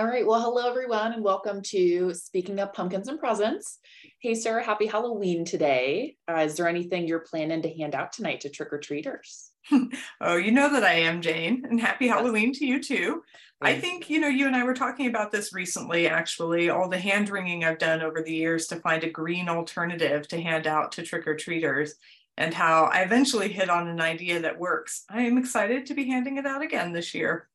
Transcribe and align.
All 0.00 0.06
right. 0.06 0.26
Well, 0.26 0.40
hello, 0.40 0.66
everyone, 0.66 1.12
and 1.12 1.22
welcome 1.22 1.60
to 1.64 2.14
Speaking 2.14 2.58
of 2.58 2.72
Pumpkins 2.72 3.08
and 3.08 3.18
Presents. 3.18 3.80
Hey, 4.18 4.34
Sarah, 4.34 4.64
happy 4.64 4.86
Halloween 4.86 5.44
today. 5.44 6.16
Uh, 6.26 6.38
is 6.38 6.56
there 6.56 6.68
anything 6.68 7.06
you're 7.06 7.18
planning 7.18 7.60
to 7.60 7.74
hand 7.74 7.94
out 7.94 8.10
tonight 8.10 8.40
to 8.40 8.48
trick 8.48 8.72
or 8.72 8.78
treaters? 8.78 9.50
oh, 10.22 10.36
you 10.36 10.52
know 10.52 10.72
that 10.72 10.84
I 10.84 10.94
am, 10.94 11.20
Jane, 11.20 11.66
and 11.68 11.78
happy 11.78 12.08
Halloween 12.08 12.54
to 12.54 12.66
you 12.66 12.82
too. 12.82 13.22
I 13.60 13.78
think, 13.78 14.08
you 14.08 14.20
know, 14.20 14.28
you 14.28 14.46
and 14.46 14.56
I 14.56 14.64
were 14.64 14.72
talking 14.72 15.06
about 15.06 15.32
this 15.32 15.52
recently, 15.52 16.08
actually, 16.08 16.70
all 16.70 16.88
the 16.88 16.98
hand 16.98 17.28
wringing 17.28 17.62
I've 17.62 17.78
done 17.78 18.00
over 18.00 18.22
the 18.22 18.32
years 18.32 18.68
to 18.68 18.76
find 18.76 19.04
a 19.04 19.10
green 19.10 19.50
alternative 19.50 20.26
to 20.28 20.40
hand 20.40 20.66
out 20.66 20.92
to 20.92 21.02
trick 21.02 21.26
or 21.26 21.36
treaters 21.36 21.96
and 22.38 22.54
how 22.54 22.84
I 22.84 23.00
eventually 23.00 23.52
hit 23.52 23.68
on 23.68 23.86
an 23.86 24.00
idea 24.00 24.40
that 24.40 24.58
works. 24.58 25.04
I 25.10 25.24
am 25.24 25.36
excited 25.36 25.84
to 25.84 25.94
be 25.94 26.06
handing 26.06 26.38
it 26.38 26.46
out 26.46 26.62
again 26.62 26.94
this 26.94 27.12
year. 27.12 27.49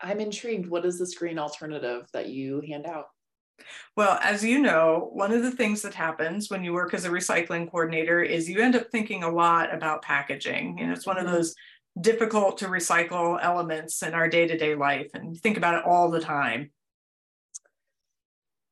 I'm 0.00 0.20
intrigued. 0.20 0.68
What 0.68 0.84
is 0.84 0.98
this 0.98 1.14
green 1.14 1.38
alternative 1.38 2.06
that 2.12 2.28
you 2.28 2.62
hand 2.66 2.86
out? 2.86 3.06
Well, 3.96 4.18
as 4.22 4.44
you 4.44 4.58
know, 4.58 5.10
one 5.12 5.32
of 5.32 5.42
the 5.42 5.50
things 5.50 5.82
that 5.82 5.94
happens 5.94 6.50
when 6.50 6.62
you 6.62 6.74
work 6.74 6.92
as 6.92 7.04
a 7.04 7.10
recycling 7.10 7.70
coordinator 7.70 8.22
is 8.22 8.48
you 8.48 8.60
end 8.60 8.76
up 8.76 8.90
thinking 8.90 9.22
a 9.22 9.30
lot 9.30 9.74
about 9.74 10.02
packaging. 10.02 10.78
And 10.80 10.92
it's 10.92 11.06
one 11.06 11.16
of 11.16 11.24
mm-hmm. 11.24 11.34
those 11.34 11.54
difficult 11.98 12.58
to 12.58 12.66
recycle 12.66 13.38
elements 13.42 14.02
in 14.02 14.12
our 14.12 14.28
day 14.28 14.46
to 14.46 14.58
day 14.58 14.74
life. 14.74 15.10
And 15.14 15.36
think 15.36 15.56
about 15.56 15.76
it 15.76 15.84
all 15.86 16.10
the 16.10 16.20
time. 16.20 16.70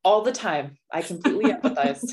All 0.04 0.20
the 0.20 0.32
time. 0.32 0.76
I 0.92 1.00
completely 1.00 1.44
empathize. 1.52 2.12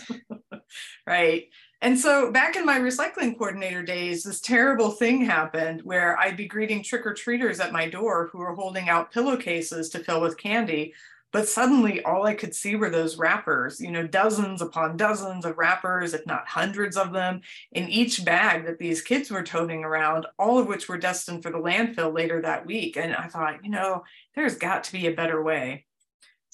right. 1.06 1.46
And 1.84 2.00
so 2.00 2.32
back 2.32 2.56
in 2.56 2.66
my 2.66 2.78
recycling 2.78 3.36
coordinator 3.36 3.82
days, 3.82 4.24
this 4.24 4.40
terrible 4.40 4.92
thing 4.92 5.26
happened 5.26 5.82
where 5.82 6.18
I'd 6.20 6.38
be 6.38 6.48
greeting 6.48 6.84
trick 6.84 7.08
or 7.08 7.14
treaters 7.14 7.60
at 7.60 7.72
my 7.74 7.90
door 7.90 8.30
who 8.32 8.38
were 8.38 8.54
holding 8.54 8.88
out 8.88 9.12
pillowcases 9.12 9.90
to 9.90 10.00
fill 10.04 10.22
with 10.22 10.38
candy. 10.38 10.94
But 11.32 11.48
suddenly 11.48 12.04
all 12.04 12.26
I 12.26 12.36
could 12.36 12.54
see 12.54 12.76
were 12.76 12.90
those 12.90 13.18
wrappers, 13.18 13.80
you 13.80 13.90
know, 13.90 14.06
dozens 14.06 14.62
upon 14.62 14.98
dozens 14.98 15.46
of 15.46 15.58
wrappers, 15.58 16.14
if 16.14 16.28
not 16.28 16.48
hundreds 16.48 16.98
of 16.98 17.14
them, 17.14 17.42
in 17.72 17.90
each 17.90 18.26
bag 18.26 18.66
that 18.66 18.78
these 18.78 19.02
kids 19.02 19.32
were 19.32 19.42
toting 19.42 19.84
around, 19.84 20.28
all 20.38 20.60
of 20.60 20.68
which 20.68 20.88
were 20.90 20.98
destined 20.98 21.42
for 21.42 21.50
the 21.50 21.58
landfill 21.58 22.14
later 22.14 22.42
that 22.42 22.66
week. 22.66 22.98
And 22.98 23.16
I 23.16 23.28
thought, 23.28 23.64
you 23.64 23.72
know, 23.72 24.04
there's 24.36 24.58
got 24.58 24.84
to 24.84 24.92
be 24.92 25.08
a 25.08 25.16
better 25.16 25.42
way. 25.42 25.86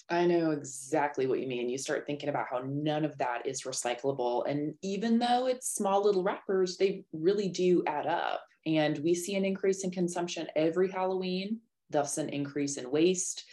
I 0.09 0.25
know 0.25 0.51
exactly 0.51 1.27
what 1.27 1.41
you 1.41 1.47
mean. 1.47 1.69
You 1.69 1.77
start 1.77 2.05
thinking 2.05 2.29
about 2.29 2.47
how 2.49 2.61
none 2.65 3.03
of 3.03 3.17
that 3.17 3.45
is 3.45 3.63
recyclable. 3.63 4.49
And 4.49 4.73
even 4.81 5.19
though 5.19 5.47
it's 5.47 5.73
small 5.73 6.03
little 6.03 6.23
wrappers, 6.23 6.77
they 6.77 7.03
really 7.11 7.49
do 7.49 7.83
add 7.87 8.07
up. 8.07 8.41
And 8.65 8.97
we 8.99 9.13
see 9.13 9.35
an 9.35 9.43
increase 9.43 9.83
in 9.83 9.91
consumption 9.91 10.47
every 10.55 10.89
Halloween, 10.89 11.59
thus, 11.89 12.17
an 12.17 12.29
increase 12.29 12.77
in 12.77 12.89
waste. 12.89 13.45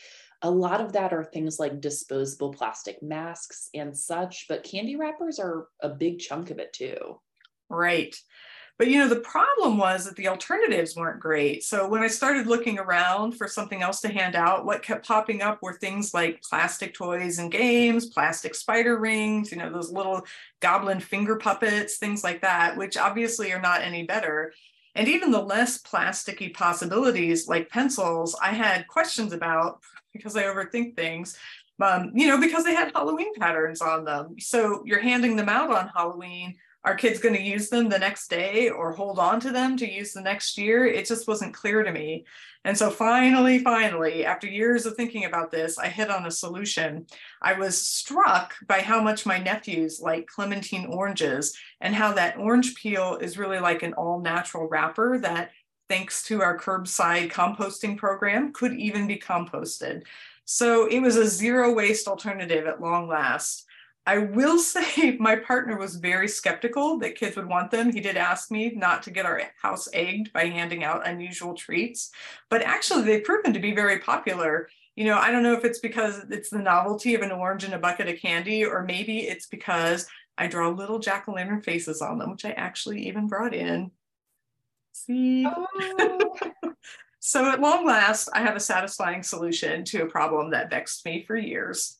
A 0.42 0.50
lot 0.50 0.80
of 0.80 0.92
that 0.92 1.12
are 1.12 1.24
things 1.24 1.58
like 1.58 1.80
disposable 1.80 2.52
plastic 2.52 3.02
masks 3.02 3.70
and 3.74 3.96
such, 3.96 4.46
but 4.48 4.62
candy 4.62 4.94
wrappers 4.94 5.38
are 5.38 5.68
a 5.80 5.88
big 5.88 6.18
chunk 6.18 6.50
of 6.50 6.58
it 6.58 6.72
too. 6.72 7.20
Right. 7.68 8.14
But 8.76 8.88
you 8.88 8.98
know, 8.98 9.08
the 9.08 9.20
problem 9.20 9.78
was 9.78 10.04
that 10.04 10.16
the 10.16 10.26
alternatives 10.26 10.96
weren't 10.96 11.20
great. 11.20 11.62
So 11.62 11.88
when 11.88 12.02
I 12.02 12.08
started 12.08 12.48
looking 12.48 12.78
around 12.78 13.32
for 13.32 13.46
something 13.46 13.82
else 13.82 14.00
to 14.00 14.12
hand 14.12 14.34
out, 14.34 14.66
what 14.66 14.82
kept 14.82 15.06
popping 15.06 15.42
up 15.42 15.62
were 15.62 15.74
things 15.74 16.12
like 16.12 16.42
plastic 16.42 16.92
toys 16.92 17.38
and 17.38 17.52
games, 17.52 18.06
plastic 18.06 18.54
spider 18.54 18.98
rings, 18.98 19.52
you 19.52 19.58
know, 19.58 19.70
those 19.70 19.92
little 19.92 20.22
goblin 20.58 20.98
finger 20.98 21.36
puppets, 21.36 21.98
things 21.98 22.24
like 22.24 22.42
that, 22.42 22.76
which 22.76 22.96
obviously 22.96 23.52
are 23.52 23.60
not 23.60 23.82
any 23.82 24.02
better. 24.02 24.52
And 24.96 25.06
even 25.08 25.30
the 25.30 25.42
less 25.42 25.80
plasticky 25.80 26.52
possibilities 26.52 27.46
like 27.46 27.70
pencils, 27.70 28.36
I 28.42 28.50
had 28.50 28.88
questions 28.88 29.32
about 29.32 29.80
because 30.12 30.36
I 30.36 30.44
overthink 30.44 30.96
things. 30.96 31.36
Um, 31.80 32.12
you 32.14 32.28
know, 32.28 32.40
because 32.40 32.62
they 32.62 32.74
had 32.74 32.92
Halloween 32.94 33.34
patterns 33.34 33.80
on 33.80 34.04
them. 34.04 34.36
So 34.38 34.82
you're 34.86 35.00
handing 35.00 35.34
them 35.34 35.48
out 35.48 35.70
on 35.70 35.90
Halloween 35.94 36.54
are 36.84 36.94
kids 36.94 37.18
going 37.18 37.34
to 37.34 37.42
use 37.42 37.70
them 37.70 37.88
the 37.88 37.98
next 37.98 38.28
day 38.28 38.68
or 38.68 38.92
hold 38.92 39.18
on 39.18 39.40
to 39.40 39.50
them 39.50 39.76
to 39.78 39.90
use 39.90 40.12
the 40.12 40.20
next 40.20 40.58
year? 40.58 40.84
It 40.84 41.06
just 41.06 41.26
wasn't 41.26 41.54
clear 41.54 41.82
to 41.82 41.90
me. 41.90 42.26
And 42.66 42.76
so 42.76 42.90
finally, 42.90 43.58
finally, 43.58 44.24
after 44.24 44.46
years 44.46 44.84
of 44.84 44.94
thinking 44.94 45.24
about 45.24 45.50
this, 45.50 45.78
I 45.78 45.88
hit 45.88 46.10
on 46.10 46.26
a 46.26 46.30
solution. 46.30 47.06
I 47.40 47.54
was 47.54 47.80
struck 47.80 48.54
by 48.66 48.80
how 48.80 49.02
much 49.02 49.26
my 49.26 49.38
nephews 49.38 50.00
like 50.00 50.26
clementine 50.26 50.86
oranges 50.86 51.56
and 51.80 51.94
how 51.94 52.12
that 52.14 52.36
orange 52.36 52.74
peel 52.74 53.16
is 53.20 53.38
really 53.38 53.60
like 53.60 53.82
an 53.82 53.94
all 53.94 54.20
natural 54.20 54.68
wrapper 54.68 55.18
that, 55.18 55.50
thanks 55.88 56.22
to 56.24 56.42
our 56.42 56.58
curbside 56.58 57.30
composting 57.30 57.96
program, 57.96 58.52
could 58.52 58.72
even 58.74 59.06
be 59.06 59.16
composted. 59.16 60.02
So 60.46 60.86
it 60.86 61.00
was 61.00 61.16
a 61.16 61.26
zero 61.26 61.72
waste 61.72 62.08
alternative 62.08 62.66
at 62.66 62.80
long 62.80 63.08
last. 63.08 63.66
I 64.06 64.18
will 64.18 64.58
say 64.60 65.16
my 65.18 65.36
partner 65.36 65.78
was 65.78 65.96
very 65.96 66.28
skeptical 66.28 66.98
that 66.98 67.16
kids 67.16 67.36
would 67.36 67.48
want 67.48 67.70
them. 67.70 67.92
He 67.92 68.00
did 68.00 68.16
ask 68.16 68.50
me 68.50 68.72
not 68.74 69.02
to 69.04 69.10
get 69.10 69.26
our 69.26 69.40
house 69.60 69.88
egged 69.92 70.32
by 70.32 70.46
handing 70.46 70.84
out 70.84 71.06
unusual 71.06 71.54
treats, 71.54 72.10
but 72.50 72.62
actually 72.62 73.02
they've 73.02 73.24
proven 73.24 73.52
to 73.52 73.60
be 73.60 73.74
very 73.74 73.98
popular. 73.98 74.68
You 74.96 75.06
know, 75.06 75.18
I 75.18 75.30
don't 75.30 75.42
know 75.42 75.54
if 75.54 75.64
it's 75.64 75.80
because 75.80 76.24
it's 76.30 76.50
the 76.50 76.58
novelty 76.58 77.14
of 77.14 77.22
an 77.22 77.32
orange 77.32 77.64
and 77.64 77.74
a 77.74 77.78
bucket 77.78 78.08
of 78.08 78.20
candy, 78.20 78.64
or 78.64 78.84
maybe 78.84 79.20
it's 79.20 79.46
because 79.46 80.06
I 80.38 80.46
draw 80.46 80.68
little 80.68 80.98
jack 80.98 81.28
o' 81.28 81.32
lantern 81.32 81.62
faces 81.62 82.00
on 82.00 82.18
them, 82.18 82.30
which 82.30 82.44
I 82.44 82.50
actually 82.50 83.08
even 83.08 83.26
brought 83.26 83.54
in. 83.54 83.90
See? 84.92 85.46
Oh. 85.46 86.36
so, 87.18 87.50
at 87.50 87.60
long 87.60 87.84
last, 87.84 88.28
I 88.32 88.42
have 88.42 88.54
a 88.54 88.60
satisfying 88.60 89.24
solution 89.24 89.84
to 89.86 90.02
a 90.02 90.06
problem 90.06 90.50
that 90.50 90.70
vexed 90.70 91.04
me 91.04 91.24
for 91.26 91.36
years. 91.36 91.98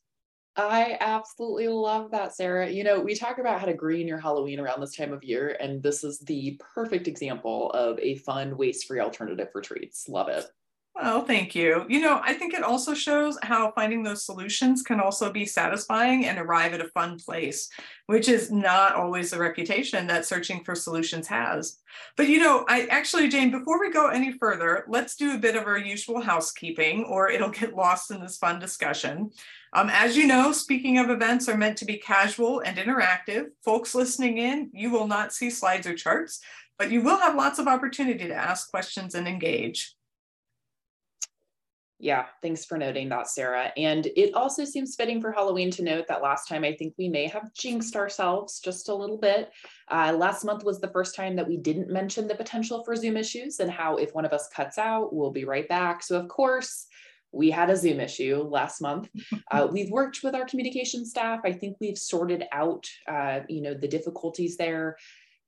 I 0.57 0.97
absolutely 1.01 1.67
love 1.67 2.11
that, 2.11 2.33
Sarah. 2.33 2.69
You 2.69 2.83
know, 2.83 2.99
we 2.99 3.13
talk 3.13 3.39
about 3.39 3.59
how 3.59 3.65
to 3.65 3.73
green 3.73 4.07
your 4.07 4.19
Halloween 4.19 4.59
around 4.59 4.79
this 4.79 4.95
time 4.95 5.11
of 5.11 5.23
year, 5.23 5.57
and 5.59 5.83
this 5.83 6.03
is 6.03 6.19
the 6.19 6.59
perfect 6.73 7.07
example 7.07 7.71
of 7.71 7.99
a 7.99 8.15
fun, 8.17 8.55
waste 8.55 8.87
free 8.87 9.01
alternative 9.01 9.49
for 9.51 9.61
treats. 9.61 10.07
Love 10.07 10.29
it. 10.29 10.45
Well, 10.95 11.25
thank 11.25 11.55
you. 11.55 11.85
You 11.89 11.99
know, 11.99 12.21
I 12.23 12.33
think 12.33 12.53
it 12.53 12.63
also 12.63 12.93
shows 12.93 13.37
how 13.41 13.73
finding 13.73 14.01
those 14.01 14.23
solutions 14.23 14.81
can 14.81 15.01
also 15.01 15.29
be 15.29 15.45
satisfying 15.45 16.25
and 16.25 16.39
arrive 16.39 16.73
at 16.73 16.79
a 16.79 16.87
fun 16.87 17.19
place, 17.19 17.69
which 18.05 18.29
is 18.29 18.49
not 18.49 18.95
always 18.95 19.31
the 19.31 19.37
reputation 19.37 20.07
that 20.07 20.25
searching 20.25 20.63
for 20.63 20.73
solutions 20.73 21.27
has. 21.27 21.79
But 22.15 22.29
you 22.29 22.39
know, 22.39 22.63
I 22.69 22.85
actually, 22.85 23.27
Jane, 23.27 23.51
before 23.51 23.77
we 23.77 23.91
go 23.91 24.07
any 24.07 24.37
further, 24.37 24.85
let's 24.87 25.17
do 25.17 25.35
a 25.35 25.37
bit 25.37 25.57
of 25.57 25.65
our 25.65 25.77
usual 25.77 26.21
housekeeping 26.21 27.03
or 27.03 27.29
it'll 27.29 27.49
get 27.49 27.75
lost 27.75 28.09
in 28.09 28.21
this 28.21 28.37
fun 28.37 28.59
discussion. 28.59 29.31
Um, 29.75 29.89
as 29.89 30.15
you 30.15 30.25
know, 30.25 30.53
speaking 30.53 30.99
of 30.99 31.09
events 31.09 31.49
are 31.49 31.57
meant 31.57 31.77
to 31.79 31.85
be 31.85 31.97
casual 31.97 32.61
and 32.61 32.77
interactive. 32.77 33.47
Folks 33.61 33.93
listening 33.93 34.37
in, 34.37 34.69
you 34.73 34.89
will 34.89 35.05
not 35.05 35.33
see 35.33 35.49
slides 35.49 35.85
or 35.85 35.93
charts, 35.93 36.39
but 36.79 36.91
you 36.91 37.01
will 37.01 37.17
have 37.17 37.35
lots 37.35 37.59
of 37.59 37.67
opportunity 37.67 38.25
to 38.25 38.33
ask 38.33 38.71
questions 38.71 39.15
and 39.15 39.27
engage. 39.27 39.93
Yeah, 41.99 42.25
thanks 42.41 42.63
for 42.63 42.77
noting 42.77 43.09
that, 43.09 43.27
Sarah. 43.27 43.73
And 43.75 44.05
it 44.15 44.33
also 44.33 44.63
seems 44.63 44.95
fitting 44.95 45.19
for 45.21 45.33
Halloween 45.33 45.71
to 45.71 45.83
note 45.83 46.07
that 46.07 46.21
last 46.21 46.47
time 46.47 46.63
I 46.63 46.73
think 46.73 46.93
we 46.97 47.09
may 47.09 47.27
have 47.27 47.53
jinxed 47.53 47.97
ourselves 47.97 48.61
just 48.61 48.87
a 48.87 48.95
little 48.95 49.17
bit. 49.17 49.51
Uh, 49.91 50.15
last 50.17 50.45
month 50.45 50.63
was 50.63 50.79
the 50.79 50.91
first 50.91 51.15
time 51.15 51.35
that 51.35 51.47
we 51.47 51.57
didn't 51.57 51.89
mention 51.89 52.29
the 52.29 52.35
potential 52.35 52.81
for 52.85 52.95
Zoom 52.95 53.17
issues 53.17 53.59
and 53.59 53.69
how 53.69 53.97
if 53.97 54.15
one 54.15 54.23
of 54.23 54.31
us 54.31 54.47
cuts 54.55 54.77
out, 54.77 55.13
we'll 55.13 55.31
be 55.31 55.43
right 55.43 55.67
back. 55.67 56.01
So, 56.01 56.17
of 56.17 56.29
course, 56.29 56.87
we 57.35 57.51
had 57.51 57.69
a 57.69 57.77
Zoom 57.77 57.99
issue 57.99 58.47
last 58.49 58.81
month. 58.81 59.09
Uh, 59.51 59.67
we've 59.71 59.91
worked 59.91 60.21
with 60.23 60.35
our 60.35 60.45
communication 60.45 61.05
staff. 61.05 61.41
I 61.43 61.51
think 61.51 61.77
we've 61.79 61.97
sorted 61.97 62.45
out, 62.51 62.87
uh, 63.07 63.41
you 63.49 63.61
know, 63.61 63.73
the 63.73 63.87
difficulties 63.87 64.57
there 64.57 64.97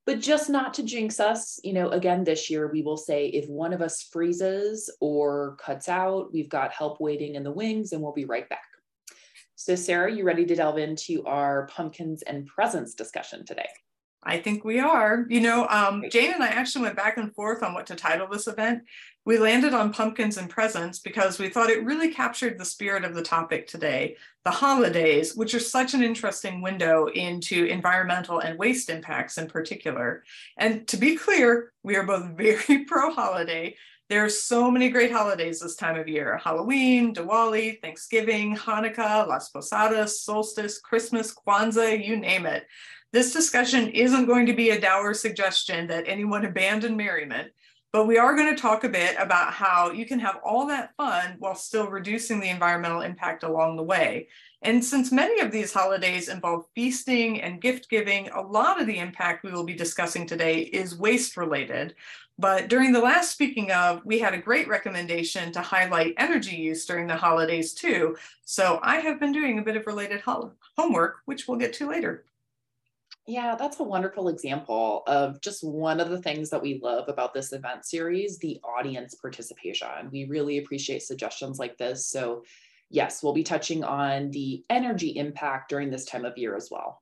but 0.08 0.22
just 0.22 0.50
not 0.50 0.74
to 0.76 0.84
jinx 0.84 1.20
us, 1.20 1.60
you 1.66 1.74
know, 1.74 1.90
again, 1.90 2.24
this 2.24 2.50
year 2.50 2.72
we 2.72 2.82
will 2.82 2.96
say 2.96 3.28
if 3.28 3.50
one 3.50 3.74
of 3.74 3.82
us 3.82 4.04
freezes 4.04 4.90
or 5.02 5.58
cuts 5.60 5.90
out, 5.90 6.32
we've 6.32 6.48
got 6.48 6.72
help 6.72 7.02
waiting 7.02 7.36
in 7.36 7.44
the 7.44 7.52
wings 7.52 7.92
and 7.92 8.02
we'll 8.02 8.14
be 8.14 8.24
right 8.24 8.48
back. 8.48 8.64
So, 9.56 9.76
Sarah, 9.76 10.10
you 10.10 10.24
ready 10.24 10.46
to 10.46 10.56
delve 10.56 10.78
into 10.78 11.26
our 11.26 11.68
pumpkins 11.68 12.22
and 12.22 12.48
presents 12.48 12.94
discussion 12.94 13.46
today? 13.46 13.68
I 14.24 14.40
think 14.40 14.66
we 14.66 14.80
are. 14.80 15.26
You 15.30 15.42
know, 15.42 15.68
um, 15.68 16.04
Jane 16.10 16.34
and 16.34 16.44
I 16.44 16.48
actually 16.48 16.84
went 16.84 16.96
back 16.96 17.18
and 17.18 17.34
forth 17.34 17.64
on 17.64 17.74
what 17.74 17.86
to 17.88 17.96
title 17.96 18.28
this 18.28 18.48
event. 18.48 18.84
We 19.26 19.38
landed 19.38 19.74
on 19.74 19.92
pumpkins 19.92 20.38
and 20.38 20.50
presents 20.50 21.00
because 21.00 21.38
we 21.38 21.50
thought 21.50 21.70
it 21.70 21.84
really 21.84 22.14
captured 22.14 22.58
the 22.58 22.66
spirit 22.66 23.04
of 23.04 23.14
the 23.14 23.22
topic 23.22 23.68
today 23.68 24.16
the 24.46 24.52
holidays, 24.52 25.36
which 25.36 25.54
are 25.54 25.60
such 25.60 25.94
an 25.94 26.02
interesting 26.02 26.62
window 26.62 27.08
into 27.08 27.66
environmental 27.66 28.40
and 28.40 28.58
waste 28.58 28.90
impacts 28.90 29.38
in 29.38 29.46
particular. 29.46 30.24
And 30.56 30.88
to 30.88 30.96
be 30.96 31.18
clear, 31.18 31.74
we 31.84 31.98
are 31.98 32.04
both 32.04 32.32
very 32.38 32.86
pro 32.86 33.12
holiday. 33.12 33.76
There 34.10 34.24
are 34.24 34.30
so 34.30 34.72
many 34.72 34.90
great 34.90 35.12
holidays 35.12 35.60
this 35.60 35.76
time 35.76 36.00
of 36.00 36.08
year 36.08 36.40
Halloween, 36.42 37.14
Diwali, 37.14 37.82
Thanksgiving, 37.82 38.56
Hanukkah, 38.56 39.28
Las 39.28 39.50
Posadas, 39.50 40.22
Solstice, 40.22 40.80
Christmas, 40.80 41.36
Kwanzaa, 41.36 42.06
you 42.06 42.16
name 42.16 42.46
it. 42.46 42.66
This 43.14 43.32
discussion 43.32 43.90
isn't 43.90 44.26
going 44.26 44.46
to 44.48 44.54
be 44.54 44.72
a 44.72 44.82
dour 44.82 45.14
suggestion 45.14 45.88
that 45.88 46.08
anyone 46.08 46.46
abandon 46.46 46.98
merriment. 46.98 47.52
But 47.94 48.06
we 48.06 48.18
are 48.18 48.36
going 48.36 48.54
to 48.54 48.62
talk 48.62 48.84
a 48.84 48.90
bit 48.90 49.16
about 49.18 49.54
how 49.54 49.92
you 49.92 50.06
can 50.06 50.20
have 50.20 50.40
all 50.44 50.68
that 50.68 50.94
fun 50.98 51.38
while 51.40 51.56
still 51.56 51.88
reducing 51.88 52.40
the 52.40 52.50
environmental 52.50 53.02
impact 53.02 53.44
along 53.44 53.78
the 53.78 53.84
way. 53.84 54.28
And 54.62 54.84
since 54.84 55.12
many 55.12 55.40
of 55.40 55.52
these 55.52 55.74
holidays 55.74 56.28
involve 56.28 56.66
feasting 56.76 57.42
and 57.42 57.62
gift 57.62 57.90
giving, 57.90 58.28
a 58.30 58.42
lot 58.42 58.80
of 58.82 58.88
the 58.88 59.00
impact 59.00 59.44
we 59.44 59.52
will 59.52 59.64
be 59.64 59.74
discussing 59.74 60.28
today 60.28 60.60
is 60.60 61.00
waste 61.00 61.38
related. 61.38 61.96
But 62.38 62.68
during 62.68 62.92
the 62.92 63.00
last 63.00 63.32
speaking 63.32 63.72
of, 63.72 64.06
we 64.06 64.20
had 64.20 64.34
a 64.34 64.42
great 64.42 64.68
recommendation 64.68 65.52
to 65.54 65.62
highlight 65.62 66.14
energy 66.18 66.58
use 66.58 66.86
during 66.86 67.08
the 67.08 67.16
holidays 67.16 67.74
too. 67.74 68.18
So 68.46 68.80
I 68.84 68.98
have 68.98 69.20
been 69.20 69.32
doing 69.32 69.58
a 69.58 69.64
bit 69.64 69.78
of 69.78 69.88
related 69.88 70.22
homework, 70.78 71.22
which 71.26 71.48
we'll 71.48 71.58
get 71.58 71.74
to 71.74 71.90
later. 71.90 72.26
Yeah, 73.30 73.56
that's 73.56 73.82
a 73.82 73.84
wonderful 73.84 74.30
example 74.30 75.04
of 75.06 75.42
just 75.42 75.62
one 75.62 76.00
of 76.00 76.10
the 76.10 76.22
things 76.22 76.50
that 76.50 76.62
we 76.62 76.80
love 76.82 77.10
about 77.10 77.34
this 77.34 77.52
event 77.52 77.86
series 77.86 78.38
the 78.40 78.62
audience 78.64 79.16
participation. 79.16 80.10
We 80.12 80.24
really 80.26 80.60
appreciate 80.60 81.04
suggestions 81.04 81.60
like 81.60 81.78
this. 81.78 82.08
So, 82.08 82.44
yes, 82.90 83.22
we'll 83.22 83.34
be 83.34 83.44
touching 83.44 83.84
on 83.84 84.32
the 84.32 84.64
energy 84.70 85.10
impact 85.18 85.70
during 85.70 85.90
this 85.90 86.06
time 86.06 86.24
of 86.24 86.38
year 86.38 86.56
as 86.56 86.70
well. 86.72 87.02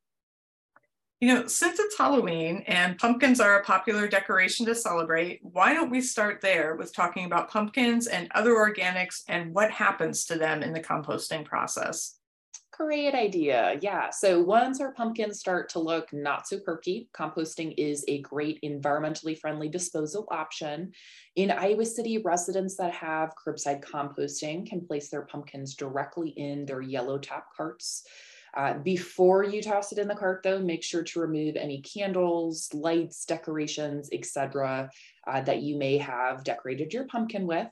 You 1.22 1.34
know, 1.34 1.46
since 1.46 1.80
it's 1.80 1.98
Halloween 1.98 2.64
and 2.66 2.98
pumpkins 2.98 3.40
are 3.40 3.60
a 3.60 3.64
popular 3.64 4.08
decoration 4.08 4.66
to 4.66 4.74
celebrate, 4.74 5.42
why 5.44 5.76
don't 5.76 5.92
we 5.92 6.02
start 6.02 6.42
there 6.42 6.76
with 6.76 6.92
talking 6.92 7.26
about 7.26 7.52
pumpkins 7.52 8.08
and 8.08 8.30
other 8.34 8.56
organics 8.56 9.22
and 9.28 9.54
what 9.54 9.70
happens 9.70 10.26
to 10.26 10.40
them 10.40 10.64
in 10.64 10.74
the 10.74 10.82
composting 10.82 11.46
process? 11.46 12.18
Great 12.78 13.16
idea. 13.16 13.80
Yeah. 13.82 14.10
So 14.10 14.42
once 14.42 14.82
our 14.82 14.92
pumpkins 14.92 15.40
start 15.40 15.70
to 15.70 15.80
look 15.80 16.12
not 16.12 16.46
so 16.46 16.60
perky, 16.60 17.08
composting 17.16 17.74
is 17.78 18.04
a 18.10 18.20
great 18.22 18.60
environmentally 18.64 19.40
friendly 19.40 19.70
disposal 19.70 20.28
option. 20.30 20.92
In 21.38 21.52
Iowa 21.52 21.86
City, 21.86 22.18
residents 22.18 22.76
that 22.76 22.92
have 22.94 23.34
curbside 23.36 23.82
composting 23.82 24.68
can 24.68 24.86
place 24.86 25.08
their 25.08 25.22
pumpkins 25.22 25.76
directly 25.76 26.30
in 26.32 26.66
their 26.66 26.82
yellow 26.82 27.18
top 27.18 27.48
carts. 27.56 28.04
Uh, 28.54 28.74
before 28.80 29.46
you 29.46 29.62
toss 29.62 29.94
it 29.94 29.98
in 29.98 30.10
the 30.10 30.16
cart, 30.16 30.42
though, 30.44 30.60
make 30.60 30.84
sure 30.84 31.04
to 31.04 31.22
remove 31.22 31.56
any 31.56 31.82
candles, 31.82 32.74
lights, 32.74 33.24
decorations, 33.24 34.10
etc., 34.12 34.90
uh, 35.28 35.42
that 35.42 35.62
you 35.62 35.78
may 35.78 35.98
have 35.98 36.44
decorated 36.44 36.94
your 36.94 37.06
pumpkin 37.06 37.48
with. 37.48 37.68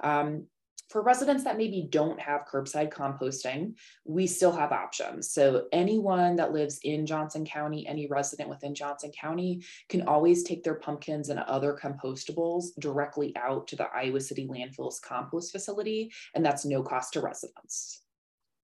Um, 0.00 0.46
for 0.90 1.02
residents 1.02 1.44
that 1.44 1.56
maybe 1.56 1.86
don't 1.88 2.20
have 2.20 2.46
curbside 2.52 2.92
composting, 2.92 3.74
we 4.04 4.26
still 4.26 4.50
have 4.50 4.72
options. 4.72 5.30
So 5.30 5.66
anyone 5.72 6.34
that 6.36 6.52
lives 6.52 6.80
in 6.82 7.06
Johnson 7.06 7.44
County, 7.44 7.86
any 7.86 8.08
resident 8.08 8.50
within 8.50 8.74
Johnson 8.74 9.12
County 9.12 9.62
can 9.88 10.08
always 10.08 10.42
take 10.42 10.64
their 10.64 10.74
pumpkins 10.74 11.28
and 11.28 11.38
other 11.38 11.78
compostables 11.80 12.66
directly 12.80 13.32
out 13.36 13.68
to 13.68 13.76
the 13.76 13.86
Iowa 13.94 14.20
City 14.20 14.48
Landfill's 14.48 14.98
compost 14.98 15.52
facility, 15.52 16.12
and 16.34 16.44
that's 16.44 16.64
no 16.64 16.82
cost 16.82 17.12
to 17.12 17.20
residents. 17.20 18.02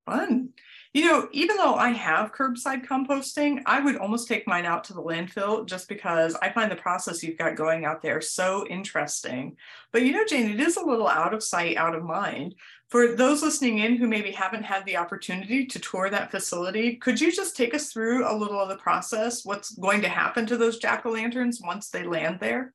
Fun. 0.06 0.50
You 0.94 1.04
know, 1.04 1.28
even 1.32 1.58
though 1.58 1.74
I 1.74 1.90
have 1.90 2.32
curbside 2.32 2.86
composting, 2.86 3.60
I 3.66 3.80
would 3.80 3.98
almost 3.98 4.28
take 4.28 4.46
mine 4.46 4.64
out 4.64 4.84
to 4.84 4.94
the 4.94 5.02
landfill 5.02 5.66
just 5.66 5.90
because 5.90 6.34
I 6.40 6.50
find 6.50 6.72
the 6.72 6.76
process 6.76 7.22
you've 7.22 7.36
got 7.36 7.56
going 7.56 7.84
out 7.84 8.00
there 8.00 8.22
so 8.22 8.66
interesting. 8.68 9.56
But 9.92 10.02
you 10.02 10.12
know, 10.12 10.24
Jane, 10.24 10.50
it 10.50 10.60
is 10.60 10.76
a 10.76 10.86
little 10.86 11.08
out 11.08 11.34
of 11.34 11.42
sight, 11.42 11.76
out 11.76 11.94
of 11.94 12.04
mind. 12.04 12.54
For 12.88 13.08
those 13.08 13.42
listening 13.42 13.80
in 13.80 13.96
who 13.96 14.06
maybe 14.06 14.30
haven't 14.30 14.62
had 14.62 14.86
the 14.86 14.96
opportunity 14.96 15.66
to 15.66 15.78
tour 15.80 16.08
that 16.08 16.30
facility, 16.30 16.96
could 16.96 17.20
you 17.20 17.32
just 17.32 17.56
take 17.56 17.74
us 17.74 17.92
through 17.92 18.26
a 18.26 18.32
little 18.34 18.60
of 18.60 18.68
the 18.68 18.76
process? 18.76 19.44
What's 19.44 19.76
going 19.76 20.02
to 20.02 20.08
happen 20.08 20.46
to 20.46 20.56
those 20.56 20.78
jack 20.78 21.04
o' 21.04 21.10
lanterns 21.10 21.60
once 21.60 21.90
they 21.90 22.04
land 22.04 22.38
there? 22.40 22.72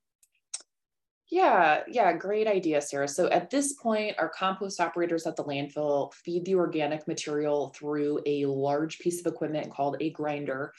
Yeah, 1.31 1.83
yeah, 1.87 2.11
great 2.13 2.47
idea, 2.47 2.81
Sarah. 2.81 3.07
So 3.07 3.29
at 3.29 3.49
this 3.49 3.73
point, 3.73 4.17
our 4.19 4.29
compost 4.29 4.81
operators 4.81 5.25
at 5.25 5.37
the 5.37 5.45
landfill 5.45 6.13
feed 6.13 6.45
the 6.45 6.55
organic 6.55 7.07
material 7.07 7.73
through 7.75 8.19
a 8.25 8.45
large 8.45 8.99
piece 8.99 9.21
of 9.21 9.25
equipment 9.31 9.71
called 9.71 9.95
a 10.01 10.09
grinder. 10.11 10.73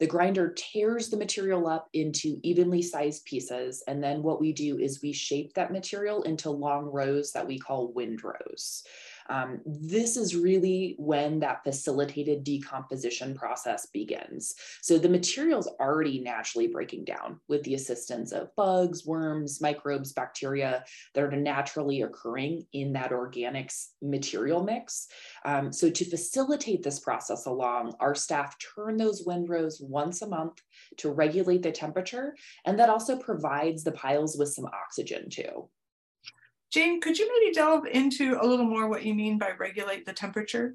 The 0.00 0.06
grinder 0.06 0.52
tears 0.56 1.08
the 1.08 1.16
material 1.16 1.66
up 1.68 1.88
into 1.94 2.38
evenly 2.42 2.82
sized 2.82 3.24
pieces. 3.24 3.82
And 3.88 4.02
then 4.04 4.22
what 4.22 4.40
we 4.40 4.52
do 4.52 4.78
is 4.78 5.02
we 5.02 5.12
shape 5.12 5.54
that 5.54 5.72
material 5.72 6.22
into 6.24 6.50
long 6.50 6.84
rows 6.86 7.32
that 7.32 7.46
we 7.46 7.58
call 7.58 7.92
windrows. 7.92 8.84
Um, 9.28 9.60
this 9.64 10.16
is 10.16 10.36
really 10.36 10.94
when 10.98 11.40
that 11.40 11.64
facilitated 11.64 12.44
decomposition 12.44 13.34
process 13.34 13.86
begins. 13.86 14.54
So 14.82 14.98
the 14.98 15.08
material's 15.08 15.68
already 15.80 16.20
naturally 16.20 16.68
breaking 16.68 17.04
down 17.04 17.40
with 17.48 17.62
the 17.62 17.74
assistance 17.74 18.32
of 18.32 18.54
bugs, 18.56 19.06
worms, 19.06 19.60
microbes, 19.60 20.12
bacteria 20.12 20.84
that 21.14 21.24
are 21.24 21.30
naturally 21.36 22.02
occurring 22.02 22.66
in 22.72 22.92
that 22.92 23.10
organics 23.10 23.88
material 24.02 24.62
mix. 24.62 25.08
Um, 25.44 25.72
so 25.72 25.90
to 25.90 26.04
facilitate 26.04 26.82
this 26.82 27.00
process 27.00 27.46
along, 27.46 27.94
our 28.00 28.14
staff 28.14 28.56
turn 28.58 28.96
those 28.96 29.24
windrows 29.26 29.80
once 29.80 30.22
a 30.22 30.26
month 30.26 30.60
to 30.98 31.10
regulate 31.10 31.62
the 31.62 31.72
temperature, 31.72 32.34
and 32.64 32.78
that 32.78 32.90
also 32.90 33.16
provides 33.16 33.84
the 33.84 33.92
piles 33.92 34.36
with 34.36 34.52
some 34.52 34.66
oxygen 34.66 35.28
too. 35.30 35.68
Jane, 36.74 37.00
could 37.00 37.16
you 37.16 37.30
maybe 37.32 37.54
delve 37.54 37.86
into 37.86 38.36
a 38.40 38.44
little 38.44 38.66
more 38.66 38.88
what 38.88 39.04
you 39.04 39.14
mean 39.14 39.38
by 39.38 39.52
regulate 39.52 40.04
the 40.04 40.12
temperature? 40.12 40.74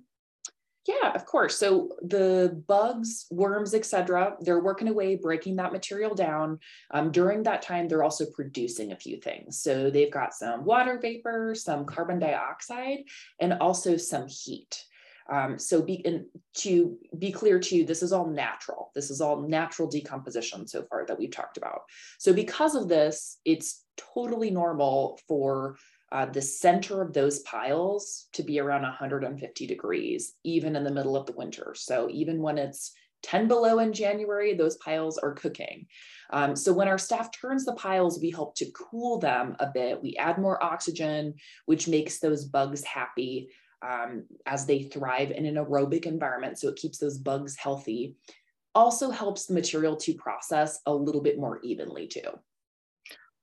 Yeah, 0.87 1.11
of 1.13 1.25
course. 1.25 1.57
So 1.57 1.89
the 2.01 2.63
bugs, 2.69 3.25
worms, 3.29 3.73
etc., 3.73 4.37
they're 4.39 4.63
working 4.63 4.87
away, 4.87 5.17
breaking 5.17 5.57
that 5.57 5.73
material 5.73 6.15
down. 6.15 6.59
Um, 6.91 7.11
during 7.11 7.43
that 7.43 7.61
time, 7.61 7.89
they're 7.89 8.05
also 8.05 8.25
producing 8.33 8.93
a 8.93 8.95
few 8.95 9.19
things. 9.19 9.61
So 9.61 9.89
they've 9.89 10.09
got 10.09 10.33
some 10.33 10.63
water 10.63 10.99
vapor, 11.01 11.53
some 11.53 11.83
carbon 11.83 12.17
dioxide, 12.17 12.99
and 13.41 13.55
also 13.59 13.97
some 13.97 14.29
heat. 14.29 14.81
Um, 15.29 15.59
so 15.59 15.81
be, 15.81 16.03
and 16.05 16.25
to 16.55 16.97
be 17.17 17.31
clear 17.31 17.59
to 17.59 17.75
you, 17.75 17.85
this 17.85 18.01
is 18.01 18.11
all 18.11 18.27
natural. 18.27 18.91
This 18.95 19.11
is 19.11 19.21
all 19.21 19.47
natural 19.47 19.87
decomposition 19.87 20.67
so 20.67 20.83
far 20.83 21.05
that 21.05 21.19
we've 21.19 21.31
talked 21.31 21.57
about. 21.57 21.81
So 22.17 22.33
because 22.33 22.75
of 22.75 22.87
this, 22.87 23.37
it's 23.45 23.83
totally 23.97 24.49
normal 24.49 25.19
for 25.27 25.77
uh, 26.11 26.25
the 26.25 26.41
center 26.41 27.01
of 27.01 27.13
those 27.13 27.39
piles 27.41 28.27
to 28.33 28.43
be 28.43 28.59
around 28.59 28.81
150 28.81 29.67
degrees, 29.67 30.33
even 30.43 30.75
in 30.75 30.83
the 30.83 30.91
middle 30.91 31.15
of 31.15 31.27
the 31.27 31.33
winter. 31.33 31.73
So 31.75 32.09
even 32.09 32.41
when 32.41 32.57
it's 32.57 32.93
10 33.23 33.47
below 33.47 33.79
in 33.79 33.93
January, 33.93 34.53
those 34.53 34.77
piles 34.77 35.17
are 35.17 35.33
cooking. 35.33 35.85
Um, 36.31 36.55
so 36.55 36.73
when 36.73 36.87
our 36.87 36.97
staff 36.97 37.31
turns 37.31 37.65
the 37.65 37.73
piles, 37.73 38.19
we 38.19 38.31
help 38.31 38.55
to 38.55 38.71
cool 38.71 39.19
them 39.19 39.55
a 39.59 39.67
bit. 39.71 40.01
We 40.01 40.15
add 40.15 40.37
more 40.37 40.63
oxygen, 40.63 41.35
which 41.65 41.87
makes 41.87 42.19
those 42.19 42.45
bugs 42.45 42.83
happy 42.83 43.49
um, 43.81 44.23
as 44.45 44.65
they 44.65 44.83
thrive 44.83 45.31
in 45.31 45.45
an 45.45 45.55
aerobic 45.55 46.05
environment. 46.05 46.59
So 46.59 46.69
it 46.69 46.75
keeps 46.75 46.97
those 46.97 47.17
bugs 47.17 47.55
healthy. 47.57 48.15
Also 48.75 49.09
helps 49.09 49.45
the 49.45 49.53
material 49.53 49.95
to 49.97 50.13
process 50.13 50.79
a 50.85 50.93
little 50.93 51.21
bit 51.21 51.39
more 51.39 51.59
evenly 51.63 52.07
too. 52.07 52.39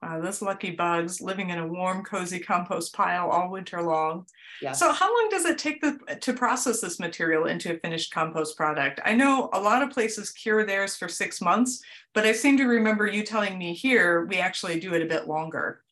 Uh, 0.02 0.20
those 0.20 0.42
lucky 0.42 0.70
bugs 0.70 1.22
living 1.22 1.48
in 1.50 1.58
a 1.58 1.66
warm, 1.66 2.04
cozy 2.04 2.38
compost 2.38 2.94
pile 2.94 3.30
all 3.30 3.50
winter 3.50 3.80
long. 3.80 4.26
Yes. 4.60 4.78
So, 4.78 4.92
how 4.92 5.06
long 5.06 5.28
does 5.30 5.46
it 5.46 5.56
take 5.56 5.80
the, 5.80 5.98
to 6.20 6.32
process 6.34 6.82
this 6.82 7.00
material 7.00 7.46
into 7.46 7.74
a 7.74 7.78
finished 7.78 8.12
compost 8.12 8.58
product? 8.58 9.00
I 9.06 9.14
know 9.14 9.48
a 9.54 9.60
lot 9.60 9.82
of 9.82 9.90
places 9.90 10.30
cure 10.30 10.66
theirs 10.66 10.96
for 10.96 11.08
six 11.08 11.40
months, 11.40 11.82
but 12.12 12.26
I 12.26 12.32
seem 12.32 12.58
to 12.58 12.66
remember 12.66 13.06
you 13.06 13.22
telling 13.22 13.56
me 13.56 13.72
here 13.72 14.26
we 14.26 14.36
actually 14.36 14.78
do 14.78 14.92
it 14.92 15.02
a 15.02 15.06
bit 15.06 15.28
longer. 15.28 15.82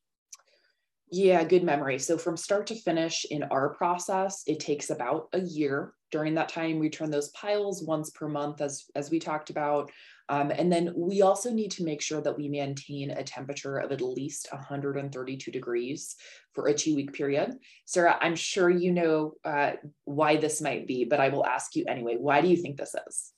Yeah, 1.11 1.45
good 1.45 1.63
memory. 1.63 1.99
So, 1.99 2.19
from 2.19 2.37
start 2.37 2.67
to 2.69 2.75
finish 2.75 3.25
in 3.31 3.45
our 3.45 3.75
process, 3.75 4.43
it 4.47 4.59
takes 4.59 4.91
about 4.91 5.29
a 5.33 5.41
year. 5.41 5.93
During 6.11 6.35
that 6.35 6.49
time, 6.49 6.79
we 6.79 6.89
turn 6.89 7.11
those 7.11 7.29
piles 7.31 7.83
once 7.83 8.11
per 8.11 8.29
month, 8.29 8.61
as, 8.61 8.87
as 8.95 9.11
we 9.11 9.19
talked 9.19 9.51
about. 9.51 9.91
Um, 10.29 10.51
and 10.51 10.73
then 10.73 10.93
we 10.97 11.21
also 11.21 11.53
need 11.53 11.71
to 11.73 11.85
make 11.85 12.01
sure 12.01 12.23
that 12.23 12.37
we 12.37 12.49
maintain 12.49 13.11
a 13.11 13.23
temperature 13.23 13.77
of 13.77 13.93
at 13.93 14.01
least 14.01 14.49
132 14.51 15.51
degrees 15.51 16.17
for 16.55 16.69
a 16.69 16.75
two 16.75 16.95
week 16.97 17.13
period. 17.13 17.53
Sarah, 17.85 18.17
I'm 18.21 18.37
sure 18.37 18.71
you 18.71 18.93
know 18.93 19.35
uh, 19.45 19.73
why 20.05 20.37
this 20.37 20.63
might 20.63 20.87
be, 20.87 21.05
but 21.05 21.21
I 21.21 21.29
will 21.29 21.45
ask 21.45 21.77
you 21.77 21.85
anyway. 21.87 22.17
Why 22.19 22.41
do 22.41 22.49
you 22.49 22.57
think 22.57 22.79
this 22.79 22.95
is? 23.07 23.34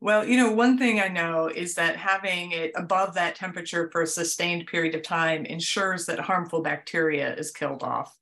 Well, 0.00 0.24
you 0.26 0.36
know, 0.36 0.50
one 0.52 0.78
thing 0.78 1.00
I 1.00 1.08
know 1.08 1.48
is 1.48 1.74
that 1.74 1.96
having 1.96 2.52
it 2.52 2.72
above 2.74 3.14
that 3.14 3.34
temperature 3.36 3.90
for 3.90 4.02
a 4.02 4.06
sustained 4.06 4.66
period 4.66 4.94
of 4.94 5.02
time 5.02 5.44
ensures 5.44 6.06
that 6.06 6.20
harmful 6.20 6.62
bacteria 6.62 7.34
is 7.36 7.50
killed 7.50 7.82
off. 7.82 8.16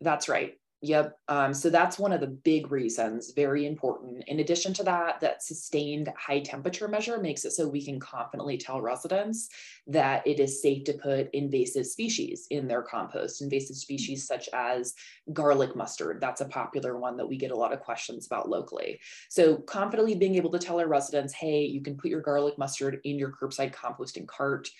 That's 0.00 0.28
right. 0.28 0.59
Yep. 0.82 1.18
Um, 1.28 1.52
so 1.52 1.68
that's 1.68 1.98
one 1.98 2.12
of 2.12 2.22
the 2.22 2.26
big 2.26 2.72
reasons, 2.72 3.32
very 3.32 3.66
important. 3.66 4.24
In 4.28 4.40
addition 4.40 4.72
to 4.74 4.82
that, 4.84 5.20
that 5.20 5.42
sustained 5.42 6.10
high 6.16 6.40
temperature 6.40 6.88
measure 6.88 7.18
makes 7.18 7.44
it 7.44 7.50
so 7.50 7.68
we 7.68 7.84
can 7.84 8.00
confidently 8.00 8.56
tell 8.56 8.80
residents 8.80 9.50
that 9.88 10.26
it 10.26 10.40
is 10.40 10.62
safe 10.62 10.84
to 10.84 10.94
put 10.94 11.28
invasive 11.34 11.84
species 11.84 12.46
in 12.48 12.66
their 12.66 12.80
compost, 12.80 13.42
invasive 13.42 13.76
species 13.76 14.26
such 14.26 14.48
as 14.54 14.94
garlic 15.34 15.76
mustard. 15.76 16.18
That's 16.18 16.40
a 16.40 16.48
popular 16.48 16.96
one 16.96 17.18
that 17.18 17.28
we 17.28 17.36
get 17.36 17.50
a 17.50 17.56
lot 17.56 17.74
of 17.74 17.80
questions 17.80 18.26
about 18.26 18.48
locally. 18.48 19.00
So 19.28 19.56
confidently 19.56 20.14
being 20.14 20.36
able 20.36 20.50
to 20.52 20.58
tell 20.58 20.80
our 20.80 20.88
residents, 20.88 21.34
hey, 21.34 21.62
you 21.62 21.82
can 21.82 21.98
put 21.98 22.10
your 22.10 22.22
garlic 22.22 22.56
mustard 22.56 23.00
in 23.04 23.18
your 23.18 23.32
curbside 23.32 23.74
composting 23.74 24.26
cart. 24.26 24.70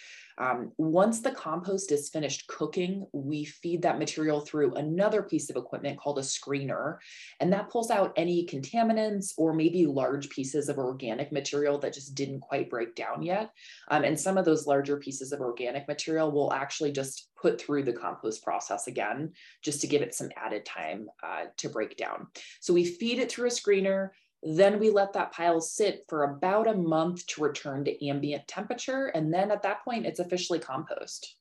Um, 0.40 0.72
once 0.78 1.20
the 1.20 1.32
compost 1.32 1.92
is 1.92 2.08
finished 2.08 2.48
cooking, 2.48 3.06
we 3.12 3.44
feed 3.44 3.82
that 3.82 3.98
material 3.98 4.40
through 4.40 4.74
another 4.74 5.22
piece 5.22 5.50
of 5.50 5.56
equipment 5.56 5.98
called 5.98 6.18
a 6.18 6.22
screener, 6.22 6.96
and 7.40 7.52
that 7.52 7.68
pulls 7.68 7.90
out 7.90 8.14
any 8.16 8.46
contaminants 8.46 9.34
or 9.36 9.52
maybe 9.52 9.84
large 9.84 10.30
pieces 10.30 10.70
of 10.70 10.78
organic 10.78 11.30
material 11.30 11.78
that 11.78 11.92
just 11.92 12.14
didn't 12.14 12.40
quite 12.40 12.70
break 12.70 12.94
down 12.94 13.22
yet. 13.22 13.50
Um, 13.90 14.02
and 14.02 14.18
some 14.18 14.38
of 14.38 14.46
those 14.46 14.66
larger 14.66 14.96
pieces 14.96 15.32
of 15.32 15.40
organic 15.40 15.86
material 15.86 16.32
will 16.32 16.52
actually 16.52 16.92
just 16.92 17.28
put 17.40 17.60
through 17.60 17.82
the 17.84 17.92
compost 17.92 18.42
process 18.42 18.86
again, 18.86 19.32
just 19.62 19.82
to 19.82 19.86
give 19.86 20.00
it 20.00 20.14
some 20.14 20.30
added 20.36 20.64
time 20.64 21.08
uh, 21.22 21.44
to 21.58 21.68
break 21.68 21.96
down. 21.98 22.26
So 22.60 22.72
we 22.72 22.84
feed 22.84 23.18
it 23.18 23.30
through 23.30 23.48
a 23.48 23.50
screener. 23.50 24.10
Then 24.42 24.78
we 24.78 24.90
let 24.90 25.12
that 25.12 25.32
pile 25.32 25.60
sit 25.60 26.04
for 26.08 26.24
about 26.24 26.66
a 26.66 26.74
month 26.74 27.26
to 27.28 27.42
return 27.42 27.84
to 27.84 28.06
ambient 28.06 28.48
temperature. 28.48 29.06
And 29.08 29.32
then 29.32 29.50
at 29.50 29.62
that 29.62 29.84
point, 29.84 30.06
it's 30.06 30.20
officially 30.20 30.58
compost. 30.58 31.36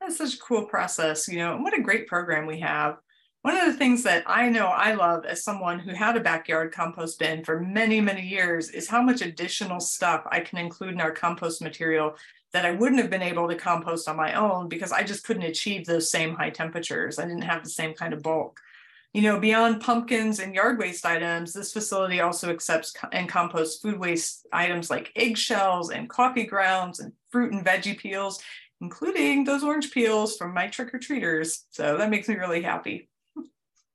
That's 0.00 0.16
such 0.16 0.34
a 0.34 0.38
cool 0.38 0.66
process. 0.66 1.28
You 1.28 1.38
know, 1.38 1.56
what 1.58 1.76
a 1.76 1.82
great 1.82 2.06
program 2.06 2.46
we 2.46 2.60
have. 2.60 2.96
One 3.42 3.56
of 3.56 3.64
the 3.66 3.78
things 3.78 4.02
that 4.02 4.22
I 4.26 4.50
know 4.50 4.66
I 4.66 4.92
love 4.94 5.24
as 5.24 5.42
someone 5.42 5.78
who 5.78 5.94
had 5.94 6.16
a 6.16 6.20
backyard 6.20 6.72
compost 6.72 7.18
bin 7.18 7.42
for 7.42 7.58
many, 7.58 8.00
many 8.00 8.26
years 8.26 8.68
is 8.68 8.88
how 8.88 9.02
much 9.02 9.22
additional 9.22 9.80
stuff 9.80 10.24
I 10.30 10.40
can 10.40 10.58
include 10.58 10.92
in 10.92 11.00
our 11.00 11.12
compost 11.12 11.62
material 11.62 12.16
that 12.52 12.66
I 12.66 12.72
wouldn't 12.72 13.00
have 13.00 13.10
been 13.10 13.22
able 13.22 13.48
to 13.48 13.54
compost 13.54 14.08
on 14.08 14.16
my 14.16 14.34
own 14.34 14.68
because 14.68 14.92
I 14.92 15.04
just 15.04 15.24
couldn't 15.24 15.44
achieve 15.44 15.86
those 15.86 16.10
same 16.10 16.34
high 16.34 16.50
temperatures. 16.50 17.18
I 17.18 17.22
didn't 17.22 17.42
have 17.42 17.64
the 17.64 17.70
same 17.70 17.94
kind 17.94 18.12
of 18.12 18.22
bulk. 18.22 18.60
You 19.12 19.22
know, 19.22 19.40
beyond 19.40 19.80
pumpkins 19.80 20.38
and 20.38 20.54
yard 20.54 20.78
waste 20.78 21.04
items, 21.04 21.52
this 21.52 21.72
facility 21.72 22.20
also 22.20 22.50
accepts 22.50 22.94
and 23.10 23.28
composts 23.28 23.82
food 23.82 23.98
waste 23.98 24.46
items 24.52 24.88
like 24.88 25.10
eggshells 25.16 25.90
and 25.90 26.08
coffee 26.08 26.44
grounds 26.44 27.00
and 27.00 27.12
fruit 27.30 27.52
and 27.52 27.66
veggie 27.66 27.98
peels, 27.98 28.40
including 28.80 29.42
those 29.42 29.64
orange 29.64 29.90
peels 29.90 30.36
from 30.36 30.54
my 30.54 30.68
trick 30.68 30.94
or 30.94 30.98
treaters. 31.00 31.64
So 31.70 31.96
that 31.96 32.10
makes 32.10 32.28
me 32.28 32.36
really 32.36 32.62
happy. 32.62 33.08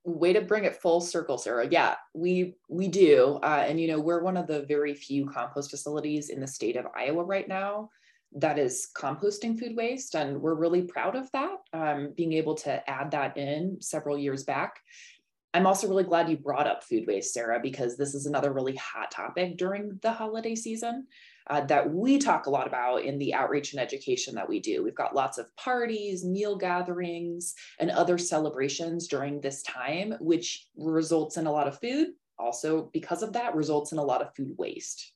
Way 0.03 0.33
to 0.33 0.41
bring 0.41 0.65
it 0.65 0.75
full 0.75 0.99
circle, 0.99 1.37
Sarah. 1.37 1.67
Yeah, 1.71 1.95
we 2.13 2.55
we 2.69 2.89
do, 2.89 3.39
uh, 3.41 3.65
and 3.67 3.79
you 3.79 3.87
know 3.87 3.99
we're 3.99 4.21
one 4.21 4.37
of 4.37 4.47
the 4.47 4.63
very 4.63 4.93
few 4.93 5.25
compost 5.27 5.71
facilities 5.71 6.29
in 6.29 6.41
the 6.41 6.47
state 6.47 6.75
of 6.75 6.85
Iowa 6.93 7.23
right 7.23 7.47
now 7.47 7.89
that 8.35 8.59
is 8.59 8.89
composting 8.95 9.57
food 9.57 9.75
waste. 9.75 10.15
And 10.15 10.41
we're 10.41 10.55
really 10.55 10.83
proud 10.83 11.15
of 11.15 11.31
that, 11.31 11.57
um, 11.73 12.13
being 12.15 12.33
able 12.33 12.55
to 12.55 12.87
add 12.89 13.11
that 13.11 13.37
in 13.37 13.77
several 13.81 14.17
years 14.17 14.43
back. 14.43 14.79
I'm 15.53 15.65
also 15.65 15.87
really 15.87 16.03
glad 16.03 16.29
you 16.29 16.35
brought 16.35 16.67
up 16.67 16.83
food 16.83 17.05
waste, 17.07 17.33
Sarah, 17.33 17.61
because 17.61 17.95
this 17.95 18.13
is 18.13 18.25
another 18.25 18.51
really 18.51 18.75
hot 18.75 19.09
topic 19.09 19.57
during 19.57 19.97
the 20.01 20.11
holiday 20.11 20.53
season 20.53 21.07
uh, 21.49 21.61
that 21.61 21.89
we 21.89 22.17
talk 22.17 22.45
a 22.45 22.49
lot 22.49 22.67
about 22.67 23.03
in 23.03 23.17
the 23.17 23.33
outreach 23.33 23.71
and 23.71 23.81
education 23.81 24.35
that 24.35 24.49
we 24.49 24.59
do. 24.59 24.83
We've 24.83 24.93
got 24.93 25.15
lots 25.15 25.37
of 25.37 25.55
parties, 25.55 26.25
meal 26.25 26.57
gatherings, 26.57 27.53
and 27.79 27.89
other 27.89 28.17
celebrations 28.17 29.07
during 29.07 29.39
this 29.39 29.63
time, 29.63 30.15
which 30.19 30.67
results 30.75 31.37
in 31.37 31.47
a 31.47 31.51
lot 31.51 31.69
of 31.69 31.79
food. 31.79 32.09
Also, 32.37 32.89
because 32.91 33.23
of 33.23 33.31
that, 33.31 33.55
results 33.55 33.93
in 33.93 33.97
a 33.97 34.03
lot 34.03 34.21
of 34.21 34.35
food 34.35 34.53
waste. 34.57 35.13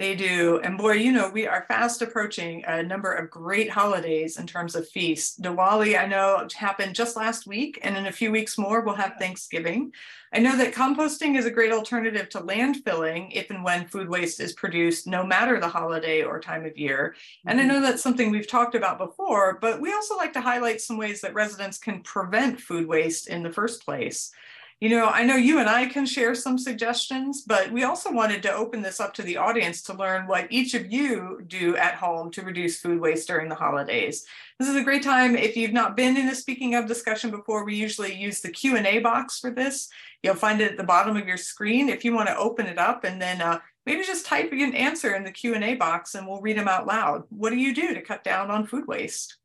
They 0.00 0.14
do. 0.14 0.62
And 0.64 0.78
boy, 0.78 0.92
you 0.92 1.12
know, 1.12 1.28
we 1.28 1.46
are 1.46 1.66
fast 1.68 2.00
approaching 2.00 2.64
a 2.66 2.82
number 2.82 3.12
of 3.12 3.28
great 3.28 3.68
holidays 3.68 4.38
in 4.38 4.46
terms 4.46 4.74
of 4.74 4.88
feasts. 4.88 5.38
Diwali, 5.38 6.00
I 6.00 6.06
know, 6.06 6.48
happened 6.54 6.94
just 6.94 7.16
last 7.16 7.46
week, 7.46 7.78
and 7.82 7.98
in 7.98 8.06
a 8.06 8.12
few 8.12 8.32
weeks 8.32 8.56
more, 8.56 8.80
we'll 8.80 8.94
have 8.94 9.16
Thanksgiving. 9.18 9.92
I 10.32 10.38
know 10.38 10.56
that 10.56 10.72
composting 10.72 11.36
is 11.36 11.44
a 11.44 11.50
great 11.50 11.70
alternative 11.70 12.30
to 12.30 12.40
landfilling 12.40 13.32
if 13.34 13.50
and 13.50 13.62
when 13.62 13.88
food 13.88 14.08
waste 14.08 14.40
is 14.40 14.54
produced, 14.54 15.06
no 15.06 15.22
matter 15.22 15.60
the 15.60 15.68
holiday 15.68 16.22
or 16.22 16.40
time 16.40 16.64
of 16.64 16.78
year. 16.78 17.14
And 17.44 17.60
I 17.60 17.64
mm-hmm. 17.64 17.72
know 17.72 17.82
that's 17.82 18.02
something 18.02 18.30
we've 18.30 18.48
talked 18.48 18.74
about 18.74 18.96
before, 18.96 19.58
but 19.60 19.82
we 19.82 19.92
also 19.92 20.16
like 20.16 20.32
to 20.32 20.40
highlight 20.40 20.80
some 20.80 20.96
ways 20.96 21.20
that 21.20 21.34
residents 21.34 21.76
can 21.76 22.00
prevent 22.00 22.58
food 22.58 22.88
waste 22.88 23.28
in 23.28 23.42
the 23.42 23.52
first 23.52 23.84
place. 23.84 24.32
You 24.80 24.88
know, 24.88 25.08
I 25.08 25.24
know 25.24 25.36
you 25.36 25.58
and 25.58 25.68
I 25.68 25.84
can 25.84 26.06
share 26.06 26.34
some 26.34 26.56
suggestions, 26.56 27.42
but 27.42 27.70
we 27.70 27.84
also 27.84 28.10
wanted 28.10 28.42
to 28.44 28.54
open 28.54 28.80
this 28.80 28.98
up 28.98 29.12
to 29.14 29.22
the 29.22 29.36
audience 29.36 29.82
to 29.82 29.92
learn 29.92 30.26
what 30.26 30.50
each 30.50 30.72
of 30.72 30.90
you 30.90 31.42
do 31.46 31.76
at 31.76 31.96
home 31.96 32.30
to 32.30 32.40
reduce 32.40 32.80
food 32.80 32.98
waste 32.98 33.28
during 33.28 33.50
the 33.50 33.54
holidays. 33.54 34.24
This 34.58 34.70
is 34.70 34.76
a 34.76 34.82
great 34.82 35.02
time. 35.02 35.36
If 35.36 35.54
you've 35.54 35.74
not 35.74 35.98
been 35.98 36.16
in 36.16 36.28
a 36.28 36.34
speaking 36.34 36.76
of 36.76 36.86
discussion 36.86 37.30
before, 37.30 37.62
we 37.62 37.74
usually 37.74 38.14
use 38.14 38.40
the 38.40 38.48
Q&A 38.48 39.00
box 39.00 39.38
for 39.38 39.50
this. 39.50 39.90
You'll 40.22 40.34
find 40.34 40.62
it 40.62 40.70
at 40.70 40.78
the 40.78 40.84
bottom 40.84 41.14
of 41.14 41.28
your 41.28 41.36
screen 41.36 41.90
if 41.90 42.02
you 42.02 42.14
want 42.14 42.28
to 42.28 42.38
open 42.38 42.64
it 42.64 42.78
up 42.78 43.04
and 43.04 43.20
then 43.20 43.42
uh, 43.42 43.60
maybe 43.84 44.02
just 44.02 44.24
type 44.24 44.50
an 44.50 44.74
answer 44.74 45.14
in 45.14 45.24
the 45.24 45.30
Q&A 45.30 45.74
box 45.74 46.14
and 46.14 46.26
we'll 46.26 46.40
read 46.40 46.56
them 46.56 46.68
out 46.68 46.86
loud. 46.86 47.24
What 47.28 47.50
do 47.50 47.56
you 47.56 47.74
do 47.74 47.92
to 47.92 48.00
cut 48.00 48.24
down 48.24 48.50
on 48.50 48.66
food 48.66 48.86
waste? 48.86 49.36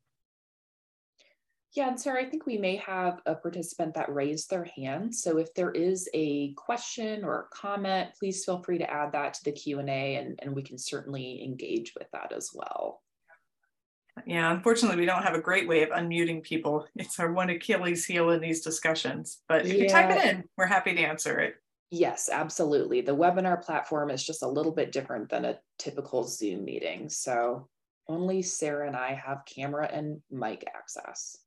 Yeah, 1.75 1.89
and 1.89 1.99
Sarah, 1.99 2.21
I 2.21 2.29
think 2.29 2.45
we 2.45 2.57
may 2.57 2.77
have 2.77 3.19
a 3.25 3.35
participant 3.35 3.95
that 3.95 4.13
raised 4.13 4.49
their 4.49 4.63
hand. 4.63 5.13
So 5.13 5.37
if 5.37 5.53
there 5.53 5.71
is 5.71 6.07
a 6.13 6.53
question 6.53 7.25
or 7.25 7.41
a 7.41 7.55
comment, 7.55 8.11
please 8.17 8.45
feel 8.45 8.63
free 8.63 8.77
to 8.77 8.89
add 8.89 9.11
that 9.11 9.33
to 9.35 9.43
the 9.43 9.51
Q&A 9.51 10.15
and, 10.15 10.39
and 10.41 10.55
we 10.55 10.63
can 10.63 10.77
certainly 10.77 11.43
engage 11.43 11.93
with 11.97 12.07
that 12.13 12.31
as 12.31 12.51
well. 12.53 13.01
Yeah, 14.25 14.53
unfortunately, 14.53 14.97
we 14.97 15.05
don't 15.05 15.23
have 15.23 15.33
a 15.33 15.41
great 15.41 15.67
way 15.67 15.83
of 15.83 15.89
unmuting 15.89 16.43
people. 16.43 16.87
It's 16.95 17.19
our 17.19 17.33
one 17.33 17.49
Achilles 17.49 18.05
heel 18.05 18.29
in 18.29 18.39
these 18.39 18.61
discussions. 18.61 19.41
But 19.49 19.65
if 19.65 19.73
yeah. 19.73 19.83
you 19.83 19.89
type 19.89 20.11
it 20.11 20.23
in, 20.23 20.43
we're 20.57 20.67
happy 20.67 20.93
to 20.95 21.01
answer 21.01 21.39
it. 21.39 21.55
Yes, 21.91 22.29
absolutely. 22.31 23.01
The 23.01 23.15
webinar 23.15 23.61
platform 23.61 24.09
is 24.09 24.25
just 24.25 24.43
a 24.43 24.47
little 24.47 24.71
bit 24.71 24.93
different 24.93 25.29
than 25.29 25.43
a 25.43 25.59
typical 25.77 26.23
Zoom 26.23 26.63
meeting. 26.63 27.09
So 27.09 27.67
only 28.07 28.41
Sarah 28.41 28.87
and 28.87 28.95
I 28.95 29.13
have 29.13 29.43
camera 29.45 29.89
and 29.91 30.21
mic 30.31 30.63
access. 30.73 31.37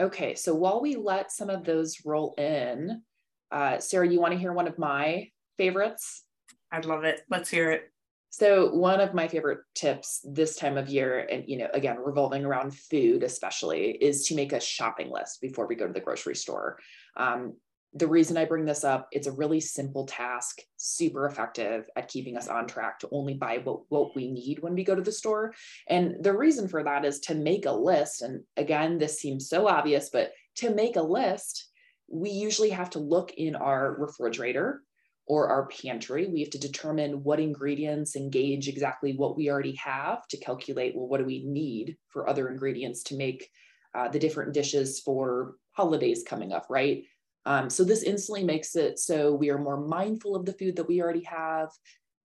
Okay, 0.00 0.34
so 0.34 0.54
while 0.54 0.80
we 0.80 0.96
let 0.96 1.30
some 1.30 1.50
of 1.50 1.64
those 1.64 2.04
roll 2.04 2.34
in, 2.38 3.02
uh, 3.50 3.78
Sarah, 3.78 4.08
you 4.08 4.20
want 4.20 4.32
to 4.32 4.38
hear 4.38 4.52
one 4.52 4.66
of 4.66 4.78
my 4.78 5.28
favorites? 5.58 6.24
I'd 6.72 6.86
love 6.86 7.04
it. 7.04 7.20
Let's 7.30 7.50
hear 7.50 7.70
it. 7.70 7.92
So 8.30 8.74
one 8.74 9.00
of 9.00 9.12
my 9.12 9.28
favorite 9.28 9.60
tips 9.74 10.24
this 10.24 10.56
time 10.56 10.78
of 10.78 10.88
year, 10.88 11.26
and 11.30 11.44
you 11.46 11.58
know, 11.58 11.68
again, 11.74 11.98
revolving 11.98 12.46
around 12.46 12.74
food 12.74 13.22
especially, 13.22 13.90
is 13.90 14.26
to 14.28 14.34
make 14.34 14.54
a 14.54 14.60
shopping 14.60 15.10
list 15.10 15.42
before 15.42 15.66
we 15.66 15.74
go 15.74 15.86
to 15.86 15.92
the 15.92 16.00
grocery 16.00 16.34
store. 16.34 16.78
Um, 17.16 17.56
the 17.94 18.06
reason 18.06 18.36
I 18.36 18.46
bring 18.46 18.64
this 18.64 18.84
up, 18.84 19.08
it's 19.12 19.26
a 19.26 19.32
really 19.32 19.60
simple 19.60 20.06
task, 20.06 20.60
super 20.76 21.26
effective 21.26 21.88
at 21.94 22.08
keeping 22.08 22.36
us 22.36 22.48
on 22.48 22.66
track 22.66 22.98
to 23.00 23.08
only 23.12 23.34
buy 23.34 23.58
what, 23.58 23.80
what 23.90 24.16
we 24.16 24.30
need 24.30 24.60
when 24.60 24.74
we 24.74 24.84
go 24.84 24.94
to 24.94 25.02
the 25.02 25.12
store. 25.12 25.52
And 25.88 26.16
the 26.24 26.36
reason 26.36 26.68
for 26.68 26.82
that 26.82 27.04
is 27.04 27.20
to 27.20 27.34
make 27.34 27.66
a 27.66 27.72
list. 27.72 28.22
And 28.22 28.42
again, 28.56 28.98
this 28.98 29.20
seems 29.20 29.48
so 29.48 29.68
obvious, 29.68 30.08
but 30.10 30.32
to 30.56 30.74
make 30.74 30.96
a 30.96 31.02
list, 31.02 31.68
we 32.08 32.30
usually 32.30 32.70
have 32.70 32.90
to 32.90 32.98
look 32.98 33.32
in 33.36 33.54
our 33.54 33.94
refrigerator 33.98 34.82
or 35.26 35.48
our 35.48 35.68
pantry. 35.68 36.26
We 36.26 36.40
have 36.40 36.50
to 36.50 36.58
determine 36.58 37.22
what 37.22 37.40
ingredients 37.40 38.16
engage 38.16 38.68
exactly 38.68 39.14
what 39.14 39.36
we 39.36 39.50
already 39.50 39.74
have 39.76 40.26
to 40.28 40.36
calculate, 40.38 40.96
well, 40.96 41.08
what 41.08 41.18
do 41.18 41.24
we 41.24 41.44
need 41.44 41.96
for 42.08 42.28
other 42.28 42.48
ingredients 42.48 43.02
to 43.04 43.16
make 43.16 43.48
uh, 43.94 44.08
the 44.08 44.18
different 44.18 44.54
dishes 44.54 45.00
for 45.00 45.54
holidays 45.72 46.24
coming 46.26 46.52
up, 46.52 46.66
right? 46.68 47.04
Um, 47.44 47.68
so 47.70 47.84
this 47.84 48.02
instantly 48.02 48.44
makes 48.44 48.76
it 48.76 48.98
so 48.98 49.34
we 49.34 49.50
are 49.50 49.58
more 49.58 49.80
mindful 49.80 50.36
of 50.36 50.44
the 50.44 50.52
food 50.52 50.76
that 50.76 50.88
we 50.88 51.02
already 51.02 51.24
have. 51.24 51.70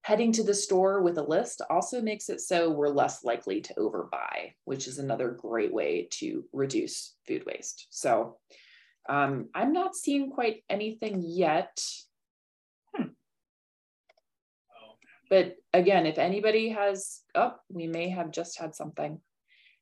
Heading 0.03 0.31
to 0.33 0.43
the 0.43 0.53
store 0.53 1.01
with 1.01 1.17
a 1.17 1.24
list 1.24 1.62
also 1.69 2.01
makes 2.01 2.29
it 2.29 2.39
so 2.39 2.69
we're 2.69 2.88
less 2.88 3.24
likely 3.24 3.59
to 3.62 3.74
overbuy, 3.74 4.53
which 4.63 4.88
is 4.88 5.00
another 5.00 5.31
great 5.31 5.74
way 5.74 6.07
to 6.12 6.45
reduce 6.53 7.15
food 7.27 7.43
waste. 7.45 7.88
So 7.89 8.38
um, 9.09 9.50
I'm 9.53 9.74
not 9.74 9.95
seeing 9.95 10.31
quite 10.31 10.63
anything 10.69 11.24
yet. 11.25 11.81
Hmm. 12.95 13.07
But 15.29 15.55
again, 15.74 16.05
if 16.05 16.17
anybody 16.17 16.69
has, 16.69 17.21
oh, 17.36 17.55
we 17.69 17.88
may 17.88 18.09
have 18.09 18.31
just 18.31 18.59
had 18.59 18.75
something. 18.75 19.19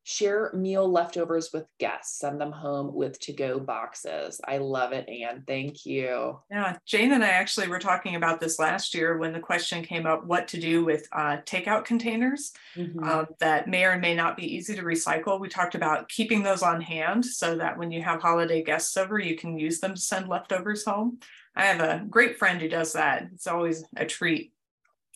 Share 0.08 0.52
meal 0.54 0.88
leftovers 0.88 1.50
with 1.52 1.66
guests. 1.80 2.20
Send 2.20 2.40
them 2.40 2.52
home 2.52 2.94
with 2.94 3.20
to 3.22 3.34
go 3.34 3.60
boxes. 3.60 4.40
I 4.48 4.60
love 4.60 4.92
it, 4.92 5.10
Anne. 5.10 5.44
Thank 5.48 5.84
you. 5.84 6.40
Yeah, 6.52 6.78
Jane 6.86 7.12
and 7.12 7.24
I 7.24 7.30
actually 7.30 7.68
were 7.70 7.80
talking 7.80 8.14
about 8.14 8.40
this 8.40 8.60
last 8.60 8.94
year 8.94 9.18
when 9.18 9.34
the 9.34 9.40
question 9.40 9.84
came 9.84 10.06
up 10.06 10.24
what 10.24 10.48
to 10.50 10.60
do 10.60 10.86
with 10.86 11.08
uh, 11.12 11.38
takeout 11.38 11.86
containers 11.86 12.54
mm-hmm. 12.76 13.04
uh, 13.04 13.26
that 13.40 13.68
may 13.68 13.84
or 13.84 13.98
may 13.98 14.14
not 14.14 14.38
be 14.38 14.56
easy 14.56 14.76
to 14.76 14.84
recycle. 14.84 15.40
We 15.40 15.50
talked 15.50 15.74
about 15.74 16.08
keeping 16.08 16.44
those 16.44 16.62
on 16.62 16.82
hand 16.82 17.26
so 17.26 17.56
that 17.56 17.76
when 17.76 17.90
you 17.90 18.04
have 18.04 18.22
holiday 18.22 18.62
guests 18.62 18.96
over, 18.98 19.18
you 19.18 19.36
can 19.36 19.58
use 19.58 19.80
them 19.80 19.96
to 19.96 20.02
send 20.02 20.28
leftovers 20.28 20.86
home. 20.86 21.18
I 21.56 21.66
have 21.66 21.80
a 21.82 22.06
great 22.08 22.38
friend 22.38 22.62
who 22.62 22.70
does 22.70 22.94
that. 22.94 23.30
It's 23.34 23.48
always 23.48 23.84
a 23.98 24.06
treat 24.06 24.54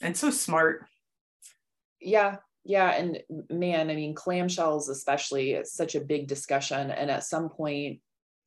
and 0.01 0.17
so 0.17 0.31
smart. 0.31 0.86
Yeah, 2.01 2.38
yeah, 2.65 2.91
and 2.91 3.19
man, 3.49 3.89
I 3.89 3.95
mean, 3.95 4.15
clamshells 4.15 4.89
especially, 4.89 5.51
it's 5.51 5.73
such 5.73 5.95
a 5.95 6.01
big 6.01 6.27
discussion. 6.27 6.91
And 6.91 7.09
at 7.09 7.23
some 7.23 7.49
point, 7.49 7.99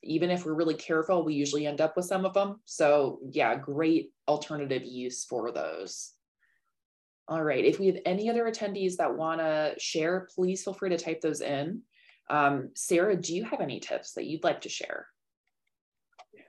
even 0.02 0.31
if 0.31 0.45
we're 0.45 0.54
really 0.54 0.75
careful, 0.75 1.25
we 1.25 1.35
usually 1.35 1.66
end 1.66 1.81
up 1.81 1.97
with 1.97 2.07
some 2.07 2.25
of 2.25 2.35
them. 2.35 2.61
So 2.64 3.21
yeah, 3.31 3.54
great 3.57 4.12
alternative 4.28 4.83
use 4.85 5.25
for 5.25 5.52
those. 5.52 6.12
All 7.28 7.42
right. 7.42 7.64
If 7.64 7.78
we 7.78 7.87
have 7.87 7.99
any 8.04 8.28
other 8.28 8.45
attendees 8.45 8.97
that 8.97 9.16
want 9.16 9.40
to 9.40 9.75
share, 9.78 10.28
please 10.35 10.64
feel 10.64 10.75
free 10.75 10.90
to 10.90 10.99
type 10.99 11.21
those 11.21 11.40
in. 11.40 11.83
Um, 12.28 12.71
Sarah, 12.75 13.16
do 13.16 13.35
you 13.35 13.45
have 13.45 13.61
any 13.61 13.81
tips 13.81 14.14
that 14.14 14.26
you'd 14.26 14.45
like 14.45 14.62
to 14.62 14.69
share? 14.69 15.07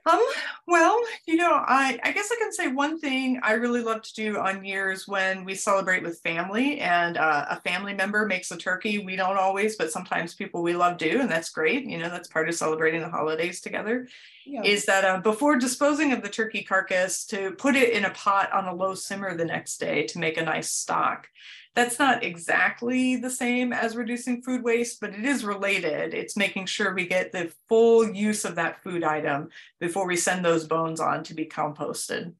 Um, 0.06 0.22
well, 0.66 1.00
you 1.26 1.36
know, 1.36 1.52
I, 1.52 1.98
I 2.02 2.12
guess 2.12 2.30
I 2.30 2.36
can 2.38 2.52
say 2.52 2.68
one 2.68 3.00
thing 3.00 3.40
I 3.42 3.52
really 3.54 3.80
love 3.80 4.02
to 4.02 4.14
do 4.14 4.38
on 4.38 4.64
years 4.64 5.08
when 5.08 5.44
we 5.44 5.54
celebrate 5.54 6.02
with 6.02 6.20
family 6.20 6.80
and 6.80 7.16
uh, 7.16 7.46
a 7.48 7.60
family 7.60 7.94
member 7.94 8.26
makes 8.26 8.50
a 8.50 8.56
turkey. 8.56 8.98
We 8.98 9.16
don't 9.16 9.38
always, 9.38 9.76
but 9.76 9.90
sometimes 9.90 10.34
people 10.34 10.62
we 10.62 10.74
love 10.74 10.98
do, 10.98 11.20
and 11.20 11.30
that's 11.30 11.50
great. 11.50 11.86
You 11.86 11.98
know, 11.98 12.10
that's 12.10 12.28
part 12.28 12.48
of 12.48 12.54
celebrating 12.54 13.00
the 13.00 13.08
holidays 13.08 13.62
together. 13.62 14.06
Yeah. 14.44 14.62
Is 14.62 14.84
that 14.84 15.04
uh, 15.04 15.20
before 15.20 15.56
disposing 15.56 16.12
of 16.12 16.22
the 16.22 16.28
turkey 16.28 16.62
carcass, 16.62 17.24
to 17.26 17.52
put 17.52 17.74
it 17.74 17.94
in 17.94 18.04
a 18.04 18.10
pot 18.10 18.52
on 18.52 18.66
a 18.66 18.74
low 18.74 18.94
simmer 18.94 19.34
the 19.34 19.44
next 19.46 19.78
day 19.78 20.06
to 20.08 20.18
make 20.18 20.36
a 20.36 20.44
nice 20.44 20.70
stock. 20.70 21.28
That's 21.74 21.98
not 21.98 22.22
exactly 22.22 23.16
the 23.16 23.30
same 23.30 23.72
as 23.72 23.96
reducing 23.96 24.42
food 24.42 24.62
waste, 24.62 25.00
but 25.00 25.12
it 25.12 25.24
is 25.24 25.44
related. 25.44 26.14
It's 26.14 26.36
making 26.36 26.66
sure 26.66 26.94
we 26.94 27.06
get 27.06 27.32
the 27.32 27.52
full 27.68 28.08
use 28.08 28.44
of 28.44 28.54
that 28.54 28.82
food 28.82 29.02
item 29.02 29.48
before 29.80 30.06
we 30.06 30.16
send 30.16 30.44
those 30.44 30.68
bones 30.68 31.00
on 31.00 31.24
to 31.24 31.34
be 31.34 31.46
composted. 31.46 32.32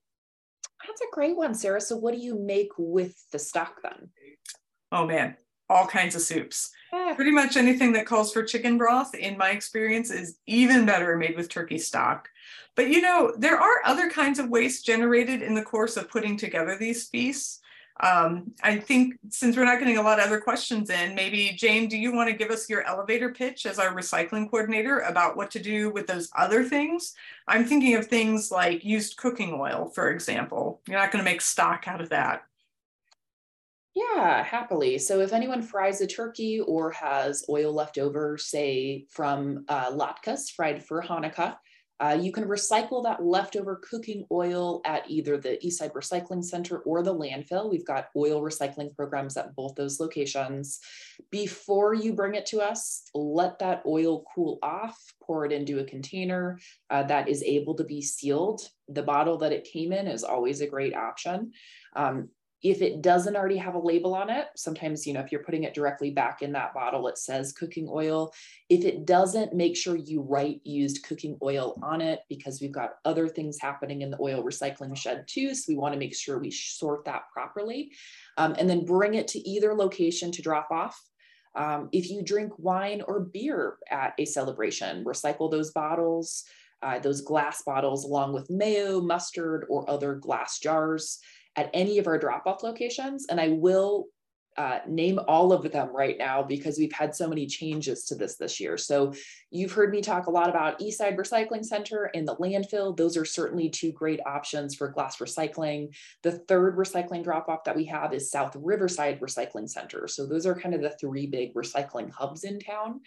That's 0.86 1.00
a 1.00 1.12
great 1.12 1.36
one, 1.36 1.54
Sarah. 1.54 1.80
So, 1.80 1.96
what 1.96 2.14
do 2.14 2.20
you 2.20 2.38
make 2.38 2.70
with 2.78 3.28
the 3.32 3.38
stock 3.38 3.82
then? 3.82 4.10
Oh 4.92 5.06
man, 5.06 5.36
all 5.68 5.86
kinds 5.86 6.14
of 6.14 6.22
soups. 6.22 6.70
Yeah. 6.92 7.14
Pretty 7.16 7.32
much 7.32 7.56
anything 7.56 7.92
that 7.94 8.06
calls 8.06 8.32
for 8.32 8.44
chicken 8.44 8.78
broth, 8.78 9.14
in 9.14 9.36
my 9.36 9.50
experience, 9.50 10.10
is 10.10 10.38
even 10.46 10.86
better 10.86 11.16
made 11.16 11.36
with 11.36 11.48
turkey 11.48 11.78
stock. 11.78 12.28
But 12.76 12.88
you 12.88 13.00
know, 13.00 13.34
there 13.36 13.58
are 13.58 13.80
other 13.84 14.10
kinds 14.10 14.38
of 14.38 14.50
waste 14.50 14.86
generated 14.86 15.42
in 15.42 15.54
the 15.54 15.62
course 15.62 15.96
of 15.96 16.10
putting 16.10 16.36
together 16.36 16.76
these 16.78 17.08
feasts. 17.08 17.60
Um, 18.00 18.52
I 18.62 18.76
think 18.78 19.14
since 19.30 19.56
we're 19.56 19.64
not 19.64 19.78
getting 19.78 19.98
a 19.98 20.02
lot 20.02 20.18
of 20.18 20.26
other 20.26 20.40
questions 20.40 20.90
in, 20.90 21.14
maybe 21.14 21.54
Jane, 21.56 21.88
do 21.88 21.96
you 21.96 22.12
want 22.12 22.28
to 22.28 22.36
give 22.36 22.50
us 22.50 22.68
your 22.68 22.82
elevator 22.82 23.32
pitch 23.32 23.66
as 23.66 23.78
our 23.78 23.94
recycling 23.94 24.50
coordinator 24.50 25.00
about 25.00 25.36
what 25.36 25.50
to 25.52 25.60
do 25.60 25.90
with 25.90 26.08
those 26.08 26.28
other 26.36 26.64
things? 26.64 27.14
I'm 27.46 27.64
thinking 27.64 27.94
of 27.94 28.06
things 28.06 28.50
like 28.50 28.84
used 28.84 29.16
cooking 29.16 29.56
oil, 29.58 29.92
for 29.94 30.10
example. 30.10 30.80
You're 30.88 30.98
not 30.98 31.12
going 31.12 31.24
to 31.24 31.30
make 31.30 31.40
stock 31.40 31.86
out 31.86 32.00
of 32.00 32.08
that. 32.08 32.42
Yeah, 33.94 34.42
happily. 34.42 34.98
So 34.98 35.20
if 35.20 35.32
anyone 35.32 35.62
fries 35.62 36.00
a 36.00 36.06
turkey 36.08 36.60
or 36.60 36.90
has 36.90 37.44
oil 37.48 37.72
left 37.72 37.96
over, 37.96 38.36
say 38.36 39.06
from 39.08 39.64
uh, 39.68 39.92
latkes 39.92 40.50
fried 40.50 40.84
for 40.84 41.00
Hanukkah, 41.00 41.56
uh, 42.00 42.18
you 42.20 42.32
can 42.32 42.44
recycle 42.44 43.02
that 43.04 43.24
leftover 43.24 43.80
cooking 43.88 44.26
oil 44.32 44.80
at 44.84 45.08
either 45.08 45.36
the 45.36 45.58
Eastside 45.64 45.92
Recycling 45.92 46.44
Center 46.44 46.78
or 46.78 47.02
the 47.02 47.14
landfill. 47.14 47.70
We've 47.70 47.86
got 47.86 48.08
oil 48.16 48.42
recycling 48.42 48.94
programs 48.94 49.36
at 49.36 49.54
both 49.54 49.74
those 49.76 50.00
locations. 50.00 50.80
Before 51.30 51.94
you 51.94 52.12
bring 52.12 52.34
it 52.34 52.46
to 52.46 52.60
us, 52.60 53.08
let 53.14 53.58
that 53.60 53.82
oil 53.86 54.24
cool 54.34 54.58
off, 54.62 54.98
pour 55.22 55.44
it 55.44 55.52
into 55.52 55.78
a 55.78 55.84
container 55.84 56.58
uh, 56.90 57.04
that 57.04 57.28
is 57.28 57.42
able 57.42 57.74
to 57.76 57.84
be 57.84 58.02
sealed. 58.02 58.60
The 58.88 59.02
bottle 59.02 59.38
that 59.38 59.52
it 59.52 59.68
came 59.72 59.92
in 59.92 60.08
is 60.08 60.24
always 60.24 60.60
a 60.60 60.66
great 60.66 60.94
option. 60.94 61.52
Um, 61.94 62.28
if 62.64 62.80
it 62.80 63.02
doesn't 63.02 63.36
already 63.36 63.58
have 63.58 63.74
a 63.74 63.78
label 63.78 64.14
on 64.14 64.30
it, 64.30 64.46
sometimes, 64.56 65.06
you 65.06 65.12
know, 65.12 65.20
if 65.20 65.30
you're 65.30 65.44
putting 65.44 65.64
it 65.64 65.74
directly 65.74 66.10
back 66.10 66.40
in 66.40 66.52
that 66.52 66.72
bottle, 66.72 67.06
it 67.08 67.18
says 67.18 67.52
cooking 67.52 67.86
oil. 67.92 68.32
If 68.70 68.86
it 68.86 69.04
doesn't, 69.04 69.52
make 69.52 69.76
sure 69.76 69.96
you 69.96 70.22
write 70.22 70.62
used 70.64 71.04
cooking 71.04 71.36
oil 71.42 71.78
on 71.82 72.00
it 72.00 72.20
because 72.30 72.62
we've 72.62 72.72
got 72.72 72.94
other 73.04 73.28
things 73.28 73.58
happening 73.60 74.00
in 74.00 74.10
the 74.10 74.18
oil 74.18 74.42
recycling 74.42 74.96
shed 74.96 75.26
too. 75.28 75.54
So 75.54 75.66
we 75.68 75.76
want 75.76 75.92
to 75.92 75.98
make 75.98 76.16
sure 76.16 76.38
we 76.38 76.50
sort 76.50 77.04
that 77.04 77.24
properly 77.30 77.92
um, 78.38 78.54
and 78.58 78.68
then 78.68 78.86
bring 78.86 79.12
it 79.12 79.28
to 79.28 79.46
either 79.46 79.74
location 79.74 80.32
to 80.32 80.40
drop 80.40 80.68
off. 80.70 80.98
Um, 81.54 81.90
if 81.92 82.08
you 82.08 82.22
drink 82.22 82.52
wine 82.56 83.02
or 83.06 83.20
beer 83.20 83.76
at 83.90 84.14
a 84.18 84.24
celebration, 84.24 85.04
recycle 85.04 85.50
those 85.50 85.70
bottles. 85.70 86.44
Uh, 86.82 86.98
those 86.98 87.22
glass 87.22 87.62
bottles 87.62 88.04
along 88.04 88.34
with 88.34 88.50
mayo, 88.50 89.00
mustard, 89.00 89.64
or 89.70 89.88
other 89.88 90.16
glass 90.16 90.58
jars 90.58 91.18
at 91.56 91.70
any 91.72 91.98
of 91.98 92.06
our 92.06 92.18
drop 92.18 92.46
off 92.46 92.62
locations. 92.62 93.26
And 93.26 93.40
I 93.40 93.48
will 93.48 94.06
uh, 94.56 94.78
name 94.86 95.18
all 95.26 95.52
of 95.52 95.70
them 95.72 95.88
right 95.94 96.16
now 96.16 96.42
because 96.42 96.78
we've 96.78 96.92
had 96.92 97.14
so 97.14 97.28
many 97.28 97.46
changes 97.46 98.04
to 98.04 98.14
this 98.14 98.36
this 98.36 98.60
year. 98.60 98.76
So 98.76 99.12
you've 99.50 99.72
heard 99.72 99.90
me 99.90 100.00
talk 100.00 100.26
a 100.26 100.30
lot 100.30 100.48
about 100.48 100.78
Eastside 100.78 101.16
Recycling 101.16 101.64
Center 101.64 102.10
and 102.14 102.26
the 102.26 102.36
landfill. 102.36 102.96
Those 102.96 103.16
are 103.16 103.24
certainly 103.24 103.68
two 103.68 103.92
great 103.92 104.20
options 104.26 104.74
for 104.74 104.88
glass 104.88 105.16
recycling. 105.16 105.94
The 106.22 106.32
third 106.32 106.76
recycling 106.76 107.24
drop 107.24 107.48
off 107.48 107.64
that 107.64 107.76
we 107.76 107.84
have 107.86 108.12
is 108.12 108.30
South 108.30 108.56
Riverside 108.56 109.20
Recycling 109.20 109.68
Center. 109.68 110.06
So 110.06 110.26
those 110.26 110.46
are 110.46 110.54
kind 110.54 110.74
of 110.74 110.82
the 110.82 110.96
three 111.00 111.26
big 111.26 111.54
recycling 111.54 112.10
hubs 112.12 112.44
in 112.44 112.60
town. 112.60 113.00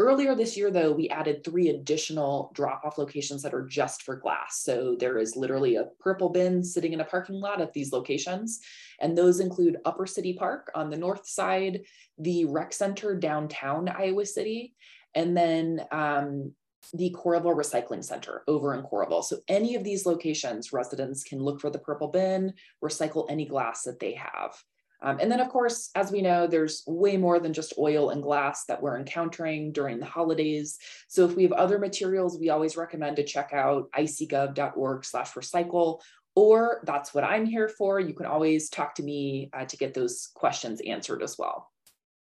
Earlier 0.00 0.36
this 0.36 0.56
year, 0.56 0.70
though, 0.70 0.92
we 0.92 1.08
added 1.08 1.42
three 1.42 1.70
additional 1.70 2.52
drop 2.54 2.84
off 2.84 2.98
locations 2.98 3.42
that 3.42 3.52
are 3.52 3.66
just 3.66 4.02
for 4.02 4.14
glass. 4.14 4.62
So 4.62 4.96
there 4.98 5.18
is 5.18 5.34
literally 5.34 5.74
a 5.74 5.88
purple 5.98 6.28
bin 6.28 6.62
sitting 6.62 6.92
in 6.92 7.00
a 7.00 7.04
parking 7.04 7.40
lot 7.40 7.60
at 7.60 7.72
these 7.72 7.92
locations. 7.92 8.60
And 9.00 9.18
those 9.18 9.40
include 9.40 9.78
Upper 9.84 10.06
City 10.06 10.34
Park 10.34 10.70
on 10.76 10.88
the 10.88 10.96
north 10.96 11.26
side, 11.26 11.80
the 12.16 12.44
rec 12.44 12.72
center 12.72 13.16
downtown 13.16 13.88
Iowa 13.88 14.24
City, 14.24 14.76
and 15.16 15.36
then 15.36 15.80
um, 15.90 16.52
the 16.94 17.10
Coralville 17.10 17.56
Recycling 17.56 18.04
Center 18.04 18.44
over 18.46 18.74
in 18.74 18.84
Coralville. 18.84 19.24
So 19.24 19.38
any 19.48 19.74
of 19.74 19.82
these 19.82 20.06
locations, 20.06 20.72
residents 20.72 21.24
can 21.24 21.40
look 21.40 21.60
for 21.60 21.70
the 21.70 21.78
purple 21.80 22.08
bin, 22.08 22.54
recycle 22.84 23.26
any 23.28 23.46
glass 23.46 23.82
that 23.82 23.98
they 23.98 24.14
have. 24.14 24.54
Um, 25.00 25.18
and 25.20 25.30
then, 25.30 25.40
of 25.40 25.48
course, 25.48 25.90
as 25.94 26.10
we 26.10 26.22
know, 26.22 26.46
there's 26.46 26.82
way 26.86 27.16
more 27.16 27.38
than 27.38 27.52
just 27.52 27.74
oil 27.78 28.10
and 28.10 28.22
glass 28.22 28.64
that 28.64 28.82
we're 28.82 28.98
encountering 28.98 29.72
during 29.72 30.00
the 30.00 30.06
holidays. 30.06 30.78
So 31.06 31.24
if 31.24 31.36
we 31.36 31.44
have 31.44 31.52
other 31.52 31.78
materials, 31.78 32.38
we 32.38 32.50
always 32.50 32.76
recommend 32.76 33.16
to 33.16 33.24
check 33.24 33.52
out 33.52 33.90
icgov.org 33.92 35.04
slash 35.04 35.34
recycle, 35.34 36.00
or 36.34 36.82
that's 36.84 37.14
what 37.14 37.24
I'm 37.24 37.46
here 37.46 37.68
for. 37.68 38.00
You 38.00 38.14
can 38.14 38.26
always 38.26 38.68
talk 38.68 38.94
to 38.96 39.02
me 39.02 39.50
uh, 39.52 39.64
to 39.66 39.76
get 39.76 39.94
those 39.94 40.30
questions 40.34 40.80
answered 40.86 41.22
as 41.22 41.36
well. 41.38 41.70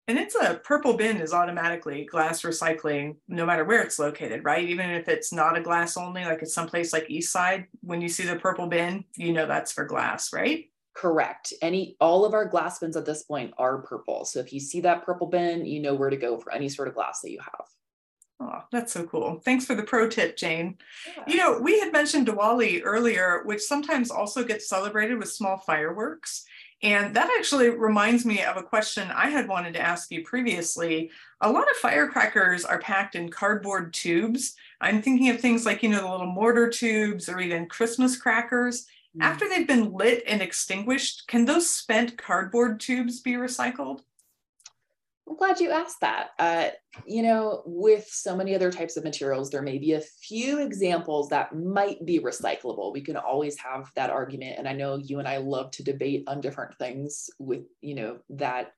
And 0.10 0.18
it's 0.18 0.36
a 0.36 0.62
purple 0.64 0.94
bin 0.94 1.18
is 1.18 1.34
automatically 1.34 2.06
glass 2.06 2.44
recycling, 2.44 3.18
no 3.28 3.46
matter 3.46 3.66
where 3.66 3.82
it's 3.82 4.00
located, 4.00 4.46
right? 4.46 4.64
Even 4.64 4.90
if 4.92 5.10
it's 5.10 5.34
not 5.34 5.58
a 5.58 5.62
glass 5.62 5.98
only, 5.98 6.24
like 6.24 6.42
it's 6.42 6.54
someplace 6.54 6.94
like 6.94 7.10
East 7.10 7.32
Side, 7.32 7.66
when 7.82 8.00
you 8.00 8.08
see 8.08 8.24
the 8.24 8.38
purple 8.38 8.68
bin, 8.68 9.04
you 9.18 9.34
know 9.34 9.46
that's 9.46 9.74
for 9.74 9.84
glass, 9.84 10.32
right? 10.32 10.70
Correct. 10.98 11.54
Any 11.62 11.96
all 12.02 12.26
of 12.26 12.34
our 12.34 12.46
glass 12.46 12.80
bins 12.80 12.98
at 12.98 13.06
this 13.06 13.22
point 13.22 13.54
are 13.60 13.78
purple. 13.84 14.26
So 14.26 14.40
if 14.40 14.52
you 14.52 14.60
see 14.60 14.82
that 14.82 15.06
purple 15.06 15.28
bin, 15.28 15.64
you 15.64 15.80
know 15.80 15.94
where 15.94 16.10
to 16.10 16.18
go 16.18 16.40
for 16.40 16.52
any 16.52 16.70
sort 16.70 16.88
of 16.88 16.96
glass 16.96 17.22
that 17.22 17.30
you 17.30 17.40
have. 17.40 17.68
Oh, 18.40 18.64
that's 18.72 18.94
so 18.94 19.04
cool. 19.06 19.40
Thanks 19.46 19.66
for 19.66 19.76
the 19.76 19.84
pro 19.84 20.10
tip, 20.10 20.38
Jane. 20.38 20.78
Yeah. 21.06 21.24
You 21.28 21.38
know, 21.38 21.60
we 21.60 21.80
had 21.80 21.92
mentioned 21.92 22.28
Diwali 22.28 22.82
earlier, 22.84 23.44
which 23.46 23.62
sometimes 23.62 24.10
also 24.10 24.44
gets 24.44 24.68
celebrated 24.68 25.20
with 25.20 25.32
small 25.32 25.58
fireworks. 25.58 26.46
And 26.82 27.16
that 27.16 27.32
actually 27.38 27.70
reminds 27.70 28.26
me 28.26 28.44
of 28.44 28.58
a 28.58 28.64
question 28.64 29.10
I 29.12 29.30
had 29.30 29.48
wanted 29.48 29.74
to 29.76 29.82
ask 29.82 30.12
you 30.12 30.24
previously. 30.24 31.12
A 31.42 31.52
lot 31.52 31.70
of 31.70 31.78
firecrackers 31.78 32.66
are 32.66 32.80
packed 32.80 33.16
in 33.16 33.30
cardboard 33.30 33.94
tubes. 33.94 34.56
I'm 34.82 35.02
thinking 35.02 35.30
of 35.30 35.40
things 35.40 35.66
like, 35.66 35.82
you 35.82 35.90
know, 35.90 36.02
the 36.02 36.12
little 36.12 36.28
mortar 36.32 36.70
tubes 36.70 37.30
or 37.30 37.40
even 37.40 37.68
Christmas 37.68 38.18
crackers. 38.18 38.88
Mm. 39.18 39.24
After 39.24 39.48
they've 39.48 39.68
been 39.68 39.94
lit 39.94 40.24
and 40.28 40.42
extinguished, 40.42 41.28
can 41.28 41.46
those 41.46 41.70
spent 41.70 42.18
cardboard 42.18 42.80
tubes 42.80 43.20
be 43.22 43.34
recycled? 43.34 44.02
I'm 45.30 45.36
glad 45.36 45.60
you 45.60 45.72
asked 45.72 46.00
that. 46.02 46.30
Uh, 46.40 46.70
you 47.06 47.22
know, 47.22 47.62
with 47.66 48.08
so 48.08 48.36
many 48.36 48.56
other 48.56 48.72
types 48.72 48.96
of 48.96 49.04
materials, 49.04 49.50
there 49.50 49.62
may 49.62 49.78
be 49.78 49.94
a 49.94 50.02
few 50.02 50.60
examples 50.60 51.28
that 51.30 51.54
might 51.54 52.06
be 52.06 52.20
recyclable. 52.20 52.94
We 52.94 53.02
can 53.02 53.18
always 53.18 53.58
have 53.60 53.92
that 53.96 54.10
argument. 54.10 54.58
And 54.58 54.70
I 54.70 54.74
know 54.74 54.96
you 54.96 55.20
and 55.20 55.28
I 55.28 55.38
love 55.38 55.72
to 55.72 55.84
debate 55.84 56.24
on 56.28 56.40
different 56.40 56.78
things 56.78 57.30
with, 57.40 57.64
you 57.82 57.96
know, 57.96 58.20
that 58.30 58.72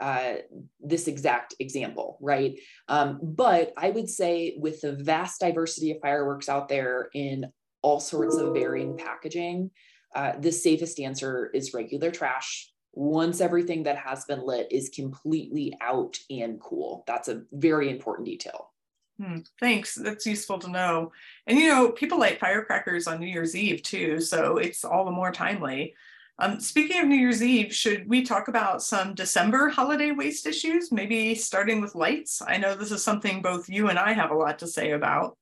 uh, 0.00 0.36
this 0.80 1.06
exact 1.06 1.54
example, 1.58 2.16
right? 2.22 2.58
Um, 2.88 3.20
but 3.22 3.74
I 3.76 3.90
would 3.90 4.08
say 4.08 4.56
with 4.58 4.80
the 4.80 4.92
vast 4.92 5.40
diversity 5.40 5.90
of 5.90 6.00
fireworks 6.00 6.48
out 6.48 6.68
there 6.70 7.10
in 7.12 7.52
all 7.82 8.00
sorts 8.00 8.36
of 8.36 8.54
varying 8.54 8.96
packaging. 8.96 9.70
Uh, 10.14 10.32
the 10.38 10.52
safest 10.52 11.00
answer 11.00 11.50
is 11.54 11.74
regular 11.74 12.10
trash. 12.10 12.70
Once 12.92 13.40
everything 13.40 13.84
that 13.84 13.96
has 13.96 14.24
been 14.24 14.44
lit 14.44 14.66
is 14.70 14.88
completely 14.88 15.72
out 15.80 16.18
and 16.28 16.60
cool. 16.60 17.04
That's 17.06 17.28
a 17.28 17.42
very 17.52 17.88
important 17.88 18.26
detail. 18.26 18.70
Hmm, 19.20 19.38
thanks. 19.60 19.94
That's 19.94 20.26
useful 20.26 20.58
to 20.60 20.70
know. 20.70 21.12
And 21.46 21.58
you 21.58 21.68
know, 21.68 21.90
people 21.90 22.18
light 22.18 22.40
firecrackers 22.40 23.06
on 23.06 23.20
New 23.20 23.26
Year's 23.26 23.54
Eve 23.54 23.82
too, 23.82 24.20
so 24.20 24.56
it's 24.56 24.84
all 24.84 25.04
the 25.04 25.10
more 25.10 25.30
timely. 25.30 25.94
Um, 26.38 26.58
speaking 26.58 26.98
of 26.98 27.06
New 27.06 27.16
Year's 27.16 27.42
Eve, 27.42 27.72
should 27.74 28.08
we 28.08 28.22
talk 28.22 28.48
about 28.48 28.82
some 28.82 29.14
December 29.14 29.68
holiday 29.68 30.10
waste 30.12 30.46
issues, 30.46 30.90
maybe 30.90 31.34
starting 31.34 31.82
with 31.82 31.94
lights? 31.94 32.40
I 32.40 32.56
know 32.56 32.74
this 32.74 32.92
is 32.92 33.04
something 33.04 33.42
both 33.42 33.68
you 33.68 33.88
and 33.88 33.98
I 33.98 34.14
have 34.14 34.30
a 34.30 34.36
lot 34.36 34.58
to 34.60 34.66
say 34.66 34.92
about. 34.92 35.36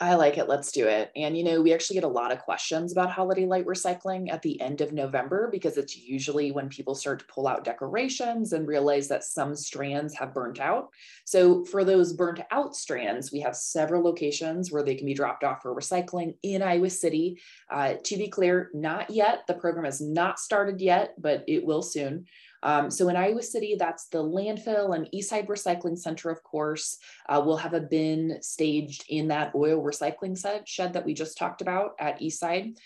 I 0.00 0.14
like 0.14 0.38
it. 0.38 0.48
Let's 0.48 0.72
do 0.72 0.88
it. 0.88 1.12
And, 1.14 1.36
you 1.36 1.44
know, 1.44 1.60
we 1.60 1.74
actually 1.74 1.94
get 1.94 2.04
a 2.04 2.08
lot 2.08 2.32
of 2.32 2.38
questions 2.38 2.92
about 2.92 3.10
holiday 3.10 3.44
light 3.44 3.66
recycling 3.66 4.32
at 4.32 4.40
the 4.40 4.58
end 4.60 4.80
of 4.80 4.92
November 4.92 5.48
because 5.52 5.76
it's 5.76 5.96
usually 5.96 6.50
when 6.50 6.70
people 6.70 6.94
start 6.94 7.18
to 7.18 7.26
pull 7.26 7.46
out 7.46 7.62
decorations 7.62 8.54
and 8.54 8.66
realize 8.66 9.06
that 9.08 9.22
some 9.22 9.54
strands 9.54 10.14
have 10.14 10.32
burnt 10.32 10.60
out. 10.60 10.88
So, 11.26 11.64
for 11.66 11.84
those 11.84 12.14
burnt 12.14 12.40
out 12.50 12.74
strands, 12.74 13.30
we 13.32 13.40
have 13.40 13.54
several 13.54 14.02
locations 14.02 14.72
where 14.72 14.82
they 14.82 14.94
can 14.94 15.06
be 15.06 15.14
dropped 15.14 15.44
off 15.44 15.60
for 15.62 15.74
recycling 15.74 16.34
in 16.42 16.62
Iowa 16.62 16.88
City. 16.88 17.38
Uh, 17.70 17.94
to 18.02 18.16
be 18.16 18.28
clear, 18.28 18.70
not 18.72 19.10
yet. 19.10 19.46
The 19.46 19.54
program 19.54 19.84
has 19.84 20.00
not 20.00 20.38
started 20.38 20.80
yet, 20.80 21.14
but 21.18 21.44
it 21.46 21.64
will 21.64 21.82
soon. 21.82 22.26
Um, 22.62 22.90
so 22.90 23.08
in 23.08 23.16
Iowa 23.16 23.42
City, 23.42 23.76
that's 23.78 24.06
the 24.06 24.22
landfill 24.22 24.94
and 24.94 25.08
Eastside 25.12 25.48
Recycling 25.48 25.98
Center, 25.98 26.30
of 26.30 26.42
course. 26.42 26.98
Uh, 27.28 27.42
we'll 27.44 27.56
have 27.56 27.74
a 27.74 27.80
bin 27.80 28.38
staged 28.40 29.04
in 29.08 29.28
that 29.28 29.52
oil 29.54 29.82
recycling 29.82 30.38
shed 30.66 30.92
that 30.92 31.04
we 31.04 31.14
just 31.14 31.36
talked 31.36 31.60
about 31.60 31.92
at 31.98 32.20
Eastside. 32.20 32.76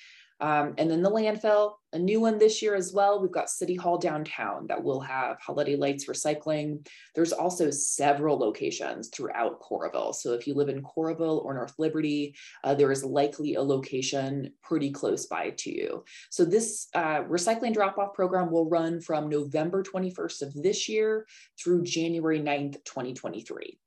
Um, 0.40 0.74
and 0.76 0.90
then 0.90 1.02
the 1.02 1.10
landfill, 1.10 1.74
a 1.92 1.98
new 1.98 2.20
one 2.20 2.38
this 2.38 2.60
year 2.60 2.74
as 2.74 2.92
well. 2.92 3.20
We've 3.20 3.32
got 3.32 3.48
City 3.48 3.74
Hall 3.74 3.96
downtown 3.96 4.66
that 4.66 4.82
will 4.82 5.00
have 5.00 5.40
holiday 5.40 5.76
lights 5.76 6.06
recycling. 6.06 6.86
There's 7.14 7.32
also 7.32 7.70
several 7.70 8.38
locations 8.38 9.08
throughout 9.08 9.60
Coralville. 9.60 10.14
So 10.14 10.34
if 10.34 10.46
you 10.46 10.54
live 10.54 10.68
in 10.68 10.82
Coralville 10.82 11.42
or 11.44 11.54
North 11.54 11.74
Liberty, 11.78 12.36
uh, 12.64 12.74
there 12.74 12.92
is 12.92 13.02
likely 13.02 13.54
a 13.54 13.62
location 13.62 14.52
pretty 14.62 14.90
close 14.90 15.26
by 15.26 15.50
to 15.50 15.74
you. 15.74 16.04
So 16.30 16.44
this 16.44 16.88
uh, 16.94 17.22
recycling 17.22 17.72
drop-off 17.72 18.12
program 18.12 18.50
will 18.50 18.68
run 18.68 19.00
from 19.00 19.30
November 19.30 19.82
21st 19.82 20.42
of 20.42 20.62
this 20.62 20.88
year 20.88 21.26
through 21.58 21.84
January 21.84 22.40
9th, 22.40 22.84
2023. 22.84 23.78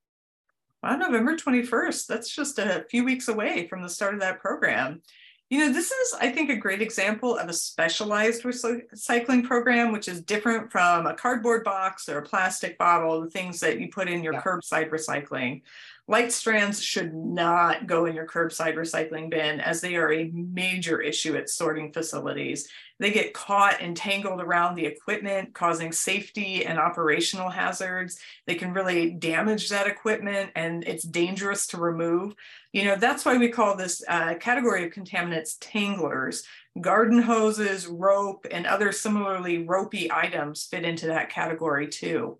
Wow, 0.82 0.96
November 0.96 1.36
21st. 1.36 2.06
That's 2.06 2.34
just 2.34 2.58
a 2.58 2.86
few 2.90 3.04
weeks 3.04 3.28
away 3.28 3.68
from 3.68 3.82
the 3.82 3.88
start 3.88 4.14
of 4.14 4.20
that 4.20 4.40
program. 4.40 5.02
You 5.50 5.58
know, 5.58 5.72
this 5.72 5.90
is, 5.90 6.14
I 6.20 6.30
think, 6.30 6.48
a 6.48 6.54
great 6.54 6.80
example 6.80 7.36
of 7.36 7.48
a 7.48 7.52
specialized 7.52 8.44
recycling 8.44 9.42
program, 9.42 9.90
which 9.90 10.06
is 10.06 10.22
different 10.22 10.70
from 10.70 11.08
a 11.08 11.14
cardboard 11.14 11.64
box 11.64 12.08
or 12.08 12.18
a 12.18 12.22
plastic 12.22 12.78
bottle, 12.78 13.20
the 13.20 13.30
things 13.30 13.58
that 13.58 13.80
you 13.80 13.88
put 13.88 14.08
in 14.08 14.22
your 14.22 14.34
yeah. 14.34 14.42
curbside 14.42 14.90
recycling. 14.90 15.62
Light 16.10 16.32
strands 16.32 16.82
should 16.82 17.14
not 17.14 17.86
go 17.86 18.06
in 18.06 18.16
your 18.16 18.26
curbside 18.26 18.74
recycling 18.74 19.30
bin 19.30 19.60
as 19.60 19.80
they 19.80 19.94
are 19.94 20.12
a 20.12 20.32
major 20.34 21.00
issue 21.00 21.36
at 21.36 21.48
sorting 21.48 21.92
facilities. 21.92 22.66
They 22.98 23.12
get 23.12 23.32
caught 23.32 23.80
and 23.80 23.96
tangled 23.96 24.40
around 24.40 24.74
the 24.74 24.86
equipment, 24.86 25.54
causing 25.54 25.92
safety 25.92 26.66
and 26.66 26.80
operational 26.80 27.48
hazards. 27.48 28.18
They 28.48 28.56
can 28.56 28.72
really 28.72 29.12
damage 29.12 29.68
that 29.68 29.86
equipment 29.86 30.50
and 30.56 30.82
it's 30.82 31.04
dangerous 31.04 31.68
to 31.68 31.76
remove. 31.76 32.34
You 32.72 32.86
know, 32.86 32.96
that's 32.96 33.24
why 33.24 33.36
we 33.36 33.48
call 33.48 33.76
this 33.76 34.02
uh, 34.08 34.34
category 34.34 34.84
of 34.84 34.92
contaminants 34.92 35.58
tanglers. 35.60 36.42
Garden 36.80 37.22
hoses, 37.22 37.86
rope, 37.86 38.48
and 38.50 38.66
other 38.66 38.90
similarly 38.90 39.62
ropey 39.62 40.10
items 40.10 40.64
fit 40.64 40.84
into 40.84 41.06
that 41.06 41.30
category 41.30 41.86
too. 41.86 42.38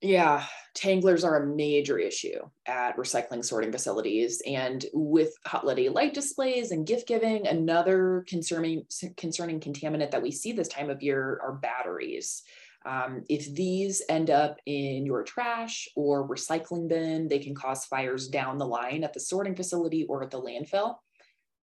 Yeah, 0.00 0.44
tanglers 0.74 1.24
are 1.24 1.42
a 1.42 1.46
major 1.46 1.98
issue 1.98 2.40
at 2.66 2.96
recycling 2.96 3.44
sorting 3.44 3.72
facilities. 3.72 4.42
And 4.46 4.84
with 4.92 5.34
holiday 5.44 5.88
light 5.88 6.14
displays 6.14 6.70
and 6.70 6.86
gift 6.86 7.06
giving, 7.08 7.46
another 7.46 8.24
concerning, 8.28 8.84
concerning 9.16 9.60
contaminant 9.60 10.10
that 10.10 10.22
we 10.22 10.30
see 10.30 10.52
this 10.52 10.68
time 10.68 10.90
of 10.90 11.02
year 11.02 11.40
are 11.42 11.54
batteries. 11.54 12.42
Um, 12.84 13.22
if 13.28 13.52
these 13.54 14.02
end 14.08 14.30
up 14.30 14.58
in 14.66 15.06
your 15.06 15.22
trash 15.22 15.88
or 15.94 16.28
recycling 16.28 16.88
bin, 16.88 17.28
they 17.28 17.38
can 17.38 17.54
cause 17.54 17.84
fires 17.84 18.28
down 18.28 18.58
the 18.58 18.66
line 18.66 19.04
at 19.04 19.12
the 19.12 19.20
sorting 19.20 19.54
facility 19.54 20.04
or 20.08 20.22
at 20.24 20.30
the 20.30 20.40
landfill. 20.40 20.96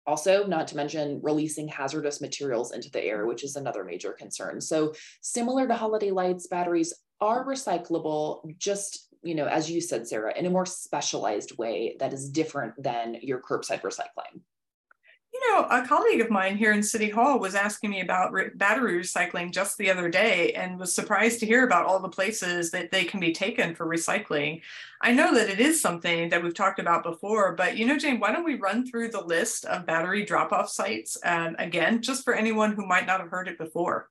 Also, 0.06 0.48
not 0.48 0.68
to 0.70 0.78
mention 0.78 1.20
releasing 1.22 1.68
hazardous 1.68 2.22
materials 2.22 2.72
into 2.72 2.90
the 2.90 3.04
air, 3.04 3.26
which 3.26 3.44
is 3.44 3.58
another 3.58 3.84
major 3.84 4.14
concern. 4.14 4.62
So, 4.62 4.94
similar 5.22 5.68
to 5.68 5.76
holiday 5.76 6.12
lights, 6.12 6.48
batteries 6.48 6.94
are 7.20 7.46
recyclable, 7.46 8.58
just 8.58 9.08
you 9.24 9.36
know, 9.36 9.46
as 9.46 9.70
you 9.70 9.82
said, 9.82 10.08
Sarah, 10.08 10.34
in 10.38 10.46
a 10.46 10.50
more 10.50 10.66
specialized 10.66 11.58
way 11.58 11.96
that 12.00 12.14
is 12.14 12.30
different 12.30 12.82
than 12.82 13.18
your 13.22 13.42
curbside 13.42 13.82
recycling. 13.82 14.42
You 15.34 15.52
know, 15.52 15.68
a 15.70 15.86
colleague 15.86 16.22
of 16.22 16.32
mine 16.32 16.58
here 16.58 16.72
in 16.72 16.82
City 16.82 17.10
Hall 17.10 17.38
was 17.38 17.54
asking 17.54 17.92
me 17.92 18.00
about 18.00 18.32
re- 18.32 18.50
battery 18.56 19.00
recycling 19.00 19.52
just 19.52 19.78
the 19.78 19.92
other 19.92 20.10
day 20.10 20.54
and 20.54 20.80
was 20.80 20.96
surprised 20.96 21.40
to 21.42 21.46
hear 21.46 21.66
about 21.66 21.86
all 21.86 22.00
the 22.00 22.10
places 22.10 22.72
that 22.72 22.92
they 22.92 23.04
can 23.04 23.20
be 23.20 23.34
taken 23.34 23.76
for 23.76 23.86
recycling. 23.86 24.62
I 25.02 25.12
know 25.12 25.36
that 25.36 25.50
it 25.50 25.60
is 25.60 25.82
something 25.82 26.30
that 26.30 26.42
we've 26.42 26.56
talked 26.56 26.80
about 26.80 27.04
before, 27.04 27.54
but 27.54 27.78
you 27.78 27.86
know, 27.86 27.98
Jane, 27.98 28.20
why 28.20 28.32
don't 28.32 28.46
we 28.46 28.56
run 28.56 28.88
through 28.88 29.10
the 29.10 29.24
list 29.24 29.66
of 29.66 29.86
battery 29.86 30.26
drop 30.26 30.52
off 30.54 30.70
sites 30.70 31.18
um, 31.24 31.56
again, 31.60 32.02
just 32.02 32.24
for 32.24 32.34
anyone 32.34 32.74
who 32.74 32.88
might 32.88 33.06
not 33.06 33.20
have 33.20 33.30
heard 33.30 33.48
it 33.48 33.58
before? 33.58 34.10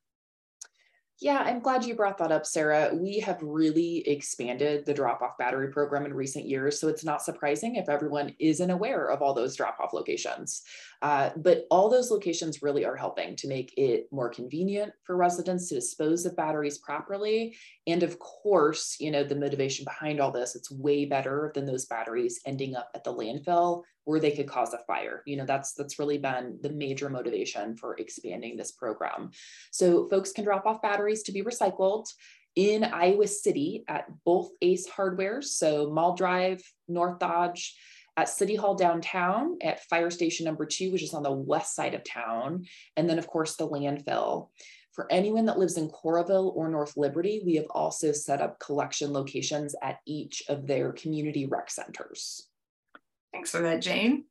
Yeah, 1.18 1.38
I'm 1.38 1.60
glad 1.60 1.86
you 1.86 1.94
brought 1.94 2.18
that 2.18 2.30
up, 2.30 2.44
Sarah. 2.44 2.90
We 2.92 3.20
have 3.20 3.42
really 3.42 4.06
expanded 4.06 4.84
the 4.84 4.92
drop 4.92 5.22
off 5.22 5.38
battery 5.38 5.68
program 5.68 6.04
in 6.04 6.12
recent 6.12 6.46
years. 6.46 6.78
So 6.78 6.88
it's 6.88 7.04
not 7.04 7.22
surprising 7.22 7.76
if 7.76 7.88
everyone 7.88 8.34
isn't 8.38 8.70
aware 8.70 9.10
of 9.10 9.22
all 9.22 9.32
those 9.32 9.56
drop 9.56 9.80
off 9.80 9.94
locations. 9.94 10.62
Uh, 11.02 11.30
but 11.36 11.66
all 11.70 11.88
those 11.88 12.10
locations 12.10 12.62
really 12.62 12.84
are 12.84 12.96
helping 12.96 13.36
to 13.36 13.48
make 13.48 13.74
it 13.76 14.06
more 14.10 14.28
convenient 14.28 14.92
for 15.04 15.16
residents 15.16 15.68
to 15.68 15.74
dispose 15.74 16.26
of 16.26 16.36
batteries 16.36 16.78
properly. 16.78 17.56
And 17.86 18.02
of 18.02 18.18
course, 18.18 18.96
you 18.98 19.10
know, 19.10 19.24
the 19.24 19.36
motivation 19.36 19.84
behind 19.84 20.20
all 20.20 20.30
this, 20.30 20.56
it's 20.56 20.70
way 20.70 21.04
better 21.04 21.52
than 21.54 21.66
those 21.66 21.86
batteries 21.86 22.40
ending 22.46 22.74
up 22.76 22.90
at 22.94 23.04
the 23.04 23.12
landfill 23.12 23.82
where 24.04 24.20
they 24.20 24.30
could 24.30 24.48
cause 24.48 24.72
a 24.72 24.78
fire. 24.86 25.22
You 25.26 25.36
know, 25.36 25.44
that's 25.44 25.74
that's 25.74 25.98
really 25.98 26.18
been 26.18 26.58
the 26.62 26.70
major 26.70 27.10
motivation 27.10 27.76
for 27.76 27.96
expanding 27.96 28.56
this 28.56 28.72
program. 28.72 29.30
So 29.72 30.08
folks 30.08 30.32
can 30.32 30.44
drop 30.44 30.64
off 30.64 30.80
batteries 30.80 31.24
to 31.24 31.32
be 31.32 31.42
recycled 31.42 32.06
in 32.56 32.84
Iowa 32.84 33.26
City 33.26 33.84
at 33.86 34.06
both 34.24 34.48
Ace 34.62 34.88
hardware, 34.88 35.42
so 35.42 35.90
Mall 35.90 36.16
Drive, 36.16 36.62
North 36.88 37.18
Dodge, 37.18 37.76
at 38.16 38.28
City 38.28 38.56
Hall 38.56 38.74
downtown, 38.74 39.58
at 39.62 39.84
Fire 39.88 40.10
Station 40.10 40.44
number 40.44 40.64
two, 40.64 40.90
which 40.90 41.02
is 41.02 41.14
on 41.14 41.22
the 41.22 41.32
west 41.32 41.74
side 41.74 41.94
of 41.94 42.04
town, 42.04 42.64
and 42.96 43.08
then, 43.08 43.18
of 43.18 43.26
course, 43.26 43.56
the 43.56 43.68
landfill. 43.68 44.48
For 44.92 45.06
anyone 45.12 45.44
that 45.44 45.58
lives 45.58 45.76
in 45.76 45.90
Coralville 45.90 46.56
or 46.56 46.70
North 46.70 46.96
Liberty, 46.96 47.42
we 47.44 47.56
have 47.56 47.66
also 47.70 48.12
set 48.12 48.40
up 48.40 48.58
collection 48.58 49.12
locations 49.12 49.74
at 49.82 49.98
each 50.06 50.42
of 50.48 50.66
their 50.66 50.92
community 50.92 51.44
rec 51.44 51.70
centers. 51.70 52.48
Thanks 53.32 53.50
for 53.50 53.60
that, 53.60 53.82
Jane. 53.82 54.24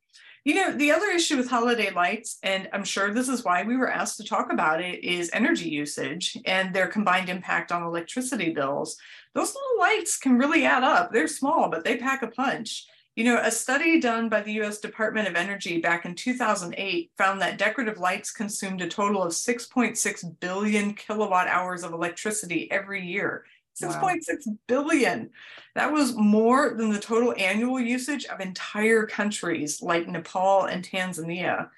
You 0.43 0.55
know, 0.55 0.71
the 0.71 0.91
other 0.91 1.09
issue 1.09 1.37
with 1.37 1.49
holiday 1.49 1.91
lights, 1.91 2.37
and 2.41 2.69
I'm 2.73 2.83
sure 2.83 3.11
this 3.13 3.29
is 3.29 3.43
why 3.43 3.63
we 3.63 3.77
were 3.77 3.91
asked 3.91 4.17
to 4.17 4.23
talk 4.23 4.51
about 4.51 4.81
it, 4.81 5.03
is 5.03 5.29
energy 5.33 5.69
usage 5.69 6.37
and 6.45 6.73
their 6.73 6.87
combined 6.87 7.29
impact 7.29 7.71
on 7.71 7.83
electricity 7.83 8.51
bills. 8.51 8.97
Those 9.33 9.55
little 9.55 9.79
lights 9.79 10.17
can 10.17 10.37
really 10.37 10.65
add 10.65 10.83
up. 10.83 11.11
They're 11.11 11.27
small, 11.27 11.69
but 11.69 11.83
they 11.83 11.97
pack 11.97 12.21
a 12.23 12.27
punch. 12.27 12.85
You 13.15 13.23
know, 13.23 13.39
a 13.41 13.49
study 13.49 14.01
done 14.01 14.27
by 14.27 14.41
the 14.41 14.51
US 14.61 14.79
Department 14.79 15.29
of 15.29 15.35
Energy 15.35 15.79
back 15.79 16.05
in 16.05 16.15
2008 16.15 17.11
found 17.17 17.41
that 17.41 17.57
decorative 17.57 17.97
lights 17.97 18.31
consumed 18.31 18.81
a 18.81 18.89
total 18.89 19.23
of 19.23 19.31
6.6 19.31 20.39
billion 20.41 20.93
kilowatt 20.93 21.47
hours 21.47 21.83
of 21.83 21.93
electricity 21.93 22.69
every 22.71 23.05
year. 23.05 23.45
6.6 23.81 24.47
wow. 24.47 24.53
billion. 24.67 25.29
That 25.75 25.91
was 25.91 26.15
more 26.15 26.73
than 26.77 26.91
the 26.91 26.99
total 26.99 27.33
annual 27.37 27.79
usage 27.79 28.25
of 28.25 28.39
entire 28.39 29.05
countries 29.05 29.81
like 29.81 30.07
Nepal 30.07 30.65
and 30.65 30.83
Tanzania. 30.83 31.69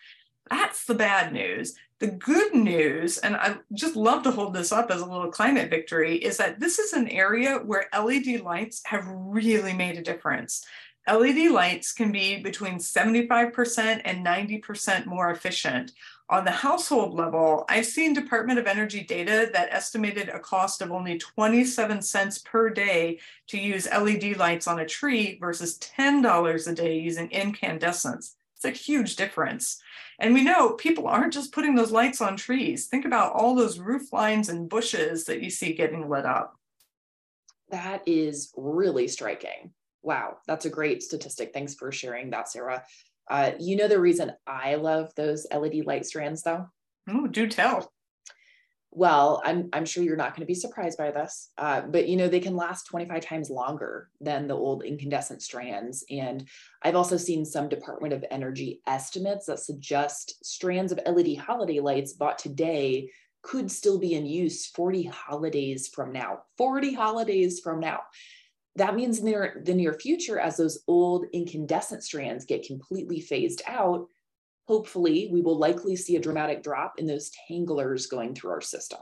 That's 0.50 0.86
the 0.86 0.96
bad 0.96 1.34
news. 1.34 1.76
The 2.00 2.08
good 2.08 2.54
news, 2.54 3.18
and 3.18 3.36
I 3.36 3.58
just 3.74 3.96
love 3.96 4.22
to 4.24 4.32
hold 4.32 4.54
this 4.54 4.72
up 4.72 4.92
as 4.92 5.02
a 5.02 5.06
little 5.06 5.32
climate 5.32 5.72
victory, 5.72 6.18
is 6.18 6.38
that 6.38 6.60
this 6.60 6.78
is 6.78 6.94
an 6.94 7.08
area 7.08 7.56
where 7.58 7.90
LED 7.92 8.42
lights 8.42 8.82
have 8.86 9.08
really 9.08 9.74
made 9.74 9.98
a 9.98 10.04
difference. 10.04 10.64
LED 11.08 11.52
lights 11.52 11.94
can 11.94 12.12
be 12.12 12.42
between 12.42 12.78
75% 12.78 14.02
and 14.04 14.26
90% 14.26 15.06
more 15.06 15.32
efficient. 15.32 15.94
On 16.30 16.44
the 16.44 16.52
household 16.52 17.14
level, 17.14 17.64
I've 17.70 17.86
seen 17.86 18.14
Department 18.14 18.60
of 18.60 18.68
Energy 18.68 19.04
data 19.04 19.50
that 19.54 19.72
estimated 19.72 20.28
a 20.28 20.40
cost 20.40 20.82
of 20.82 20.92
only 20.92 21.18
27 21.18 22.02
cents 22.02 22.40
per 22.40 22.70
day 22.70 23.20
to 23.48 23.58
use 23.58 23.88
LED 23.90 24.36
lights 24.36 24.68
on 24.68 24.80
a 24.80 24.86
tree 24.86 25.38
versus 25.40 25.80
$10 25.80 26.68
a 26.68 26.76
day 26.76 27.00
using 27.00 27.32
incandescents. 27.32 28.36
It's 28.58 28.66
a 28.66 28.72
huge 28.72 29.16
difference. 29.16 29.82
And 30.20 30.34
we 30.34 30.44
know 30.44 30.72
people 30.72 31.08
aren't 31.08 31.34
just 31.34 31.54
putting 31.54 31.76
those 31.76 31.92
lights 31.92 32.20
on 32.20 32.36
trees. 32.36 32.88
Think 32.88 33.06
about 33.06 33.34
all 33.34 33.56
those 33.56 33.80
roof 33.80 34.12
lines 34.12 34.50
and 34.50 34.68
bushes 34.68 35.26
that 35.26 35.42
you 35.42 35.50
see 35.50 35.74
getting 35.74 36.10
lit 36.10 36.26
up. 36.26 36.58
That 37.70 38.02
is 38.06 38.52
really 38.58 39.08
striking. 39.08 39.72
Wow, 40.04 40.38
that's 40.48 40.66
a 40.66 40.70
great 40.70 41.04
statistic. 41.04 41.52
Thanks 41.54 41.76
for 41.76 41.92
sharing 41.92 42.30
that, 42.32 42.50
Sarah. 42.50 42.84
Uh, 43.30 43.52
you 43.60 43.76
know 43.76 43.88
the 43.88 44.00
reason 44.00 44.32
I 44.46 44.76
love 44.76 45.12
those 45.16 45.46
LED 45.54 45.86
light 45.86 46.06
strands 46.06 46.44
though? 46.44 46.68
Oh, 47.10 47.28
do 47.28 47.48
tell. 47.48 47.92
Well, 48.92 49.42
I'm, 49.46 49.70
I'm 49.74 49.86
sure 49.86 50.04
you're 50.04 50.16
not 50.16 50.32
going 50.32 50.42
to 50.42 50.48
be 50.48 50.56
surprised 50.56 50.98
by 50.98 51.12
this, 51.12 51.52
uh, 51.58 51.82
but 51.82 52.08
you 52.08 52.16
know, 52.16 52.28
they 52.28 52.40
can 52.40 52.56
last 52.56 52.86
25 52.86 53.22
times 53.22 53.50
longer 53.50 54.10
than 54.22 54.48
the 54.48 54.56
old 54.56 54.84
incandescent 54.84 55.42
strands. 55.42 56.04
And 56.10 56.48
I've 56.82 56.96
also 56.96 57.18
seen 57.18 57.46
some 57.46 57.70
Department 57.70 58.14
of 58.14 58.26
Energy 58.32 58.82
estimates 58.88 59.46
that 59.48 59.60
suggest 59.60 60.44
strands 60.44 60.92
of 60.92 61.00
LED 61.06 61.38
holiday 61.38 61.80
lights 61.80 62.14
bought 62.14 62.40
today 62.40 63.12
could 63.44 63.70
still 63.70 64.00
be 64.00 64.16
in 64.16 64.26
use 64.26 64.66
40 64.68 65.04
holidays 65.04 65.88
from 65.88 66.12
now. 66.12 66.40
40 66.58 66.94
holidays 66.94 67.60
from 67.60 67.80
now. 67.80 68.00
That 68.78 68.96
means 68.96 69.24
near 69.24 69.62
the 69.66 69.74
near 69.74 69.94
future, 69.94 70.40
as 70.40 70.58
those 70.58 70.84
old 70.88 71.26
incandescent 71.34 72.04
strands 72.04 72.46
get 72.46 72.68
completely 72.68 73.20
phased 73.20 73.64
out, 73.66 74.08
hopefully 74.68 75.30
we 75.32 75.42
will 75.42 75.58
likely 75.58 75.96
see 75.96 76.16
a 76.16 76.22
dramatic 76.22 76.62
drop 76.62 77.00
in 77.00 77.08
those 77.08 77.32
tanglers 77.48 78.06
going 78.06 78.36
through 78.36 78.52
our 78.52 78.62
system. 78.62 79.00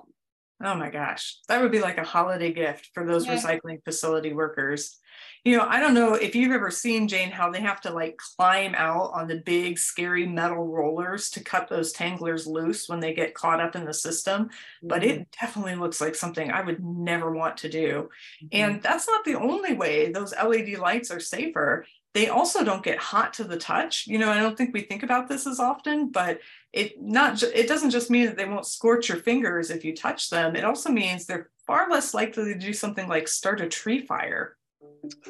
Oh 0.63 0.75
my 0.75 0.89
gosh, 0.89 1.39
that 1.49 1.61
would 1.61 1.73
be 1.73 1.81
like 1.81 1.97
a 1.97 2.05
holiday 2.05 2.53
gift 2.53 2.91
for 2.93 3.05
those 3.05 3.25
yeah. 3.25 3.35
recycling 3.35 3.83
facility 3.83 4.31
workers. 4.31 4.97
You 5.45 5.58
know, 5.58 5.65
I 5.67 5.79
don't 5.79 5.93
know 5.93 6.15
if 6.15 6.36
you've 6.36 6.51
ever 6.51 6.71
seen 6.71 7.08
Jane 7.08 7.29
how 7.29 7.51
they 7.51 7.62
have 7.62 7.79
to 7.81 7.91
like 7.91 8.17
climb 8.17 8.73
out 8.75 9.12
on 9.13 9.27
the 9.27 9.38
big 9.38 9.77
scary 9.77 10.25
metal 10.25 10.67
rollers 10.67 11.29
to 11.29 11.43
cut 11.43 11.69
those 11.69 11.91
tanglers 11.91 12.47
loose 12.47 12.89
when 12.89 12.99
they 12.99 13.13
get 13.13 13.36
caught 13.36 13.62
up 13.62 13.75
in 13.75 13.86
the 13.86 13.93
system, 13.93 14.45
mm-hmm. 14.45 14.88
but 14.88 15.03
it 15.03 15.19
mm-hmm. 15.19 15.45
definitely 15.45 15.75
looks 15.75 16.01
like 16.01 16.15
something 16.15 16.49
I 16.49 16.62
would 16.62 16.84
never 16.84 17.31
want 17.31 17.58
to 17.58 17.69
do. 17.69 18.10
Mm-hmm. 18.43 18.47
And 18.51 18.81
that's 18.81 19.08
not 19.08 19.23
the 19.23 19.36
only 19.36 19.75
way 19.75 20.12
those 20.12 20.34
LED 20.34 20.79
lights 20.79 21.12
are 21.12 21.19
safer 21.19 21.86
they 22.15 22.29
also 22.29 22.63
don't 22.63 22.81
get 22.81 22.97
hot 22.97 23.34
to 23.34 23.43
the 23.43 23.58
touch. 23.58 24.08
You 24.08 24.17
know, 24.17 24.31
I 24.31 24.39
don't 24.39 24.58
think 24.58 24.73
we 24.73 24.79
think 24.79 25.03
about 25.03 25.27
this 25.27 25.45
as 25.45 25.60
often, 25.60 26.12
but 26.12 26.39
it 26.71 26.99
not 27.01 27.43
it 27.43 27.67
doesn't 27.67 27.89
just 27.89 28.10
mean 28.10 28.25
that 28.27 28.38
they 28.38 28.45
won't 28.47 28.65
scorch 28.65 29.10
your 29.10 29.17
fingers 29.17 29.69
if 29.69 29.84
you 29.84 29.93
touch 29.93 30.29
them. 30.29 30.55
It 30.55 30.63
also 30.63 30.89
means 30.89 31.25
they're 31.25 31.49
far 31.67 31.89
less 31.89 32.13
likely 32.13 32.45
to 32.45 32.58
do 32.58 32.71
something 32.71 33.10
like 33.10 33.27
start 33.27 33.60
a 33.60 33.67
tree 33.67 33.99
fire. 34.05 34.55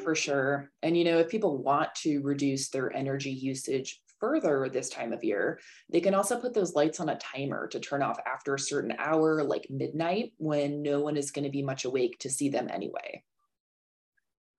For 0.04 0.14
sure. 0.14 0.70
And 0.82 0.96
you 0.96 1.04
know, 1.04 1.18
if 1.18 1.28
people 1.28 1.62
want 1.62 1.94
to 1.96 2.20
reduce 2.20 2.68
their 2.68 2.94
energy 2.94 3.30
usage 3.30 4.00
further 4.20 4.68
this 4.68 4.88
time 4.88 5.12
of 5.12 5.24
year, 5.24 5.60
they 5.90 6.00
can 6.00 6.14
also 6.14 6.40
put 6.40 6.54
those 6.54 6.74
lights 6.74 7.00
on 7.00 7.08
a 7.08 7.18
timer 7.18 7.66
to 7.68 7.80
turn 7.80 8.02
off 8.02 8.18
after 8.26 8.54
a 8.54 8.58
certain 8.58 8.94
hour, 8.98 9.42
like 9.42 9.66
midnight, 9.70 10.32
when 10.38 10.82
no 10.82 11.00
one 11.00 11.16
is 11.16 11.30
going 11.30 11.44
to 11.44 11.50
be 11.50 11.62
much 11.62 11.84
awake 11.84 12.18
to 12.20 12.30
see 12.30 12.48
them 12.48 12.68
anyway. 12.72 13.22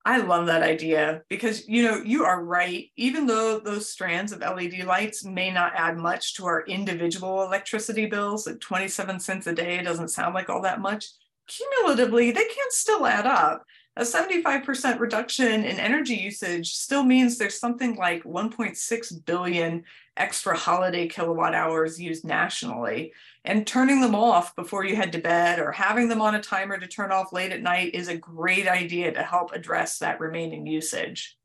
I 0.08 0.20
love 0.20 0.46
that 0.46 0.64
idea 0.64 1.24
because 1.28 1.68
you 1.68 1.84
know 1.84 2.02
you 2.02 2.24
are 2.24 2.42
right. 2.42 2.86
Even 2.96 3.26
though 3.26 3.60
those 3.60 3.90
strands 3.90 4.32
of 4.32 4.40
LED 4.40 4.86
lights 4.86 5.26
may 5.26 5.52
not 5.52 5.74
add 5.76 5.98
much 5.98 6.36
to 6.36 6.46
our 6.46 6.62
individual 6.62 7.44
electricity 7.44 8.06
bills, 8.06 8.48
at 8.48 8.62
27 8.62 9.20
cents 9.20 9.48
a 9.48 9.54
day 9.54 9.84
doesn't 9.84 10.08
sound 10.08 10.34
like 10.34 10.50
all 10.50 10.62
that 10.62 10.80
much. 10.80 11.08
Cumulatively, 11.48 12.32
they 12.32 12.46
can 12.46 12.70
still 12.70 13.06
add 13.06 13.26
up. 13.26 13.66
A 13.96 14.02
75% 14.02 15.00
reduction 15.00 15.64
in 15.64 15.80
energy 15.80 16.14
usage 16.14 16.76
still 16.76 17.04
means 17.04 17.38
there's 17.38 17.60
something 17.60 17.96
like 17.96 18.24
1.6 18.24 19.26
billion 19.26 19.84
extra 20.16 20.56
holiday 20.56 21.08
kilowatt 21.08 21.56
hours 21.56 22.00
used 22.00 22.24
nationally. 22.24 23.12
And 23.44 23.66
turning 23.66 24.02
them 24.02 24.14
off 24.14 24.56
before 24.56 24.86
you 24.86 24.96
head 24.96 25.14
to 25.14 25.20
bed 25.20 25.58
or 25.58 25.72
having 25.72 26.10
them 26.10 26.22
on 26.22 26.36
a 26.36 26.42
timer 26.42 26.78
to 26.78 26.86
turn 26.86 27.12
off 27.12 27.34
late 27.34 27.52
at 27.52 27.64
night 27.64 27.96
is 27.96 28.08
a 28.08 28.18
great 28.18 28.68
idea 28.68 29.12
to 29.14 29.24
help 29.24 29.52
address 29.52 29.98
that 29.98 30.20
remaining 30.20 30.68
usage. 30.68 31.36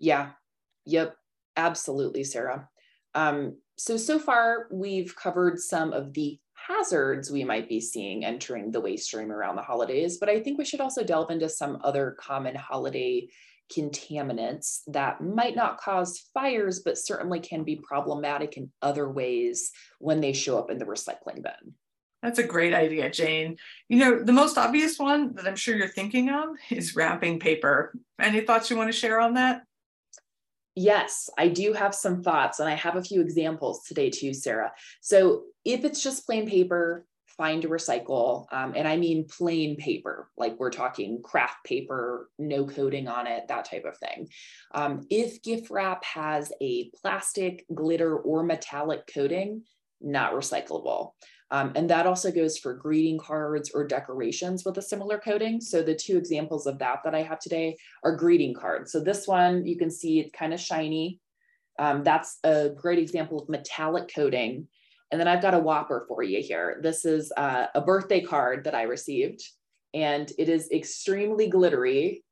Yeah, 0.00 0.30
yep, 0.84 1.16
absolutely, 1.56 2.24
Sarah. 2.24 2.68
Um, 3.14 3.58
so, 3.76 3.96
so 3.96 4.18
far 4.18 4.66
we've 4.72 5.14
covered 5.14 5.60
some 5.60 5.92
of 5.92 6.12
the 6.12 6.40
hazards 6.66 7.30
we 7.30 7.44
might 7.44 7.68
be 7.68 7.80
seeing 7.80 8.24
entering 8.24 8.70
the 8.70 8.80
waste 8.80 9.06
stream 9.06 9.32
around 9.32 9.56
the 9.56 9.62
holidays, 9.62 10.18
but 10.18 10.28
I 10.28 10.40
think 10.40 10.58
we 10.58 10.64
should 10.64 10.80
also 10.80 11.02
delve 11.02 11.30
into 11.30 11.48
some 11.48 11.78
other 11.82 12.16
common 12.20 12.54
holiday 12.54 13.28
contaminants 13.70 14.80
that 14.88 15.20
might 15.20 15.54
not 15.54 15.78
cause 15.78 16.28
fires, 16.34 16.80
but 16.80 16.98
certainly 16.98 17.40
can 17.40 17.62
be 17.62 17.76
problematic 17.76 18.56
in 18.56 18.70
other 18.82 19.08
ways 19.08 19.70
when 19.98 20.20
they 20.20 20.32
show 20.32 20.58
up 20.58 20.70
in 20.70 20.78
the 20.78 20.84
recycling 20.84 21.42
bin. 21.42 21.74
That's 22.22 22.38
a 22.38 22.46
great 22.46 22.74
idea, 22.74 23.08
Jane. 23.10 23.56
You 23.88 23.98
know, 23.98 24.22
the 24.22 24.32
most 24.32 24.58
obvious 24.58 24.98
one 24.98 25.34
that 25.36 25.46
I'm 25.46 25.56
sure 25.56 25.76
you're 25.76 25.88
thinking 25.88 26.28
of 26.28 26.48
is 26.70 26.94
wrapping 26.94 27.40
paper. 27.40 27.94
Any 28.20 28.42
thoughts 28.42 28.68
you 28.68 28.76
want 28.76 28.92
to 28.92 28.98
share 28.98 29.20
on 29.20 29.34
that? 29.34 29.62
Yes, 30.76 31.28
I 31.36 31.48
do 31.48 31.72
have 31.72 31.94
some 31.94 32.22
thoughts, 32.22 32.60
and 32.60 32.68
I 32.68 32.74
have 32.74 32.96
a 32.96 33.02
few 33.02 33.20
examples 33.20 33.84
today 33.84 34.10
too, 34.10 34.32
Sarah. 34.32 34.72
So, 35.00 35.44
if 35.64 35.84
it's 35.84 36.02
just 36.02 36.24
plain 36.26 36.48
paper, 36.48 37.04
fine 37.40 37.62
to 37.62 37.68
recycle. 37.68 38.44
Um, 38.52 38.74
and 38.76 38.86
I 38.86 38.98
mean 38.98 39.26
plain 39.26 39.76
paper, 39.76 40.30
like 40.36 40.58
we're 40.58 40.70
talking 40.70 41.22
craft 41.22 41.64
paper, 41.64 42.28
no 42.38 42.66
coating 42.66 43.08
on 43.08 43.26
it, 43.26 43.48
that 43.48 43.64
type 43.64 43.86
of 43.86 43.96
thing. 43.96 44.28
Um, 44.74 45.06
if 45.08 45.42
gift 45.42 45.70
wrap 45.70 46.04
has 46.04 46.52
a 46.60 46.90
plastic, 47.00 47.64
glitter, 47.74 48.14
or 48.16 48.42
metallic 48.42 49.08
coating, 49.12 49.62
not 50.02 50.34
recyclable. 50.34 51.12
Um, 51.50 51.72
and 51.74 51.90
that 51.90 52.06
also 52.06 52.30
goes 52.30 52.58
for 52.58 52.74
greeting 52.74 53.18
cards 53.18 53.72
or 53.74 53.86
decorations 53.86 54.64
with 54.64 54.78
a 54.78 54.82
similar 54.82 55.18
coating. 55.18 55.60
So 55.60 55.82
the 55.82 55.94
two 55.94 56.16
examples 56.16 56.66
of 56.66 56.78
that 56.78 57.00
that 57.04 57.14
I 57.14 57.22
have 57.22 57.40
today 57.40 57.76
are 58.04 58.14
greeting 58.14 58.54
cards. 58.54 58.92
So 58.92 59.00
this 59.00 59.26
one, 59.26 59.66
you 59.66 59.76
can 59.76 59.90
see 59.90 60.20
it's 60.20 60.30
kind 60.30 60.54
of 60.54 60.60
shiny. 60.60 61.18
Um, 61.78 62.04
that's 62.04 62.38
a 62.44 62.70
great 62.70 62.98
example 62.98 63.40
of 63.40 63.48
metallic 63.48 64.12
coating 64.14 64.68
and 65.10 65.20
then 65.20 65.28
I've 65.28 65.42
got 65.42 65.54
a 65.54 65.58
whopper 65.58 66.04
for 66.06 66.22
you 66.22 66.40
here. 66.40 66.78
This 66.82 67.04
is 67.04 67.32
uh, 67.36 67.66
a 67.74 67.80
birthday 67.80 68.20
card 68.20 68.64
that 68.64 68.74
I 68.74 68.82
received, 68.82 69.42
and 69.92 70.30
it 70.38 70.48
is 70.48 70.70
extremely 70.70 71.48
glittery. 71.48 72.24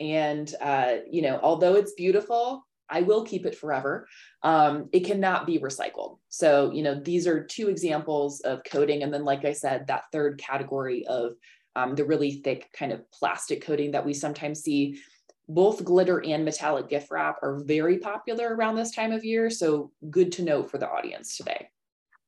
And, 0.00 0.52
uh, 0.60 0.96
you 1.10 1.22
know, 1.22 1.38
although 1.42 1.74
it's 1.74 1.92
beautiful, 1.92 2.66
I 2.90 3.02
will 3.02 3.24
keep 3.24 3.46
it 3.46 3.56
forever. 3.56 4.06
Um, 4.42 4.88
it 4.92 5.00
cannot 5.00 5.46
be 5.46 5.58
recycled. 5.58 6.18
So, 6.28 6.72
you 6.72 6.82
know, 6.82 7.00
these 7.00 7.26
are 7.26 7.44
two 7.44 7.68
examples 7.68 8.40
of 8.40 8.62
coating. 8.64 9.02
And 9.02 9.12
then, 9.12 9.24
like 9.24 9.44
I 9.44 9.52
said, 9.52 9.86
that 9.86 10.04
third 10.12 10.38
category 10.38 11.06
of 11.06 11.32
um, 11.76 11.94
the 11.94 12.04
really 12.04 12.32
thick 12.32 12.68
kind 12.72 12.92
of 12.92 13.08
plastic 13.12 13.64
coating 13.64 13.92
that 13.92 14.04
we 14.04 14.12
sometimes 14.12 14.60
see. 14.60 15.00
Both 15.48 15.84
glitter 15.84 16.22
and 16.24 16.44
metallic 16.44 16.88
gift 16.88 17.10
wrap 17.10 17.36
are 17.42 17.62
very 17.64 17.98
popular 17.98 18.54
around 18.54 18.76
this 18.76 18.92
time 18.92 19.12
of 19.12 19.24
year. 19.24 19.50
So, 19.50 19.92
good 20.10 20.32
to 20.32 20.42
know 20.42 20.64
for 20.64 20.78
the 20.78 20.88
audience 20.88 21.36
today. 21.36 21.70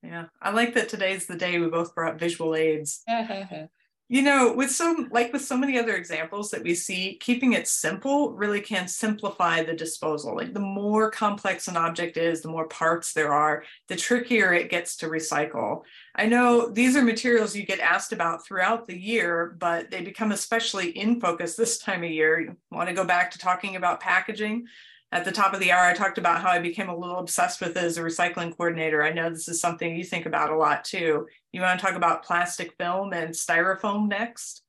Yeah, 0.02 0.26
I 0.40 0.50
like 0.50 0.74
that 0.74 0.88
today's 0.88 1.26
the 1.26 1.36
day 1.36 1.60
we 1.60 1.68
both 1.68 1.94
brought 1.94 2.18
visual 2.18 2.54
aids. 2.56 3.04
you 4.08 4.20
know, 4.20 4.52
with 4.52 4.70
so 4.70 5.06
like 5.10 5.32
with 5.32 5.42
so 5.42 5.56
many 5.56 5.78
other 5.78 5.94
examples 5.96 6.50
that 6.50 6.62
we 6.62 6.74
see, 6.74 7.16
keeping 7.20 7.54
it 7.54 7.66
simple 7.66 8.34
really 8.34 8.60
can 8.60 8.86
simplify 8.86 9.62
the 9.62 9.72
disposal. 9.72 10.36
Like 10.36 10.52
the 10.52 10.60
more 10.60 11.10
complex 11.10 11.66
an 11.66 11.78
object 11.78 12.18
is, 12.18 12.42
the 12.42 12.50
more 12.50 12.68
parts 12.68 13.14
there 13.14 13.32
are, 13.32 13.64
the 13.88 13.96
trickier 13.96 14.52
it 14.52 14.70
gets 14.70 14.96
to 14.96 15.06
recycle. 15.06 15.82
I 16.14 16.26
know 16.26 16.68
these 16.68 16.94
are 16.94 17.02
materials 17.02 17.56
you 17.56 17.64
get 17.64 17.80
asked 17.80 18.12
about 18.12 18.44
throughout 18.44 18.86
the 18.86 19.00
year, 19.00 19.56
but 19.58 19.90
they 19.90 20.02
become 20.02 20.32
especially 20.32 20.90
in 20.90 21.18
focus 21.20 21.56
this 21.56 21.78
time 21.78 22.04
of 22.04 22.10
year. 22.10 22.40
You 22.40 22.56
want 22.70 22.90
to 22.90 22.94
go 22.94 23.04
back 23.04 23.30
to 23.30 23.38
talking 23.38 23.76
about 23.76 24.00
packaging? 24.00 24.66
at 25.12 25.26
the 25.26 25.32
top 25.32 25.52
of 25.52 25.60
the 25.60 25.70
hour, 25.70 25.84
I 25.84 25.92
talked 25.92 26.16
about 26.16 26.40
how 26.40 26.48
I 26.48 26.58
became 26.58 26.88
a 26.88 26.96
little 26.96 27.18
obsessed 27.18 27.60
with 27.60 27.76
it 27.76 27.84
as 27.84 27.98
a 27.98 28.02
recycling 28.02 28.56
coordinator. 28.56 29.02
I 29.02 29.12
know 29.12 29.28
this 29.28 29.46
is 29.46 29.60
something 29.60 29.94
you 29.94 30.04
think 30.04 30.24
about 30.24 30.50
a 30.50 30.56
lot 30.56 30.84
too. 30.84 31.26
You 31.52 31.60
want 31.60 31.78
to 31.78 31.86
talk 31.86 31.96
about 31.96 32.24
plastic 32.24 32.74
film 32.78 33.12
and 33.12 33.30
styrofoam 33.30 34.08
next? 34.08 34.62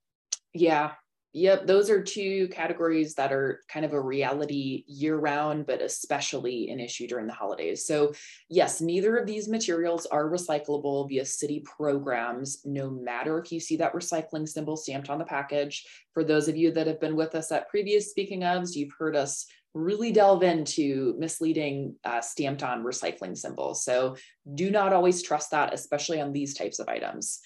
Yeah. 0.54 0.92
Yep. 1.36 1.66
Those 1.66 1.90
are 1.90 2.04
two 2.04 2.48
categories 2.50 3.16
that 3.16 3.34
are 3.34 3.62
kind 3.68 3.86
of 3.86 3.94
a 3.94 4.00
reality 4.00 4.84
year 4.86 5.18
round, 5.18 5.66
but 5.66 5.82
especially 5.82 6.70
an 6.70 6.80
issue 6.80 7.08
during 7.08 7.26
the 7.26 7.34
holidays. 7.34 7.88
So, 7.88 8.14
yes, 8.50 8.82
neither 8.82 9.18
of 9.18 9.26
these 9.26 9.50
materials 9.50 10.06
are 10.06 10.30
recyclable 10.30 11.10
via 11.10 11.26
city 11.26 11.62
programs, 11.66 12.62
no 12.66 12.92
matter 12.92 13.40
if 13.40 13.52
you 13.52 13.60
see 13.60 13.78
that 13.78 13.94
recycling 13.94 14.48
symbol 14.48 14.78
stamped 14.78 15.10
on 15.10 15.18
the 15.18 15.26
package. 15.26 15.88
For 16.14 16.24
those 16.24 16.48
of 16.48 16.56
you 16.56 16.72
that 16.74 16.86
have 16.86 17.02
been 17.02 17.16
with 17.16 17.34
us 17.34 17.52
at 17.52 17.70
previous 17.70 18.12
speaking 18.12 18.42
ofs, 18.42 18.76
you've 18.76 18.94
heard 19.00 19.16
us 19.16 19.48
really 19.74 20.12
delve 20.12 20.44
into 20.44 21.16
misleading 21.18 21.96
uh, 22.04 22.22
stamped 22.22 22.64
on 22.64 22.84
recycling 22.84 23.38
symbols. 23.38 23.84
So 23.84 24.16
do 24.54 24.70
not 24.70 24.94
always 24.94 25.24
trust 25.24 25.52
that, 25.52 25.74
especially 25.74 26.22
on 26.22 26.32
these 26.32 26.54
types 26.54 26.80
of 26.80 26.88
items. 26.88 27.40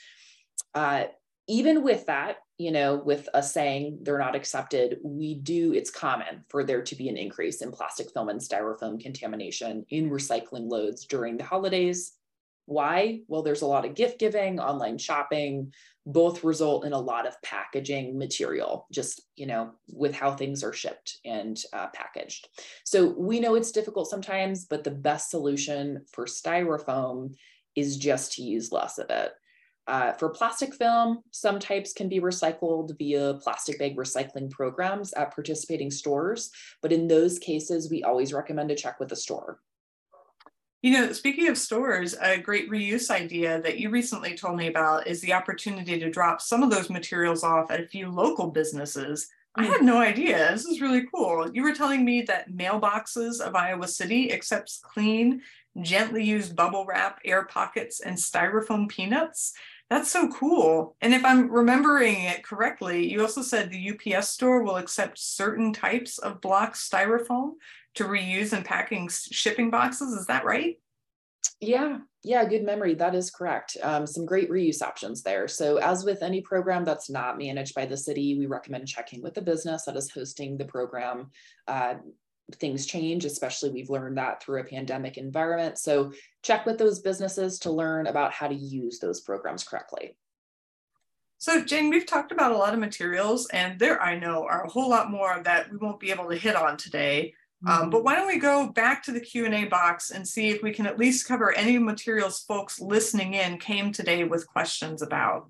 Uh, 0.73 1.05
even 1.47 1.83
with 1.83 2.05
that, 2.07 2.37
you 2.57 2.71
know, 2.71 2.97
with 2.97 3.29
us 3.33 3.53
saying 3.53 3.99
they're 4.01 4.17
not 4.17 4.35
accepted, 4.35 4.97
we 5.03 5.35
do, 5.35 5.73
it's 5.73 5.89
common 5.89 6.43
for 6.49 6.63
there 6.63 6.81
to 6.81 6.95
be 6.95 7.07
an 7.07 7.15
increase 7.15 7.61
in 7.61 7.71
plastic 7.71 8.11
film 8.11 8.29
and 8.29 8.41
styrofoam 8.41 8.99
contamination 8.99 9.85
in 9.89 10.09
recycling 10.09 10.69
loads 10.69 11.05
during 11.05 11.37
the 11.37 11.43
holidays. 11.43 12.16
Why? 12.67 13.21
Well, 13.29 13.43
there's 13.43 13.61
a 13.61 13.67
lot 13.67 13.85
of 13.85 13.95
gift 13.95 14.19
giving, 14.19 14.59
online 14.59 14.97
shopping, 14.97 15.71
both 16.05 16.43
result 16.43 16.85
in 16.85 16.91
a 16.91 16.99
lot 16.99 17.25
of 17.25 17.41
packaging 17.41 18.17
material, 18.17 18.87
just, 18.91 19.21
you 19.37 19.45
know, 19.45 19.71
with 19.87 20.13
how 20.13 20.33
things 20.33 20.65
are 20.65 20.73
shipped 20.73 21.19
and 21.23 21.57
uh, 21.71 21.87
packaged. 21.93 22.49
So 22.83 23.15
we 23.17 23.39
know 23.39 23.55
it's 23.55 23.71
difficult 23.71 24.09
sometimes, 24.09 24.65
but 24.65 24.83
the 24.83 24.91
best 24.91 25.29
solution 25.29 26.03
for 26.11 26.25
styrofoam 26.25 27.35
is 27.75 27.95
just 27.95 28.33
to 28.33 28.43
use 28.43 28.73
less 28.73 28.97
of 28.97 29.09
it. 29.09 29.31
Uh, 29.87 30.11
for 30.11 30.27
plastic 30.27 30.75
film, 30.75 31.19
some 31.31 31.59
types 31.59 31.93
can 31.93 32.09
be 32.09 32.19
recycled 32.19 32.97
via 32.97 33.35
plastic 33.41 33.79
bag 33.79 33.95
recycling 33.95 34.51
programs 34.51 35.13
at 35.13 35.33
participating 35.33 35.89
stores, 35.89 36.51
but 36.81 36.91
in 36.91 37.07
those 37.07 37.39
cases, 37.39 37.89
we 37.89 38.03
always 38.03 38.33
recommend 38.33 38.67
to 38.67 38.75
check 38.75 38.99
with 38.99 39.07
the 39.07 39.15
store. 39.15 39.61
You 40.83 40.91
know, 40.93 41.11
speaking 41.11 41.47
of 41.47 41.57
stores, 41.57 42.15
a 42.21 42.37
great 42.37 42.69
reuse 42.69 43.09
idea 43.09 43.59
that 43.61 43.79
you 43.79 43.89
recently 43.89 44.35
told 44.35 44.57
me 44.57 44.67
about 44.67 45.07
is 45.07 45.21
the 45.21 45.33
opportunity 45.33 45.99
to 45.99 46.11
drop 46.11 46.39
some 46.39 46.61
of 46.61 46.69
those 46.69 46.89
materials 46.89 47.43
off 47.43 47.71
at 47.71 47.79
a 47.79 47.87
few 47.87 48.11
local 48.11 48.51
businesses. 48.51 49.27
I 49.55 49.65
mm. 49.65 49.69
had 49.69 49.81
no 49.81 49.97
idea. 49.97 50.51
This 50.51 50.65
is 50.65 50.79
really 50.79 51.07
cool. 51.13 51.49
You 51.51 51.63
were 51.63 51.73
telling 51.73 52.05
me 52.05 52.21
that 52.23 52.51
mailboxes 52.51 53.41
of 53.41 53.55
Iowa 53.55 53.87
City 53.87 54.31
accepts 54.31 54.79
clean, 54.83 55.41
gently 55.81 56.23
used 56.23 56.55
bubble 56.55 56.85
wrap, 56.85 57.19
air 57.25 57.45
pockets, 57.45 57.99
and 57.99 58.15
styrofoam 58.15 58.87
peanuts. 58.87 59.53
That's 59.89 60.11
so 60.11 60.29
cool. 60.29 60.95
And 61.01 61.13
if 61.13 61.25
I'm 61.25 61.49
remembering 61.49 62.21
it 62.21 62.43
correctly, 62.43 63.09
you 63.09 63.21
also 63.21 63.41
said 63.41 63.71
the 63.71 64.15
UPS 64.15 64.29
store 64.29 64.61
will 64.61 64.75
accept 64.75 65.17
certain 65.17 65.73
types 65.73 66.19
of 66.19 66.41
block 66.41 66.75
styrofoam 66.75 67.53
to 67.97 68.05
reuse 68.05 68.55
in 68.55 68.63
packing 68.63 69.09
shipping 69.09 69.69
boxes. 69.69 70.13
Is 70.13 70.25
that 70.27 70.45
right? 70.45 70.77
Yeah, 71.59 71.99
yeah, 72.23 72.45
good 72.45 72.63
memory. 72.63 72.93
That 72.93 73.15
is 73.15 73.31
correct. 73.31 73.77
Um, 73.81 74.05
some 74.05 74.25
great 74.25 74.49
reuse 74.49 74.81
options 74.81 75.23
there. 75.23 75.47
So, 75.47 75.77
as 75.77 76.03
with 76.03 76.21
any 76.21 76.41
program 76.41 76.85
that's 76.85 77.09
not 77.09 77.37
managed 77.37 77.73
by 77.73 77.85
the 77.85 77.97
city, 77.97 78.37
we 78.37 78.45
recommend 78.45 78.87
checking 78.87 79.23
with 79.23 79.33
the 79.33 79.41
business 79.41 79.85
that 79.85 79.95
is 79.95 80.11
hosting 80.11 80.57
the 80.57 80.65
program. 80.65 81.31
Uh, 81.67 81.95
things 82.59 82.85
change, 82.85 83.25
especially 83.25 83.71
we've 83.71 83.89
learned 83.89 84.17
that 84.17 84.41
through 84.41 84.61
a 84.61 84.65
pandemic 84.65 85.17
environment. 85.17 85.79
So, 85.79 86.11
check 86.43 86.65
with 86.67 86.77
those 86.77 86.99
businesses 86.99 87.57
to 87.59 87.71
learn 87.71 88.05
about 88.05 88.33
how 88.33 88.47
to 88.47 88.55
use 88.55 88.99
those 88.99 89.21
programs 89.21 89.63
correctly. 89.63 90.15
So 91.39 91.63
Jane, 91.63 91.91
we've 91.91 92.05
talked 92.05 92.31
about 92.31 92.51
a 92.51 92.57
lot 92.57 92.73
of 92.73 92.79
materials 92.79 93.47
and 93.53 93.77
there 93.77 94.01
I 94.01 94.17
know 94.17 94.47
are 94.49 94.65
a 94.65 94.69
whole 94.69 94.89
lot 94.89 95.11
more 95.11 95.39
that 95.43 95.71
we 95.71 95.77
won't 95.77 95.99
be 95.99 96.09
able 96.09 96.27
to 96.29 96.35
hit 96.35 96.55
on 96.55 96.77
today. 96.77 97.35
Um, 97.65 97.89
but 97.89 97.97
mm-hmm. 97.97 98.05
why 98.05 98.15
don't 98.15 98.27
we 98.27 98.37
go 98.37 98.67
back 98.67 99.01
to 99.03 99.11
the 99.11 99.19
Q&A 99.19 99.65
box 99.65 100.11
and 100.11 100.27
see 100.27 100.49
if 100.49 100.61
we 100.61 100.71
can 100.71 100.85
at 100.85 100.99
least 100.99 101.27
cover 101.27 101.51
any 101.53 101.79
materials 101.79 102.39
folks 102.41 102.79
listening 102.79 103.33
in 103.33 103.57
came 103.57 103.91
today 103.91 104.23
with 104.25 104.47
questions 104.47 105.01
about. 105.01 105.49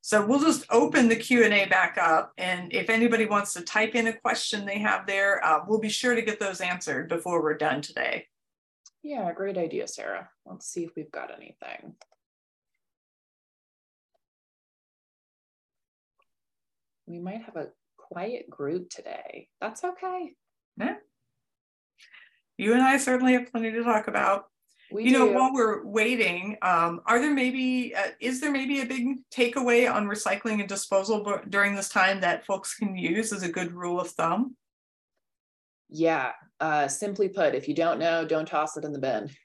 So 0.00 0.26
we'll 0.26 0.40
just 0.40 0.66
open 0.70 1.08
the 1.08 1.16
Q&A 1.16 1.66
back 1.66 1.96
up. 1.96 2.32
And 2.38 2.72
if 2.72 2.90
anybody 2.90 3.26
wants 3.26 3.52
to 3.54 3.62
type 3.62 3.94
in 3.94 4.08
a 4.08 4.12
question 4.12 4.66
they 4.66 4.80
have 4.80 5.06
there, 5.06 5.44
uh, 5.44 5.60
we'll 5.66 5.78
be 5.78 5.88
sure 5.88 6.14
to 6.14 6.22
get 6.22 6.40
those 6.40 6.60
answered 6.60 7.08
before 7.08 7.40
we're 7.40 7.56
done 7.56 7.80
today. 7.80 8.26
Yeah, 9.02 9.32
great 9.32 9.56
idea, 9.56 9.86
Sarah. 9.86 10.28
Let's 10.44 10.66
see 10.66 10.82
if 10.82 10.90
we've 10.96 11.12
got 11.12 11.30
anything. 11.30 11.94
We 17.06 17.20
might 17.20 17.42
have 17.42 17.56
a 17.56 17.68
quiet 17.96 18.50
group 18.50 18.90
today. 18.90 19.48
That's 19.60 19.84
okay. 19.84 20.32
Yeah 20.76 20.96
you 22.56 22.72
and 22.72 22.82
I 22.82 22.96
certainly 22.98 23.32
have 23.34 23.50
plenty 23.50 23.72
to 23.72 23.82
talk 23.82 24.08
about. 24.08 24.46
We 24.92 25.04
you 25.04 25.10
do. 25.10 25.18
know, 25.18 25.26
while 25.26 25.52
we're 25.52 25.84
waiting, 25.84 26.56
um, 26.62 27.00
are 27.06 27.18
there 27.18 27.34
maybe, 27.34 27.94
uh, 27.94 28.10
is 28.20 28.40
there 28.40 28.52
maybe 28.52 28.80
a 28.80 28.86
big 28.86 29.18
takeaway 29.30 29.92
on 29.92 30.06
recycling 30.06 30.60
and 30.60 30.68
disposal 30.68 31.40
during 31.48 31.74
this 31.74 31.88
time 31.88 32.20
that 32.20 32.46
folks 32.46 32.76
can 32.76 32.96
use 32.96 33.32
as 33.32 33.42
a 33.42 33.48
good 33.48 33.72
rule 33.72 34.00
of 34.00 34.10
thumb? 34.10 34.56
Yeah, 35.88 36.32
uh, 36.60 36.88
simply 36.88 37.28
put, 37.28 37.54
if 37.54 37.66
you 37.66 37.74
don't 37.74 37.98
know, 37.98 38.24
don't 38.24 38.46
toss 38.46 38.76
it 38.76 38.84
in 38.84 38.92
the 38.92 38.98
bin. 38.98 39.30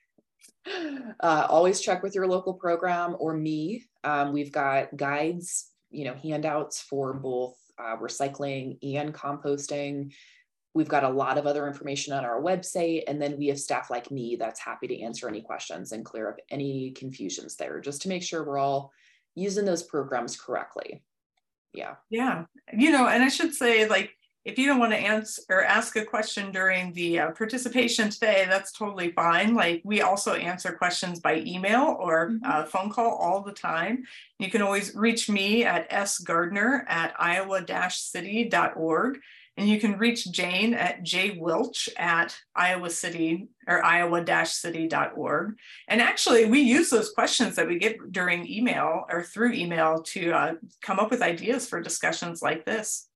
Uh, 1.22 1.48
always 1.50 1.82
check 1.82 2.04
with 2.04 2.14
your 2.14 2.28
local 2.28 2.54
program 2.54 3.16
or 3.18 3.34
me. 3.34 3.84
Um, 4.04 4.32
we've 4.34 4.52
got 4.52 4.96
guides, 4.96 5.72
you 5.90 6.06
know, 6.06 6.14
handouts 6.14 6.80
for 6.82 7.14
both 7.14 7.56
uh, 7.80 7.98
recycling 7.98 8.78
and 8.84 9.14
composting. 9.14 10.12
We've 10.74 10.88
got 10.88 11.04
a 11.04 11.10
lot 11.10 11.38
of 11.38 11.48
other 11.48 11.68
information 11.68 12.14
on 12.14 12.26
our 12.26 12.42
website. 12.42 13.04
And 13.08 13.22
then 13.22 13.38
we 13.38 13.48
have 13.48 13.60
staff 13.60 13.90
like 13.90 14.12
me 14.12 14.36
that's 14.36 14.60
happy 14.60 14.88
to 14.88 15.02
answer 15.02 15.28
any 15.28 15.42
questions 15.42 15.92
and 15.92 16.06
clear 16.06 16.30
up 16.30 16.38
any 16.50 16.92
confusions 16.92 17.56
there 17.56 17.80
just 17.80 18.02
to 18.04 18.10
make 18.10 18.24
sure 18.24 18.44
we're 18.44 18.60
all 18.60 18.92
using 19.36 19.66
those 19.66 19.84
programs 19.84 20.40
correctly. 20.40 21.02
Yeah. 21.74 21.96
Yeah. 22.10 22.46
You 22.74 22.92
know, 22.92 23.08
and 23.08 23.24
I 23.24 23.30
should 23.30 23.54
say, 23.54 23.88
like, 23.88 24.16
if 24.46 24.58
you 24.58 24.66
don't 24.66 24.80
want 24.80 24.94
to 24.94 24.98
answer 24.98 25.42
or 25.50 25.64
ask 25.64 25.96
a 25.96 26.06
question 26.06 26.52
during 26.52 26.94
the 26.94 27.20
uh, 27.20 27.32
participation 27.32 28.10
today, 28.10 28.46
that's 28.50 28.72
totally 28.72 29.12
fine. 29.12 29.54
Like 29.54 29.82
we 29.84 30.02
also 30.02 30.34
answer 30.34 30.72
questions 30.72 31.20
by 31.20 31.44
email 31.46 31.98
or 32.00 32.30
mm-hmm. 32.30 32.46
uh, 32.46 32.64
phone 32.66 32.90
call 32.90 33.16
all 33.16 33.42
the 33.42 33.52
time. 33.52 34.06
You 34.40 34.50
can 34.50 34.62
always 34.62 34.96
reach 34.96 35.30
me 35.30 35.66
at 35.66 35.90
sgardner 35.92 36.84
at 36.88 37.14
iowa-city.org. 37.20 39.20
And 39.60 39.68
you 39.68 39.78
can 39.78 39.98
reach 39.98 40.32
Jane 40.32 40.74
at 40.74 41.04
jwilch 41.04 41.90
at 41.98 42.34
Iowa 42.56 42.90
City 42.90 43.50
or 43.68 43.84
iowa-city.org. 43.84 45.58
And 45.90 46.02
actually, 46.02 46.46
we 46.46 46.62
use 46.62 46.90
those 46.90 47.12
questions 47.12 47.58
that 47.58 47.68
we 47.68 47.78
get 47.78 48.14
during 48.14 48.50
email 48.50 49.04
or 49.10 49.22
through 49.22 49.52
email 49.52 50.02
to 50.04 50.32
uh, 50.32 50.54
come 50.82 50.98
up 50.98 51.12
with 51.12 51.22
ideas 51.22 51.68
for 51.68 51.82
discussions 51.82 52.42
like 52.42 52.64
this. 52.64 53.10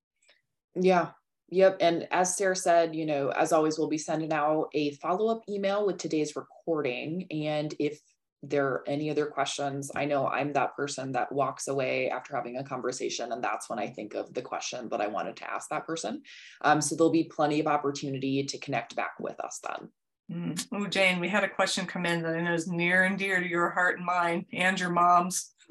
Yeah. 0.75 1.11
Yep. 1.49 1.77
And 1.79 2.07
as 2.11 2.35
Sarah 2.35 2.57
said, 2.57 2.93
you 2.93 3.05
know, 3.05 3.29
as 3.29 3.53
always, 3.53 3.79
we'll 3.79 3.87
be 3.87 3.97
sending 3.97 4.33
out 4.33 4.67
a 4.73 4.91
follow 4.95 5.29
up 5.29 5.43
email 5.47 5.85
with 5.85 5.97
today's 5.97 6.35
recording. 6.35 7.25
And 7.31 7.73
if 7.79 8.01
there 8.43 8.67
are 8.67 8.83
any 8.87 9.09
other 9.09 9.25
questions, 9.25 9.89
I 9.95 10.05
know 10.05 10.27
I'm 10.27 10.51
that 10.53 10.75
person 10.75 11.13
that 11.13 11.31
walks 11.31 11.69
away 11.69 12.09
after 12.09 12.35
having 12.35 12.57
a 12.57 12.63
conversation, 12.63 13.31
and 13.31 13.43
that's 13.43 13.69
when 13.69 13.79
I 13.79 13.87
think 13.87 14.13
of 14.13 14.33
the 14.33 14.41
question 14.41 14.89
that 14.89 15.01
I 15.01 15.07
wanted 15.07 15.37
to 15.37 15.49
ask 15.49 15.69
that 15.69 15.87
person. 15.87 16.21
Um, 16.61 16.81
so 16.81 16.95
there'll 16.95 17.11
be 17.11 17.23
plenty 17.23 17.61
of 17.61 17.67
opportunity 17.67 18.43
to 18.43 18.57
connect 18.57 18.95
back 18.95 19.13
with 19.19 19.39
us 19.39 19.59
then. 19.63 19.89
Mm. 20.31 20.67
Oh, 20.73 20.87
Jane, 20.87 21.19
we 21.19 21.29
had 21.29 21.43
a 21.43 21.49
question 21.49 21.85
come 21.85 22.05
in 22.05 22.21
that 22.23 22.35
I 22.35 22.41
know 22.41 22.53
is 22.53 22.67
near 22.67 23.03
and 23.03 23.17
dear 23.17 23.39
to 23.39 23.47
your 23.47 23.69
heart 23.69 23.97
and 23.97 24.05
mine 24.05 24.45
and 24.51 24.79
your 24.79 24.89
mom's. 24.89 25.51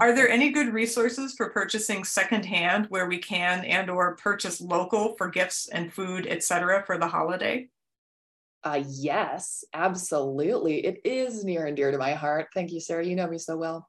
Are 0.00 0.14
there 0.14 0.28
any 0.28 0.50
good 0.50 0.72
resources 0.72 1.34
for 1.36 1.50
purchasing 1.50 2.04
secondhand 2.04 2.86
where 2.86 3.06
we 3.06 3.18
can 3.18 3.64
and 3.64 3.90
or 3.90 4.16
purchase 4.16 4.60
local 4.60 5.16
for 5.16 5.28
gifts 5.28 5.68
and 5.68 5.92
food, 5.92 6.26
etc., 6.26 6.84
for 6.86 6.98
the 6.98 7.08
holiday? 7.08 7.68
Uh, 8.64 8.82
yes, 8.88 9.64
absolutely. 9.74 10.84
It 10.84 11.00
is 11.04 11.44
near 11.44 11.66
and 11.66 11.76
dear 11.76 11.90
to 11.90 11.98
my 11.98 12.12
heart. 12.12 12.48
Thank 12.54 12.70
you, 12.70 12.80
Sarah. 12.80 13.04
You 13.04 13.16
know 13.16 13.26
me 13.26 13.38
so 13.38 13.56
well. 13.56 13.88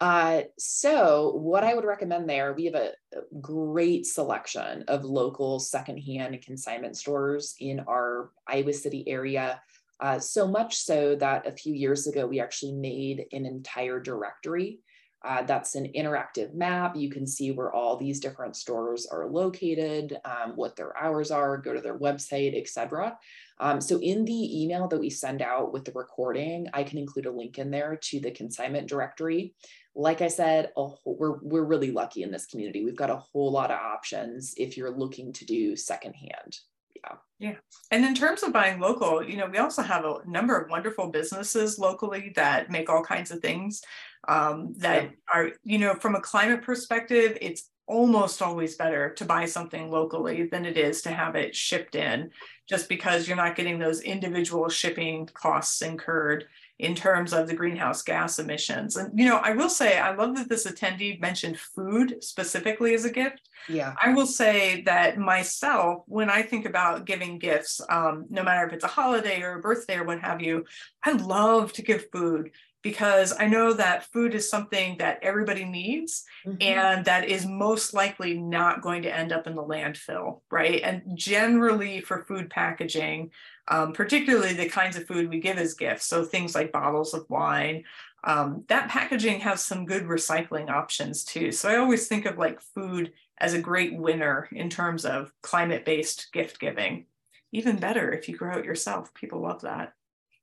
Uh, 0.00 0.42
so, 0.58 1.32
what 1.36 1.64
I 1.64 1.74
would 1.74 1.84
recommend 1.84 2.28
there, 2.28 2.52
we 2.52 2.66
have 2.66 2.74
a, 2.74 2.92
great 3.40 4.04
selection 4.04 4.84
of 4.88 5.04
local 5.04 5.60
secondhand 5.60 6.34
and 6.34 6.44
consignment 6.44 6.96
stores 6.96 7.54
in 7.60 7.80
our 7.88 8.30
Iowa 8.46 8.72
City 8.72 9.08
area. 9.08 9.62
Uh, 10.00 10.18
so 10.18 10.48
much 10.48 10.76
so 10.76 11.14
that 11.16 11.46
a 11.46 11.52
few 11.52 11.72
years 11.72 12.06
ago, 12.08 12.26
we 12.26 12.40
actually 12.40 12.72
made 12.72 13.26
an 13.32 13.46
entire 13.46 14.00
directory 14.00 14.80
uh, 15.24 15.42
that's 15.42 15.74
an 15.74 15.90
interactive 15.96 16.54
map. 16.54 16.94
You 16.94 17.08
can 17.08 17.26
see 17.26 17.50
where 17.50 17.72
all 17.72 17.96
these 17.96 18.20
different 18.20 18.56
stores 18.56 19.06
are 19.06 19.26
located, 19.26 20.18
um, 20.24 20.52
what 20.54 20.76
their 20.76 20.96
hours 20.96 21.30
are, 21.30 21.56
go 21.56 21.72
to 21.72 21.80
their 21.80 21.98
website, 21.98 22.58
etc. 22.60 23.18
Um, 23.58 23.80
so 23.80 23.98
in 24.00 24.24
the 24.24 24.62
email 24.62 24.86
that 24.88 25.00
we 25.00 25.10
send 25.10 25.40
out 25.40 25.72
with 25.72 25.84
the 25.84 25.92
recording, 25.92 26.68
I 26.74 26.82
can 26.82 26.98
include 26.98 27.26
a 27.26 27.30
link 27.30 27.58
in 27.58 27.70
there 27.70 27.96
to 27.96 28.20
the 28.20 28.30
consignment 28.30 28.88
directory. 28.88 29.54
Like 29.94 30.20
I 30.20 30.28
said, 30.28 30.70
whole, 30.74 31.00
we're, 31.04 31.38
we're 31.40 31.64
really 31.64 31.90
lucky 31.90 32.22
in 32.22 32.30
this 32.30 32.46
community. 32.46 32.84
We've 32.84 32.96
got 32.96 33.10
a 33.10 33.16
whole 33.16 33.50
lot 33.50 33.70
of 33.70 33.78
options 33.78 34.54
if 34.58 34.76
you're 34.76 34.90
looking 34.90 35.32
to 35.34 35.44
do 35.46 35.76
secondhand. 35.76 36.58
Yeah. 36.96 37.16
Yeah. 37.38 37.56
And 37.90 38.04
in 38.04 38.14
terms 38.14 38.42
of 38.42 38.52
buying 38.52 38.80
local, 38.80 39.22
you 39.22 39.36
know, 39.36 39.46
we 39.46 39.58
also 39.58 39.82
have 39.82 40.04
a 40.04 40.18
number 40.26 40.56
of 40.56 40.70
wonderful 40.70 41.10
businesses 41.10 41.78
locally 41.78 42.32
that 42.36 42.70
make 42.70 42.88
all 42.88 43.02
kinds 43.02 43.30
of 43.30 43.40
things 43.40 43.82
um, 44.28 44.72
that 44.78 45.04
yeah. 45.04 45.10
are, 45.32 45.50
you 45.64 45.78
know, 45.78 45.94
from 45.94 46.14
a 46.14 46.20
climate 46.20 46.62
perspective, 46.62 47.36
it's 47.40 47.70
almost 47.86 48.40
always 48.40 48.76
better 48.76 49.10
to 49.10 49.24
buy 49.24 49.44
something 49.44 49.90
locally 49.90 50.46
than 50.46 50.64
it 50.64 50.76
is 50.76 51.02
to 51.02 51.10
have 51.10 51.36
it 51.36 51.54
shipped 51.54 51.94
in, 51.94 52.30
just 52.68 52.88
because 52.88 53.28
you're 53.28 53.36
not 53.36 53.56
getting 53.56 53.78
those 53.78 54.00
individual 54.00 54.68
shipping 54.68 55.28
costs 55.34 55.82
incurred 55.82 56.46
in 56.78 56.94
terms 56.94 57.32
of 57.32 57.46
the 57.46 57.54
greenhouse 57.54 58.02
gas 58.02 58.38
emissions. 58.38 58.96
And, 58.96 59.16
you 59.18 59.28
know, 59.28 59.36
I 59.36 59.52
will 59.52 59.68
say, 59.68 59.98
I 59.98 60.14
love 60.14 60.36
that 60.36 60.48
this 60.48 60.66
attendee 60.66 61.20
mentioned 61.20 61.58
food 61.58 62.16
specifically 62.22 62.94
as 62.94 63.04
a 63.04 63.12
gift. 63.12 63.48
Yeah. 63.68 63.94
I 64.02 64.12
will 64.12 64.26
say 64.26 64.82
that 64.82 65.16
myself, 65.16 66.02
when 66.06 66.28
I 66.28 66.42
think 66.42 66.66
about 66.66 67.04
giving 67.04 67.38
gifts, 67.38 67.80
um, 67.88 68.26
no 68.28 68.42
matter 68.42 68.66
if 68.66 68.72
it's 68.72 68.84
a 68.84 68.88
holiday 68.88 69.40
or 69.42 69.58
a 69.58 69.60
birthday 69.60 69.96
or 69.96 70.04
what 70.04 70.20
have 70.20 70.42
you, 70.42 70.64
I 71.04 71.12
love 71.12 71.72
to 71.74 71.82
give 71.82 72.10
food 72.10 72.50
because 72.84 73.32
I 73.36 73.46
know 73.46 73.72
that 73.72 74.12
food 74.12 74.34
is 74.34 74.48
something 74.48 74.98
that 74.98 75.18
everybody 75.22 75.64
needs 75.64 76.22
mm-hmm. 76.46 76.58
and 76.60 77.04
that 77.06 77.26
is 77.26 77.46
most 77.46 77.94
likely 77.94 78.34
not 78.34 78.82
going 78.82 79.02
to 79.02 79.16
end 79.16 79.32
up 79.32 79.46
in 79.46 79.54
the 79.54 79.64
landfill, 79.64 80.42
right? 80.50 80.82
And 80.84 81.02
generally 81.14 82.02
for 82.02 82.24
food 82.24 82.50
packaging, 82.50 83.30
um, 83.68 83.92
particularly 83.92 84.52
the 84.52 84.68
kinds 84.68 84.96
of 84.96 85.06
food 85.06 85.28
we 85.28 85.40
give 85.40 85.58
as 85.58 85.74
gifts. 85.74 86.06
So 86.06 86.24
things 86.24 86.54
like 86.54 86.72
bottles 86.72 87.14
of 87.14 87.28
wine. 87.28 87.84
Um, 88.24 88.64
that 88.68 88.88
packaging 88.88 89.40
has 89.40 89.62
some 89.62 89.84
good 89.84 90.04
recycling 90.04 90.70
options 90.70 91.24
too. 91.24 91.52
So 91.52 91.68
I 91.68 91.76
always 91.76 92.08
think 92.08 92.24
of 92.26 92.38
like 92.38 92.60
food 92.60 93.12
as 93.38 93.52
a 93.52 93.60
great 93.60 93.96
winner 93.96 94.48
in 94.52 94.70
terms 94.70 95.04
of 95.04 95.32
climate 95.42 95.84
based 95.84 96.32
gift 96.32 96.58
giving. 96.60 97.06
Even 97.52 97.76
better 97.76 98.10
if 98.12 98.28
you 98.28 98.36
grow 98.36 98.58
it 98.58 98.64
yourself. 98.64 99.12
People 99.14 99.40
love 99.40 99.62
that. 99.62 99.92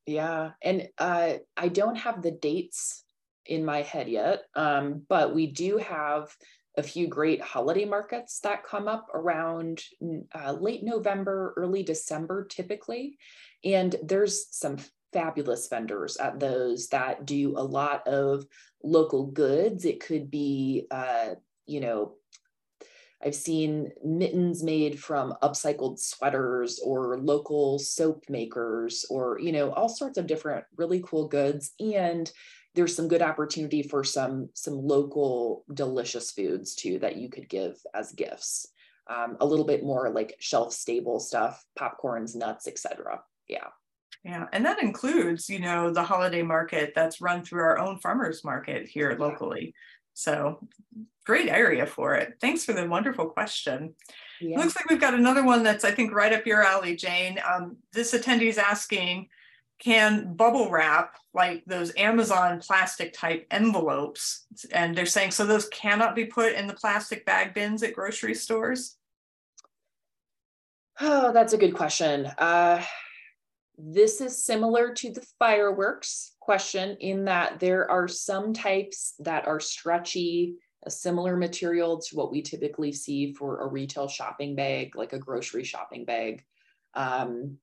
Yeah. 0.06 0.52
And 0.62 0.90
uh, 0.98 1.34
I 1.58 1.68
don't 1.68 1.98
have 1.98 2.22
the 2.22 2.32
dates 2.32 3.04
in 3.46 3.66
my 3.66 3.82
head 3.82 4.08
yet, 4.08 4.44
um, 4.56 5.02
but 5.10 5.34
we 5.34 5.48
do 5.48 5.78
have 5.78 6.36
a 6.78 6.84
few 6.84 7.08
great 7.08 7.42
holiday 7.42 7.86
markets 7.86 8.40
that 8.40 8.64
come 8.64 8.88
up 8.88 9.08
around 9.14 9.84
uh, 10.34 10.54
late 10.54 10.84
November, 10.84 11.54
early 11.58 11.84
December, 11.84 12.46
typically. 12.46 13.18
And 13.64 13.96
there's 14.04 14.48
some 14.56 14.78
fabulous 15.14 15.68
vendors 15.68 16.18
at 16.18 16.40
those 16.40 16.88
that 16.90 17.26
do 17.26 17.58
a 17.58 17.64
lot 17.64 18.08
of 18.08 18.46
local 18.84 19.28
goods. 19.28 19.86
It 19.86 20.00
could 20.00 20.32
be, 20.32 20.88
uh, 20.90 21.36
you 21.66 21.82
know, 21.82 22.14
I've 23.24 23.36
seen 23.36 23.92
mittens 24.04 24.64
made 24.64 25.00
from 25.00 25.36
upcycled 25.44 26.00
sweaters 26.00 26.80
or 26.84 27.20
local 27.20 27.78
soap 27.78 28.24
makers 28.30 29.06
or, 29.10 29.40
you 29.40 29.52
know, 29.52 29.72
all 29.74 29.90
sorts 29.90 30.18
of 30.18 30.26
different 30.26 30.66
really 30.76 31.04
cool 31.06 31.28
goods. 31.28 31.74
And 31.80 32.32
there's 32.74 32.96
some 32.96 33.08
good 33.08 33.22
opportunity 33.22 33.84
for 33.84 34.04
some 34.04 34.50
some 34.54 34.76
local 34.76 35.64
delicious 35.74 36.32
foods 36.32 36.76
too 36.76 37.00
that 37.00 37.18
you 37.18 37.30
could 37.30 37.50
give 37.50 37.76
as 37.94 38.12
gifts. 38.12 38.68
Um, 39.08 39.36
a 39.42 39.46
little 39.46 39.66
bit 39.66 39.84
more 39.84 40.10
like 40.10 40.36
shelf 40.40 40.74
stable 40.74 41.20
stuff 41.20 41.66
popcorns 41.78 42.36
nuts 42.36 42.68
etc 42.68 43.22
yeah. 43.48 43.68
Yeah 44.24 44.46
and 44.54 44.66
that 44.66 44.82
includes 44.82 45.50
you 45.50 45.60
know 45.60 45.92
the 45.92 46.04
holiday 46.04 46.44
market 46.44 46.94
that's 46.96 47.20
run 47.20 47.44
through 47.44 47.62
our 47.62 47.80
own 47.80 48.00
farmers 48.00 48.44
market 48.44 48.88
here 48.88 49.16
locally. 49.20 49.74
So 50.14 50.60
great 51.26 51.50
area 51.50 51.86
for 51.86 52.16
it. 52.16 52.36
Thanks 52.40 52.64
for 52.64 52.74
the 52.74 52.88
wonderful 52.88 53.28
question. 53.28 53.96
Yeah. 54.40 54.58
looks 54.58 54.76
like 54.76 54.90
we've 54.90 55.00
got 55.00 55.14
another 55.14 55.46
one 55.46 55.62
that's 55.62 55.84
i 55.84 55.92
think 55.92 56.14
right 56.14 56.34
up 56.34 56.48
your 56.48 56.64
alley 56.64 56.96
jane. 56.96 57.40
Um, 57.48 57.78
this 57.92 58.14
attendee 58.14 58.50
is 58.50 58.58
asking 58.58 59.28
can 59.82 60.34
bubble 60.36 60.70
wrap 60.70 61.18
like 61.34 61.64
those 61.66 61.92
Amazon 61.98 62.60
plastic 62.60 63.14
type 63.14 63.48
envelopes. 63.52 64.46
And 64.72 64.96
they're 64.96 65.06
saying, 65.06 65.32
so 65.32 65.46
those 65.46 65.68
cannot 65.70 66.16
be 66.16 66.26
put 66.26 66.54
in 66.54 66.68
the 66.68 66.74
plastic 66.74 67.26
bag 67.26 67.54
bins 67.54 67.82
at 67.84 67.94
grocery 67.94 68.36
stores? 68.36 68.98
Oh, 71.00 71.34
that's 71.34 71.54
a 71.54 71.58
good 71.58 71.74
question. 71.74 72.28
Uh, 72.38 72.84
this 73.78 74.22
is 74.22 74.46
similar 74.46 74.94
to 74.94 75.12
the 75.12 75.26
fireworks 75.40 76.36
question 76.40 76.96
in 77.00 77.26
that 77.26 77.60
there 77.60 77.90
are 77.90 78.08
some 78.08 78.54
types 78.54 79.16
that 79.20 79.48
are 79.48 79.60
stretchy, 79.60 80.58
a 80.86 80.92
similar 80.92 81.36
material 81.36 82.00
to 82.00 82.16
what 82.16 82.32
we 82.32 82.44
typically 82.44 82.92
see 82.92 83.34
for 83.34 83.62
a 83.62 83.68
retail 83.68 84.08
shopping 84.08 84.56
bag, 84.56 84.96
like 84.96 85.14
a 85.14 85.20
grocery 85.20 85.64
shopping 85.64 86.06
bag. 86.06 86.44
Um, 86.94 87.58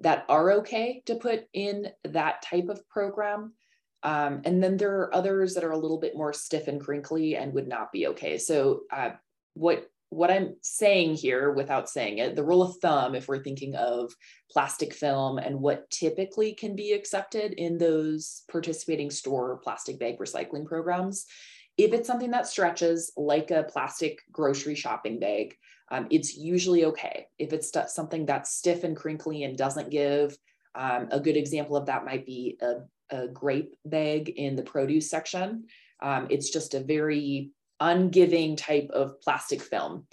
that 0.00 0.24
are 0.28 0.52
okay 0.52 1.02
to 1.06 1.14
put 1.14 1.44
in 1.52 1.88
that 2.04 2.42
type 2.42 2.68
of 2.68 2.86
program. 2.88 3.54
Um, 4.02 4.42
and 4.44 4.62
then 4.62 4.76
there 4.76 5.00
are 5.00 5.14
others 5.14 5.54
that 5.54 5.64
are 5.64 5.72
a 5.72 5.78
little 5.78 5.98
bit 5.98 6.16
more 6.16 6.32
stiff 6.32 6.68
and 6.68 6.80
crinkly 6.80 7.36
and 7.36 7.52
would 7.54 7.66
not 7.66 7.92
be 7.92 8.08
okay. 8.08 8.38
So 8.38 8.82
uh, 8.92 9.10
what 9.54 9.88
what 10.10 10.30
I'm 10.30 10.54
saying 10.62 11.16
here 11.16 11.50
without 11.50 11.88
saying 11.88 12.18
it, 12.18 12.36
the 12.36 12.44
rule 12.44 12.62
of 12.62 12.76
thumb, 12.76 13.16
if 13.16 13.26
we're 13.26 13.42
thinking 13.42 13.74
of 13.74 14.12
plastic 14.50 14.94
film 14.94 15.38
and 15.38 15.60
what 15.60 15.90
typically 15.90 16.54
can 16.54 16.76
be 16.76 16.92
accepted 16.92 17.54
in 17.54 17.76
those 17.76 18.44
participating 18.50 19.10
store 19.10 19.58
plastic 19.64 19.98
bag 19.98 20.18
recycling 20.18 20.64
programs, 20.64 21.26
if 21.76 21.92
it's 21.92 22.06
something 22.06 22.30
that 22.30 22.46
stretches 22.46 23.12
like 23.16 23.50
a 23.50 23.64
plastic 23.64 24.20
grocery 24.30 24.76
shopping 24.76 25.18
bag, 25.18 25.56
um, 25.90 26.06
it's 26.10 26.36
usually 26.36 26.84
okay. 26.86 27.26
If 27.38 27.52
it's 27.52 27.72
something 27.94 28.26
that's 28.26 28.54
stiff 28.54 28.84
and 28.84 28.96
crinkly 28.96 29.44
and 29.44 29.56
doesn't 29.56 29.90
give, 29.90 30.36
um, 30.74 31.08
a 31.10 31.20
good 31.20 31.36
example 31.36 31.76
of 31.76 31.86
that 31.86 32.04
might 32.04 32.26
be 32.26 32.58
a, 32.60 33.16
a 33.16 33.28
grape 33.28 33.74
bag 33.84 34.28
in 34.28 34.56
the 34.56 34.62
produce 34.62 35.08
section. 35.08 35.64
Um, 36.02 36.26
it's 36.28 36.50
just 36.50 36.74
a 36.74 36.80
very 36.80 37.50
ungiving 37.80 38.56
type 38.56 38.90
of 38.92 39.20
plastic 39.20 39.62
film. 39.62 40.06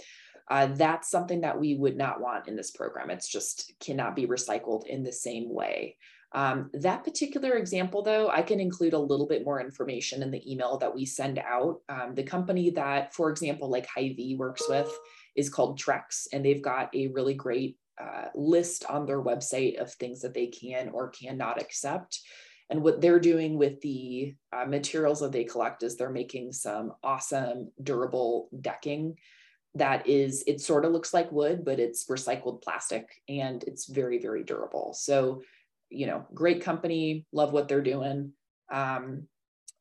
Uh, 0.49 0.67
that's 0.67 1.09
something 1.09 1.41
that 1.41 1.59
we 1.59 1.75
would 1.75 1.97
not 1.97 2.21
want 2.21 2.47
in 2.47 2.55
this 2.55 2.71
program. 2.71 3.09
It's 3.09 3.27
just 3.27 3.73
cannot 3.79 4.15
be 4.15 4.27
recycled 4.27 4.85
in 4.87 5.03
the 5.03 5.11
same 5.11 5.53
way. 5.53 5.97
Um, 6.33 6.69
that 6.73 7.03
particular 7.03 7.53
example, 7.53 8.01
though, 8.01 8.29
I 8.29 8.41
can 8.41 8.59
include 8.59 8.93
a 8.93 8.99
little 8.99 9.27
bit 9.27 9.45
more 9.45 9.61
information 9.61 10.23
in 10.23 10.31
the 10.31 10.51
email 10.51 10.77
that 10.79 10.93
we 10.93 11.05
send 11.05 11.39
out. 11.39 11.81
Um, 11.89 12.15
the 12.15 12.23
company 12.23 12.71
that, 12.71 13.13
for 13.13 13.29
example, 13.29 13.69
like 13.69 13.85
Hy-Vee 13.85 14.35
works 14.35 14.63
with 14.67 14.91
is 15.35 15.49
called 15.49 15.79
Trex, 15.79 16.27
and 16.31 16.43
they've 16.43 16.61
got 16.61 16.93
a 16.95 17.07
really 17.07 17.33
great 17.33 17.77
uh, 18.01 18.27
list 18.35 18.85
on 18.89 19.05
their 19.05 19.21
website 19.21 19.79
of 19.79 19.91
things 19.93 20.21
that 20.21 20.33
they 20.33 20.47
can 20.47 20.89
or 20.89 21.09
cannot 21.09 21.61
accept. 21.61 22.19
And 22.69 22.81
what 22.81 23.01
they're 23.01 23.19
doing 23.19 23.57
with 23.57 23.81
the 23.81 24.33
uh, 24.51 24.65
materials 24.65 25.19
that 25.19 25.31
they 25.31 25.43
collect 25.43 25.83
is 25.83 25.95
they're 25.95 26.09
making 26.09 26.53
some 26.53 26.93
awesome 27.03 27.71
durable 27.81 28.49
decking 28.61 29.17
that 29.75 30.07
is, 30.07 30.43
it 30.47 30.61
sort 30.61 30.85
of 30.85 30.91
looks 30.91 31.13
like 31.13 31.31
wood, 31.31 31.65
but 31.65 31.79
it's 31.79 32.05
recycled 32.05 32.61
plastic 32.61 33.09
and 33.27 33.63
it's 33.63 33.87
very, 33.87 34.19
very 34.19 34.43
durable. 34.43 34.93
So, 34.93 35.41
you 35.89 36.07
know, 36.07 36.25
great 36.33 36.61
company, 36.61 37.25
love 37.31 37.53
what 37.53 37.67
they're 37.67 37.81
doing. 37.81 38.33
Um, 38.71 39.27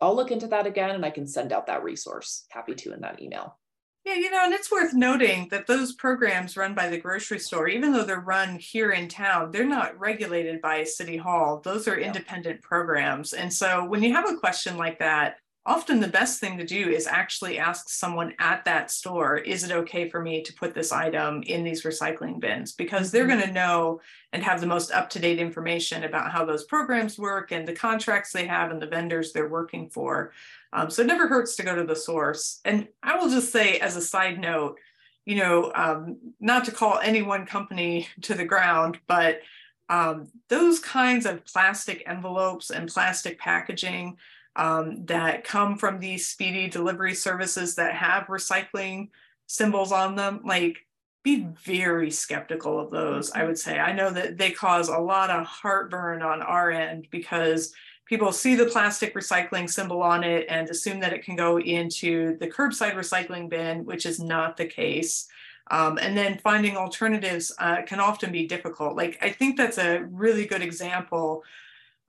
I'll 0.01 0.17
look 0.17 0.31
into 0.31 0.49
that 0.49 0.67
again 0.67 0.91
and 0.91 1.05
I 1.05 1.11
can 1.11 1.27
send 1.27 1.53
out 1.53 1.67
that 1.67 1.85
resource. 1.85 2.47
Happy 2.51 2.75
to 2.75 2.93
in 2.93 3.03
that 3.03 3.23
email. 3.23 3.59
Yeah, 4.05 4.15
you 4.15 4.33
know, 4.33 4.41
and 4.45 4.53
it's 4.53 4.71
worth 4.71 4.95
noting 4.95 5.47
that 5.53 5.69
those 5.69 5.95
programs 5.95 6.57
run 6.57 6.75
by 6.75 6.89
the 6.89 6.99
grocery 6.99 7.39
store, 7.39 7.69
even 7.69 7.93
though 7.93 8.03
they're 8.03 8.19
run 8.19 8.59
here 8.59 8.91
in 8.91 9.07
town, 9.07 9.53
they're 9.53 9.65
not 9.65 9.99
regulated 9.99 10.61
by 10.61 10.83
City 10.83 11.17
Hall. 11.17 11.61
Those 11.61 11.87
are 11.87 11.99
yeah. 11.99 12.09
independent 12.09 12.63
programs. 12.63 13.33
And 13.33 13.53
so 13.53 13.85
when 13.85 14.03
you 14.03 14.13
have 14.13 14.29
a 14.29 14.37
question 14.37 14.77
like 14.77 14.99
that, 14.99 15.37
often 15.65 16.01
the 16.01 16.09
best 16.09 16.41
thing 16.41 16.59
to 16.59 16.65
do 16.65 16.89
is 16.89 17.07
actually 17.07 17.59
ask 17.59 17.89
someone 17.89 18.35
at 18.41 18.65
that 18.65 18.91
store 18.91 19.37
is 19.39 19.63
it 19.63 19.71
okay 19.71 20.09
for 20.09 20.21
me 20.21 20.43
to 20.43 20.53
put 20.55 20.75
this 20.75 20.91
item 20.91 21.43
in 21.45 21.63
these 21.63 21.85
recycling 21.85 22.41
bins 22.41 22.73
because 22.73 23.13
they're 23.13 23.27
mm-hmm. 23.27 23.39
going 23.39 23.47
to 23.47 23.55
know 23.55 24.01
and 24.33 24.43
have 24.43 24.61
the 24.61 24.67
most 24.67 24.91
up-to-date 24.91 25.39
information 25.39 26.03
about 26.03 26.33
how 26.33 26.45
those 26.45 26.65
programs 26.65 27.17
work 27.17 27.53
and 27.53 27.69
the 27.69 27.73
contracts 27.73 28.33
they 28.33 28.47
have 28.47 28.73
and 28.73 28.83
the 28.83 28.87
vendors 28.87 29.33
they're 29.33 29.49
working 29.49 29.89
for 29.89 30.33
um, 30.73 30.91
so 30.91 31.03
it 31.03 31.07
never 31.07 31.29
hurts 31.29 31.57
to 31.57 31.63
go 31.63 31.75
to 31.75 31.85
the 31.85 31.97
source. 31.97 32.61
And 32.65 32.89
i 33.03 33.17
will 33.17 33.29
just 33.29 33.53
say 33.53 33.79
as 33.79 33.97
a 33.97 34.01
side 34.01 34.39
note 34.39 34.79
you 35.25 35.37
know 35.37 35.73
um, 35.75 36.19
not 36.41 36.65
to 36.65 36.73
call 36.73 36.99
any 37.03 37.23
one 37.23 37.47
company 37.47 38.09
to 38.23 38.35
the 38.35 38.45
ground 38.45 38.99
but 39.07 39.41
um, 39.89 40.29
those 40.49 40.79
kinds 40.79 41.27
of 41.27 41.45
plastic 41.45 42.03
envelopes 42.07 42.71
and 42.71 42.89
plastic 42.89 43.39
packaging 43.39 44.17
um, 44.57 45.05
that 45.07 45.45
come 45.45 45.77
from 45.77 45.99
these 45.99 46.27
speedy 46.27 46.69
delivery 46.69 47.15
services 47.15 47.75
that 47.75 47.95
have 47.95 48.27
recycling 48.27 49.09
symbols 49.47 49.93
on 49.93 50.15
them 50.15 50.41
like 50.45 50.79
be 51.23 51.47
very 51.65 52.11
skeptical 52.11 52.81
of 52.81 52.91
those 52.91 53.31
i 53.33 53.45
would 53.45 53.59
say. 53.59 53.79
I 53.79 53.93
know 53.93 54.11
that 54.11 54.39
they 54.39 54.51
cause 54.51 54.89
a 54.89 54.99
lot 54.99 55.31
of 55.31 55.47
heartburn 55.47 56.23
on 56.23 56.43
our 56.43 56.71
end 56.71 57.09
because 57.11 57.73
people 58.13 58.31
see 58.31 58.55
the 58.55 58.67
plastic 58.67 59.15
recycling 59.15 59.71
symbol 59.71 60.03
on 60.03 60.23
it 60.23 60.45
and 60.51 60.69
assume 60.69 61.01
that 61.01 61.15
it 61.15 61.25
can 61.25 61.35
go 61.35 61.59
into 61.59 62.37
the 62.41 62.47
curbside 62.47 62.93
recycling 62.93 63.49
bin 63.49 63.87
which 63.87 64.05
is 64.05 64.21
not 64.21 64.59
the 64.59 64.67
case. 64.67 65.29
Um, 65.71 65.97
and 65.97 66.15
then 66.15 66.37
finding 66.37 66.77
alternatives 66.77 67.55
uh, 67.59 67.81
can 67.87 68.01
often 68.01 68.31
be 68.31 68.47
difficult. 68.47 68.97
Like 68.97 69.17
i 69.23 69.31
think 69.31 69.57
that's 69.57 69.79
a 69.79 70.03
really 70.11 70.45
good 70.45 70.61
example. 70.61 71.43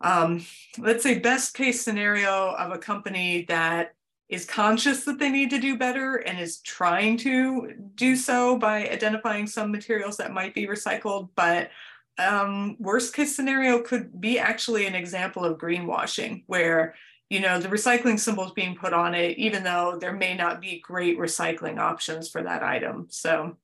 Um, 0.01 0.45
let's 0.77 1.03
say 1.03 1.19
best 1.19 1.53
case 1.53 1.81
scenario 1.81 2.53
of 2.55 2.73
a 2.73 2.77
company 2.77 3.45
that 3.47 3.95
is 4.27 4.43
conscious 4.43 5.05
that 5.05 5.19
they 5.19 5.29
need 5.29 5.51
to 5.51 5.59
do 5.59 5.77
better 5.77 6.15
and 6.15 6.37
is 6.37 6.57
trying 6.59 7.15
to 7.19 7.75
do 7.95 8.17
so 8.17 8.57
by 8.57 8.89
identifying 8.89 9.47
some 9.47 9.71
materials 9.71 10.17
that 10.17 10.33
might 10.33 10.53
be 10.53 10.67
recycled 10.67 11.29
but 11.35 11.69
um, 12.17 12.75
worst 12.79 13.15
case 13.15 13.35
scenario 13.35 13.81
could 13.81 14.19
be 14.19 14.39
actually 14.39 14.85
an 14.85 14.95
example 14.95 15.43
of 15.43 15.57
greenwashing 15.57 16.43
where 16.47 16.95
you 17.29 17.39
know 17.39 17.59
the 17.59 17.69
recycling 17.69 18.19
symbol 18.19 18.45
is 18.45 18.51
being 18.51 18.75
put 18.75 18.93
on 18.93 19.15
it 19.15 19.37
even 19.37 19.63
though 19.63 19.97
there 19.99 20.13
may 20.13 20.35
not 20.35 20.61
be 20.61 20.79
great 20.79 21.17
recycling 21.17 21.79
options 21.79 22.29
for 22.29 22.43
that 22.43 22.61
item 22.61 23.07
so 23.09 23.57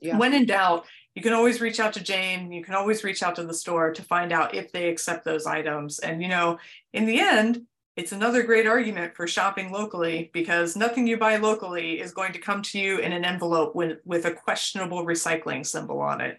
yeah. 0.00 0.16
when 0.16 0.34
in 0.34 0.46
doubt 0.46 0.86
you 1.16 1.22
can 1.22 1.32
always 1.32 1.62
reach 1.62 1.80
out 1.80 1.94
to 1.94 2.02
Jane. 2.02 2.52
You 2.52 2.62
can 2.62 2.74
always 2.74 3.02
reach 3.02 3.22
out 3.22 3.36
to 3.36 3.44
the 3.44 3.54
store 3.54 3.90
to 3.90 4.02
find 4.02 4.32
out 4.32 4.54
if 4.54 4.70
they 4.70 4.90
accept 4.90 5.24
those 5.24 5.46
items. 5.46 5.98
And, 5.98 6.20
you 6.20 6.28
know, 6.28 6.58
in 6.92 7.06
the 7.06 7.18
end, 7.18 7.62
it's 7.96 8.12
another 8.12 8.42
great 8.42 8.66
argument 8.66 9.16
for 9.16 9.26
shopping 9.26 9.72
locally 9.72 10.30
because 10.34 10.76
nothing 10.76 11.06
you 11.06 11.16
buy 11.16 11.36
locally 11.36 12.00
is 12.00 12.12
going 12.12 12.34
to 12.34 12.38
come 12.38 12.60
to 12.64 12.78
you 12.78 12.98
in 12.98 13.14
an 13.14 13.24
envelope 13.24 13.74
with, 13.74 14.00
with 14.04 14.26
a 14.26 14.30
questionable 14.30 15.06
recycling 15.06 15.64
symbol 15.64 16.00
on 16.00 16.20
it. 16.20 16.38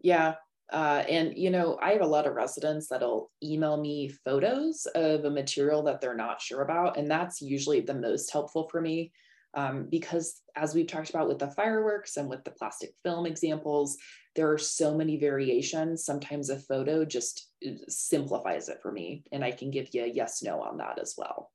Yeah. 0.00 0.36
Uh, 0.72 1.04
and 1.08 1.36
you 1.36 1.50
know, 1.50 1.78
I 1.80 1.92
have 1.92 2.02
a 2.02 2.06
lot 2.06 2.26
of 2.26 2.34
residents 2.34 2.88
that'll 2.88 3.30
email 3.42 3.76
me 3.76 4.08
photos 4.08 4.86
of 4.94 5.24
a 5.24 5.30
material 5.30 5.82
that 5.84 6.00
they're 6.00 6.16
not 6.16 6.40
sure 6.40 6.62
about, 6.62 6.96
and 6.96 7.10
that's 7.10 7.40
usually 7.40 7.80
the 7.80 7.94
most 7.94 8.32
helpful 8.32 8.68
for 8.68 8.80
me 8.80 9.12
um, 9.56 9.86
because, 9.90 10.42
as 10.54 10.74
we've 10.74 10.86
talked 10.86 11.10
about 11.10 11.28
with 11.28 11.38
the 11.38 11.50
fireworks 11.50 12.18
and 12.18 12.28
with 12.28 12.44
the 12.44 12.50
plastic 12.50 12.94
film 13.02 13.26
examples, 13.26 13.96
there 14.34 14.52
are 14.52 14.58
so 14.58 14.94
many 14.94 15.18
variations. 15.18 16.04
Sometimes 16.04 16.50
a 16.50 16.58
photo 16.58 17.04
just 17.06 17.48
uh, 17.66 17.70
simplifies 17.88 18.68
it 18.68 18.80
for 18.82 18.92
me, 18.92 19.24
and 19.32 19.42
I 19.42 19.52
can 19.52 19.70
give 19.70 19.88
you 19.92 20.04
a 20.04 20.08
yes 20.08 20.42
no 20.42 20.60
on 20.60 20.76
that 20.78 20.98
as 21.00 21.14
well. 21.16 21.50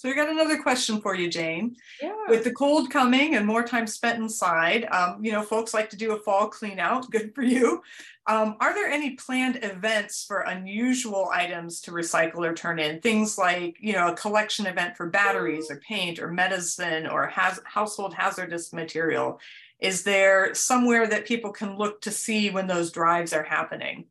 So 0.00 0.08
we 0.08 0.14
got 0.14 0.30
another 0.30 0.62
question 0.62 1.02
for 1.02 1.14
you, 1.14 1.28
Jane. 1.28 1.76
Yeah. 2.00 2.14
With 2.26 2.42
the 2.42 2.54
cold 2.54 2.88
coming 2.88 3.34
and 3.34 3.46
more 3.46 3.62
time 3.62 3.86
spent 3.86 4.18
inside, 4.18 4.86
um, 4.86 5.22
you 5.22 5.30
know, 5.30 5.42
folks 5.42 5.74
like 5.74 5.90
to 5.90 5.96
do 5.96 6.12
a 6.12 6.18
fall 6.18 6.48
clean 6.48 6.78
out. 6.78 7.10
Good 7.10 7.34
for 7.34 7.42
you. 7.42 7.82
Um, 8.26 8.56
are 8.60 8.72
there 8.72 8.88
any 8.88 9.10
planned 9.16 9.62
events 9.62 10.24
for 10.26 10.40
unusual 10.40 11.28
items 11.30 11.82
to 11.82 11.90
recycle 11.90 12.48
or 12.48 12.54
turn 12.54 12.78
in? 12.78 13.02
Things 13.02 13.36
like, 13.36 13.76
you 13.78 13.92
know, 13.92 14.08
a 14.08 14.16
collection 14.16 14.64
event 14.64 14.96
for 14.96 15.10
batteries 15.10 15.70
or 15.70 15.76
paint 15.86 16.18
or 16.18 16.32
medicine 16.32 17.06
or 17.06 17.26
has 17.26 17.60
household 17.64 18.14
hazardous 18.14 18.72
material. 18.72 19.38
Is 19.80 20.02
there 20.02 20.54
somewhere 20.54 21.08
that 21.08 21.26
people 21.26 21.52
can 21.52 21.76
look 21.76 22.00
to 22.00 22.10
see 22.10 22.48
when 22.48 22.68
those 22.68 22.90
drives 22.90 23.34
are 23.34 23.42
happening? 23.42 24.06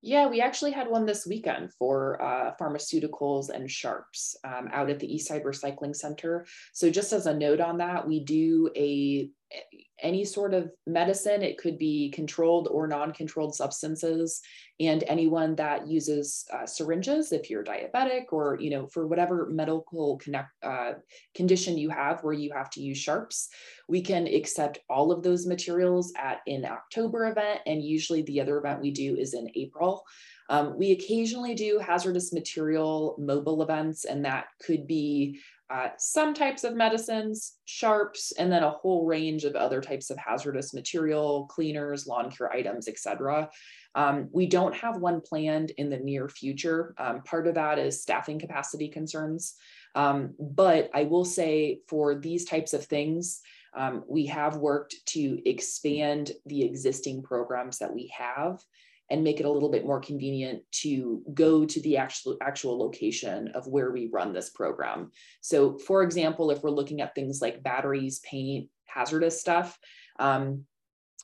Yeah, 0.00 0.28
we 0.28 0.40
actually 0.40 0.70
had 0.70 0.88
one 0.88 1.06
this 1.06 1.26
weekend 1.26 1.72
for 1.74 2.22
uh, 2.22 2.52
pharmaceuticals 2.60 3.48
and 3.48 3.68
sharps 3.68 4.36
um, 4.44 4.68
out 4.72 4.90
at 4.90 5.00
the 5.00 5.08
Eastside 5.08 5.44
Recycling 5.44 5.94
Center. 5.94 6.46
So 6.72 6.88
just 6.88 7.12
as 7.12 7.26
a 7.26 7.34
note 7.34 7.60
on 7.60 7.78
that, 7.78 8.06
we 8.06 8.20
do 8.20 8.70
a 8.76 9.28
any 10.02 10.24
sort 10.24 10.54
of 10.54 10.70
medicine. 10.86 11.42
It 11.42 11.58
could 11.58 11.78
be 11.78 12.10
controlled 12.10 12.68
or 12.70 12.86
non-controlled 12.86 13.54
substances, 13.54 14.40
and 14.80 15.02
anyone 15.08 15.56
that 15.56 15.88
uses 15.88 16.46
uh, 16.52 16.66
syringes, 16.66 17.32
if 17.32 17.50
you're 17.50 17.64
diabetic 17.64 18.26
or 18.32 18.58
you 18.60 18.70
know 18.70 18.86
for 18.86 19.06
whatever 19.06 19.48
medical 19.50 20.18
connect, 20.18 20.50
uh, 20.62 20.92
condition 21.34 21.76
you 21.76 21.90
have 21.90 22.22
where 22.22 22.34
you 22.34 22.52
have 22.52 22.70
to 22.70 22.80
use 22.80 22.98
sharps, 22.98 23.48
we 23.88 24.00
can 24.00 24.26
accept 24.26 24.78
all 24.88 25.10
of 25.10 25.22
those 25.22 25.46
materials 25.46 26.12
at 26.16 26.40
an 26.46 26.64
October 26.64 27.26
event, 27.28 27.60
and 27.66 27.82
usually 27.82 28.22
the 28.22 28.40
other 28.40 28.58
event 28.58 28.80
we 28.80 28.90
do 28.90 29.16
is 29.16 29.34
in 29.34 29.50
April. 29.54 30.04
Um, 30.50 30.78
we 30.78 30.92
occasionally 30.92 31.54
do 31.54 31.78
hazardous 31.78 32.32
material 32.32 33.16
mobile 33.18 33.62
events, 33.62 34.04
and 34.04 34.24
that 34.24 34.46
could 34.64 34.86
be 34.86 35.40
uh, 35.70 35.88
some 35.98 36.32
types 36.32 36.64
of 36.64 36.74
medicines, 36.74 37.56
sharps, 37.66 38.32
and 38.32 38.50
then 38.50 38.62
a 38.62 38.70
whole 38.70 39.04
range 39.04 39.44
of 39.44 39.54
other 39.54 39.82
types 39.82 40.08
of 40.08 40.16
hazardous 40.16 40.72
material, 40.72 41.46
cleaners, 41.50 42.06
lawn 42.06 42.30
care 42.30 42.50
items, 42.50 42.88
etc. 42.88 43.50
Um, 43.94 44.28
we 44.32 44.46
don't 44.46 44.74
have 44.74 44.96
one 44.96 45.20
planned 45.20 45.72
in 45.76 45.90
the 45.90 45.98
near 45.98 46.28
future. 46.28 46.94
Um, 46.96 47.22
part 47.22 47.46
of 47.46 47.54
that 47.56 47.78
is 47.78 48.00
staffing 48.00 48.38
capacity 48.38 48.88
concerns. 48.88 49.54
Um, 49.94 50.34
but 50.38 50.90
I 50.94 51.04
will 51.04 51.24
say 51.24 51.80
for 51.86 52.14
these 52.14 52.46
types 52.46 52.72
of 52.72 52.84
things, 52.86 53.40
um, 53.74 54.04
we 54.08 54.26
have 54.26 54.56
worked 54.56 54.94
to 55.06 55.40
expand 55.48 56.32
the 56.46 56.62
existing 56.64 57.22
programs 57.22 57.78
that 57.78 57.94
we 57.94 58.10
have 58.16 58.62
and 59.10 59.24
make 59.24 59.40
it 59.40 59.46
a 59.46 59.50
little 59.50 59.70
bit 59.70 59.86
more 59.86 60.00
convenient 60.00 60.62
to 60.70 61.22
go 61.32 61.64
to 61.64 61.80
the 61.80 61.96
actual 61.96 62.36
actual 62.42 62.78
location 62.78 63.48
of 63.54 63.66
where 63.66 63.90
we 63.90 64.10
run 64.12 64.32
this 64.32 64.50
program. 64.50 65.10
So 65.40 65.78
for 65.78 66.02
example, 66.02 66.50
if 66.50 66.62
we're 66.62 66.70
looking 66.70 67.00
at 67.00 67.14
things 67.14 67.40
like 67.40 67.62
batteries, 67.62 68.20
paint, 68.20 68.68
hazardous 68.86 69.40
stuff, 69.40 69.78
um, 70.18 70.64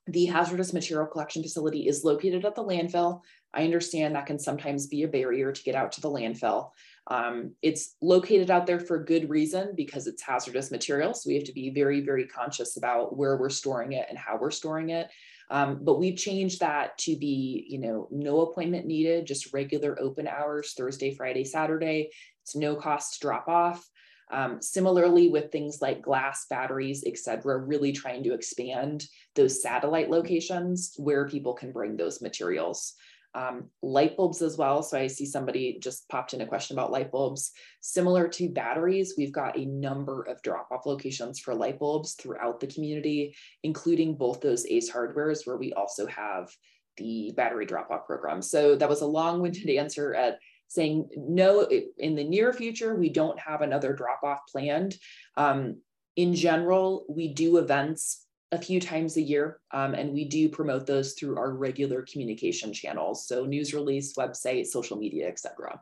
the 0.07 0.27
hazardous 0.27 0.73
material 0.73 1.07
collection 1.07 1.43
facility 1.43 1.89
is 1.89 2.05
located 2.05 2.45
at 2.45 2.55
the 2.55 2.65
landfill. 2.65 3.23
I 3.55 3.65
understand 3.65 4.15
that 4.15 4.27
can 4.27 4.39
sometimes 4.39 4.87
be 4.87 5.05
a 5.05 5.09
barrier 5.09 5.53
to 5.53 5.63
get 5.63 5.75
out 5.75 5.93
to 5.93 6.01
the 6.01 6.11
landfill. 6.11 6.71
Um, 7.07 7.53
it's 7.63 7.97
located 8.03 8.51
out 8.51 8.67
there 8.67 8.81
for 8.81 9.03
good 9.03 9.31
reason 9.31 9.73
because 9.77 10.07
it's 10.07 10.23
hazardous 10.23 10.71
material. 10.71 11.15
So 11.15 11.29
we 11.29 11.37
have 11.37 11.45
to 11.45 11.53
be 11.53 11.71
very, 11.71 12.01
very 12.01 12.27
conscious 12.27 12.77
about 12.77 13.17
where 13.17 13.37
we're 13.37 13.51
storing 13.51 13.93
it 13.93 14.07
and 14.09 14.19
how 14.19 14.37
we're 14.39 14.51
storing 14.51 14.91
it. 14.91 15.09
Um, 15.51 15.81
but 15.83 15.99
we've 15.99 16.17
changed 16.17 16.61
that 16.61 16.97
to 16.99 17.17
be, 17.17 17.67
you 17.69 17.79
know, 17.79 18.09
no 18.11 18.41
appointment 18.41 18.87
needed, 18.87 19.27
just 19.27 19.53
regular 19.53 20.01
open 20.01 20.27
hours, 20.27 20.73
Thursday, 20.77 21.15
Friday, 21.15 21.45
Saturday. 21.45 22.11
It's 22.43 22.57
no 22.57 22.75
cost 22.75 23.21
drop 23.21 23.49
off. 23.49 23.87
Um, 24.31 24.63
similarly, 24.63 25.29
with 25.29 25.53
things 25.53 25.83
like 25.83 26.03
glass, 26.03 26.47
batteries, 26.49 27.05
et 27.07 27.19
cetera, 27.19 27.59
really 27.59 27.93
trying 27.93 28.25
to 28.25 28.33
expand 28.33 29.07
those 29.35 29.63
satellite 29.63 30.11
locations 30.11 30.95
where 30.97 31.29
people 31.29 31.53
can 31.53 31.73
bring 31.73 31.97
those 31.97 32.23
materials 32.23 32.95
um, 33.35 33.71
light 33.83 34.17
bulbs 34.17 34.43
as 34.43 34.57
well. 34.57 34.83
So 34.83 34.99
I 34.99 35.09
see 35.09 35.27
somebody 35.27 35.79
just 35.81 36.09
popped 36.09 36.35
in 36.35 36.41
a 36.41 36.47
question 36.47 36.77
about 36.77 36.93
light 36.93 37.11
bulbs. 37.11 37.53
Similar 37.81 38.29
to 38.29 38.49
batteries, 38.49 39.15
we've 39.19 39.33
got 39.33 39.59
a 39.59 39.67
number 39.67 40.23
of 40.23 40.41
drop 40.43 40.69
off 40.71 40.87
locations 40.87 41.41
for 41.41 41.55
light 41.55 41.79
bulbs 41.79 42.15
throughout 42.15 42.61
the 42.61 42.69
community, 42.69 43.35
including 43.63 44.17
both 44.17 44.41
those 44.41 44.67
ACE 44.67 44.91
hardwares 44.91 45.47
where 45.47 45.57
we 45.57 45.73
also 45.73 46.07
have 46.07 46.51
the 46.97 47.33
battery 47.37 47.67
drop 47.67 47.91
off 47.91 48.07
program. 48.07 48.41
So 48.41 48.77
that 48.77 48.89
was 48.89 49.01
a 49.01 49.07
long 49.07 49.41
winded 49.41 49.69
answer 49.79 50.15
at 50.15 50.39
saying 50.69 51.09
no, 51.17 51.69
in 51.99 52.15
the 52.15 52.25
near 52.25 52.53
future, 52.53 52.95
we 52.95 53.09
don't 53.09 53.39
have 53.39 53.63
another 53.63 53.93
drop 53.93 54.21
off 54.23 54.41
planned. 54.51 54.97
Um, 55.37 55.81
in 56.17 56.35
general, 56.35 57.05
we 57.09 57.35
do 57.35 57.59
events 57.59 58.24
a 58.55 58.59
few 58.59 58.81
times 58.81 59.17
a 59.17 59.23
year, 59.23 59.61
um, 59.73 59.95
and 59.95 60.13
we 60.13 60.25
do 60.25 60.49
promote 60.49 60.87
those 60.87 61.13
through 61.13 61.37
our 61.37 61.53
regular 61.53 62.03
communication 62.03 62.73
channels, 62.73 63.27
so 63.27 63.45
news 63.45 63.75
release, 63.75 64.15
website, 64.15 64.67
social 64.67 64.97
media, 64.97 65.29
etc. 65.29 65.81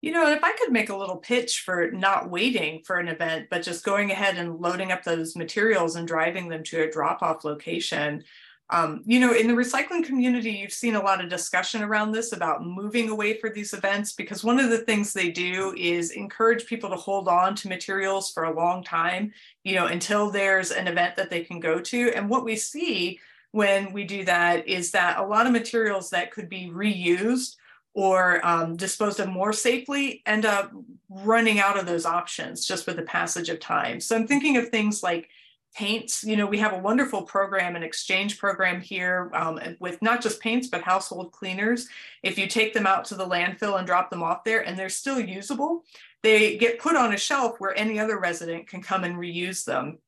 You 0.00 0.12
know, 0.12 0.30
if 0.30 0.44
I 0.44 0.52
could 0.52 0.72
make 0.72 0.90
a 0.90 0.96
little 0.96 1.16
pitch 1.16 1.62
for 1.64 1.90
not 1.90 2.30
waiting 2.30 2.82
for 2.84 2.98
an 2.98 3.08
event, 3.08 3.48
but 3.50 3.62
just 3.62 3.84
going 3.84 4.10
ahead 4.10 4.36
and 4.36 4.60
loading 4.60 4.92
up 4.92 5.02
those 5.02 5.34
materials 5.34 5.96
and 5.96 6.06
driving 6.06 6.48
them 6.48 6.62
to 6.64 6.82
a 6.82 6.90
drop 6.90 7.20
off 7.22 7.44
location, 7.44 8.22
um, 8.70 9.02
you 9.06 9.18
know, 9.18 9.32
in 9.32 9.48
the 9.48 9.54
recycling 9.54 10.04
community, 10.04 10.50
you've 10.50 10.72
seen 10.72 10.94
a 10.94 11.02
lot 11.02 11.22
of 11.22 11.30
discussion 11.30 11.82
around 11.82 12.12
this 12.12 12.32
about 12.32 12.66
moving 12.66 13.08
away 13.08 13.38
for 13.38 13.48
these 13.48 13.72
events 13.72 14.12
because 14.12 14.44
one 14.44 14.60
of 14.60 14.68
the 14.68 14.78
things 14.78 15.12
they 15.12 15.30
do 15.30 15.74
is 15.76 16.10
encourage 16.10 16.66
people 16.66 16.90
to 16.90 16.96
hold 16.96 17.28
on 17.28 17.54
to 17.54 17.68
materials 17.68 18.30
for 18.30 18.44
a 18.44 18.54
long 18.54 18.84
time, 18.84 19.32
you 19.64 19.74
know, 19.74 19.86
until 19.86 20.30
there's 20.30 20.70
an 20.70 20.86
event 20.86 21.16
that 21.16 21.30
they 21.30 21.42
can 21.42 21.60
go 21.60 21.80
to. 21.80 22.12
And 22.14 22.28
what 22.28 22.44
we 22.44 22.56
see 22.56 23.18
when 23.52 23.90
we 23.92 24.04
do 24.04 24.24
that 24.26 24.68
is 24.68 24.90
that 24.90 25.18
a 25.18 25.26
lot 25.26 25.46
of 25.46 25.52
materials 25.52 26.10
that 26.10 26.30
could 26.30 26.50
be 26.50 26.70
reused 26.70 27.56
or 27.94 28.46
um, 28.46 28.76
disposed 28.76 29.18
of 29.18 29.28
more 29.28 29.54
safely 29.54 30.22
end 30.26 30.44
up 30.44 30.70
running 31.08 31.58
out 31.58 31.78
of 31.78 31.86
those 31.86 32.04
options 32.04 32.66
just 32.66 32.86
with 32.86 32.96
the 32.96 33.02
passage 33.02 33.48
of 33.48 33.58
time. 33.60 33.98
So 33.98 34.14
I'm 34.14 34.26
thinking 34.26 34.58
of 34.58 34.68
things 34.68 35.02
like 35.02 35.30
paints. 35.74 36.24
You 36.24 36.36
know, 36.36 36.46
we 36.46 36.58
have 36.58 36.72
a 36.72 36.78
wonderful 36.78 37.22
program, 37.22 37.76
an 37.76 37.82
exchange 37.82 38.38
program 38.38 38.80
here 38.80 39.30
um, 39.34 39.60
with 39.80 40.00
not 40.02 40.20
just 40.20 40.40
paints, 40.40 40.68
but 40.68 40.82
household 40.82 41.32
cleaners. 41.32 41.88
If 42.22 42.38
you 42.38 42.46
take 42.46 42.74
them 42.74 42.86
out 42.86 43.04
to 43.06 43.14
the 43.14 43.26
landfill 43.26 43.78
and 43.78 43.86
drop 43.86 44.10
them 44.10 44.22
off 44.22 44.44
there 44.44 44.66
and 44.66 44.78
they're 44.78 44.88
still 44.88 45.20
usable, 45.20 45.84
they 46.22 46.56
get 46.56 46.80
put 46.80 46.96
on 46.96 47.14
a 47.14 47.18
shelf 47.18 47.56
where 47.58 47.78
any 47.78 47.98
other 47.98 48.18
resident 48.18 48.66
can 48.66 48.82
come 48.82 49.04
and 49.04 49.16
reuse 49.16 49.64
them. 49.64 49.98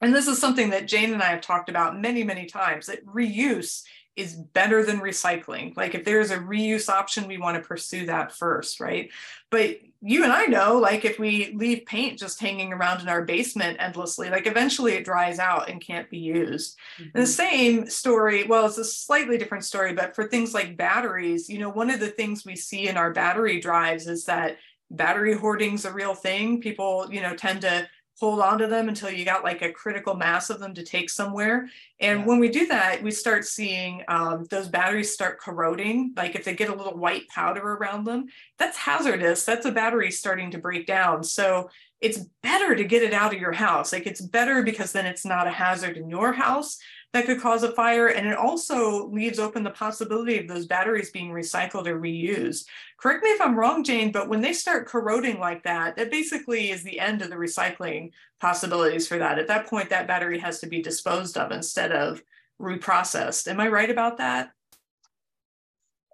And 0.00 0.14
this 0.14 0.28
is 0.28 0.38
something 0.38 0.70
that 0.70 0.86
Jane 0.86 1.12
and 1.12 1.22
I 1.22 1.30
have 1.30 1.40
talked 1.40 1.68
about 1.68 2.00
many, 2.00 2.22
many 2.22 2.46
times 2.46 2.86
that 2.86 3.04
reuse 3.04 3.82
is 4.16 4.34
better 4.34 4.84
than 4.84 5.00
recycling. 5.00 5.76
Like 5.76 5.94
if 5.94 6.04
there's 6.04 6.30
a 6.30 6.38
reuse 6.38 6.88
option, 6.88 7.28
we 7.28 7.38
want 7.38 7.56
to 7.56 7.68
pursue 7.68 8.06
that 8.06 8.32
first, 8.32 8.80
right? 8.80 9.10
But 9.50 9.78
you 10.00 10.22
and 10.22 10.32
I 10.32 10.46
know, 10.46 10.78
like 10.78 11.04
if 11.04 11.18
we 11.18 11.52
leave 11.56 11.84
paint 11.84 12.18
just 12.18 12.40
hanging 12.40 12.72
around 12.72 13.00
in 13.00 13.08
our 13.08 13.24
basement 13.24 13.78
endlessly, 13.80 14.30
like 14.30 14.46
eventually 14.46 14.92
it 14.92 15.04
dries 15.04 15.40
out 15.40 15.68
and 15.68 15.80
can't 15.80 16.08
be 16.08 16.18
used. 16.18 16.76
Mm-hmm. 16.98 17.10
And 17.14 17.22
the 17.22 17.26
same 17.26 17.90
story, 17.90 18.44
well, 18.44 18.66
it's 18.66 18.78
a 18.78 18.84
slightly 18.84 19.38
different 19.38 19.64
story, 19.64 19.94
but 19.94 20.14
for 20.14 20.28
things 20.28 20.54
like 20.54 20.76
batteries, 20.76 21.48
you 21.48 21.58
know, 21.58 21.70
one 21.70 21.90
of 21.90 21.98
the 21.98 22.10
things 22.10 22.46
we 22.46 22.54
see 22.54 22.88
in 22.88 22.96
our 22.96 23.12
battery 23.12 23.60
drives 23.60 24.06
is 24.06 24.24
that 24.26 24.58
battery 24.90 25.34
hoarding's 25.34 25.84
a 25.84 25.92
real 25.92 26.14
thing. 26.14 26.60
People, 26.60 27.08
you 27.10 27.20
know, 27.20 27.34
tend 27.34 27.62
to 27.62 27.88
hold 28.18 28.40
on 28.40 28.58
to 28.58 28.66
them 28.66 28.88
until 28.88 29.10
you 29.10 29.24
got 29.24 29.44
like 29.44 29.62
a 29.62 29.72
critical 29.72 30.14
mass 30.14 30.50
of 30.50 30.58
them 30.58 30.74
to 30.74 30.82
take 30.82 31.08
somewhere. 31.08 31.68
And 32.00 32.20
yeah. 32.20 32.26
when 32.26 32.40
we 32.40 32.48
do 32.48 32.66
that, 32.66 33.02
we 33.02 33.12
start 33.12 33.44
seeing 33.44 34.02
um, 34.08 34.44
those 34.50 34.68
batteries 34.68 35.12
start 35.12 35.38
corroding. 35.38 36.14
Like 36.16 36.34
if 36.34 36.44
they 36.44 36.54
get 36.54 36.68
a 36.68 36.74
little 36.74 36.96
white 36.96 37.28
powder 37.28 37.62
around 37.62 38.04
them, 38.04 38.26
that's 38.58 38.76
hazardous. 38.76 39.44
That's 39.44 39.66
a 39.66 39.72
battery 39.72 40.10
starting 40.10 40.50
to 40.50 40.58
break 40.58 40.86
down. 40.86 41.22
So 41.22 41.70
it's 42.00 42.26
better 42.42 42.74
to 42.74 42.84
get 42.84 43.02
it 43.02 43.12
out 43.12 43.34
of 43.34 43.40
your 43.40 43.52
house. 43.52 43.92
Like 43.92 44.06
it's 44.06 44.20
better 44.20 44.62
because 44.62 44.92
then 44.92 45.06
it's 45.06 45.24
not 45.24 45.46
a 45.46 45.50
hazard 45.50 45.96
in 45.96 46.08
your 46.08 46.32
house 46.32 46.78
that 47.12 47.26
could 47.26 47.40
cause 47.40 47.62
a 47.62 47.72
fire. 47.72 48.08
And 48.08 48.26
it 48.26 48.36
also 48.36 49.08
leaves 49.08 49.38
open 49.38 49.64
the 49.64 49.70
possibility 49.70 50.38
of 50.38 50.46
those 50.46 50.66
batteries 50.66 51.10
being 51.10 51.30
recycled 51.30 51.86
or 51.86 51.98
reused. 51.98 52.66
Correct 52.98 53.24
me 53.24 53.30
if 53.30 53.40
I'm 53.40 53.58
wrong, 53.58 53.82
Jane, 53.82 54.12
but 54.12 54.28
when 54.28 54.40
they 54.40 54.52
start 54.52 54.86
corroding 54.86 55.40
like 55.40 55.62
that, 55.64 55.96
that 55.96 56.10
basically 56.10 56.70
is 56.70 56.82
the 56.82 57.00
end 57.00 57.22
of 57.22 57.30
the 57.30 57.36
recycling 57.36 58.10
possibilities 58.40 59.08
for 59.08 59.18
that. 59.18 59.38
At 59.38 59.48
that 59.48 59.66
point, 59.66 59.90
that 59.90 60.06
battery 60.06 60.38
has 60.38 60.60
to 60.60 60.66
be 60.66 60.82
disposed 60.82 61.36
of 61.36 61.50
instead 61.50 61.92
of 61.92 62.22
reprocessed. 62.60 63.48
Am 63.48 63.60
I 63.60 63.68
right 63.68 63.90
about 63.90 64.18
that? 64.18 64.50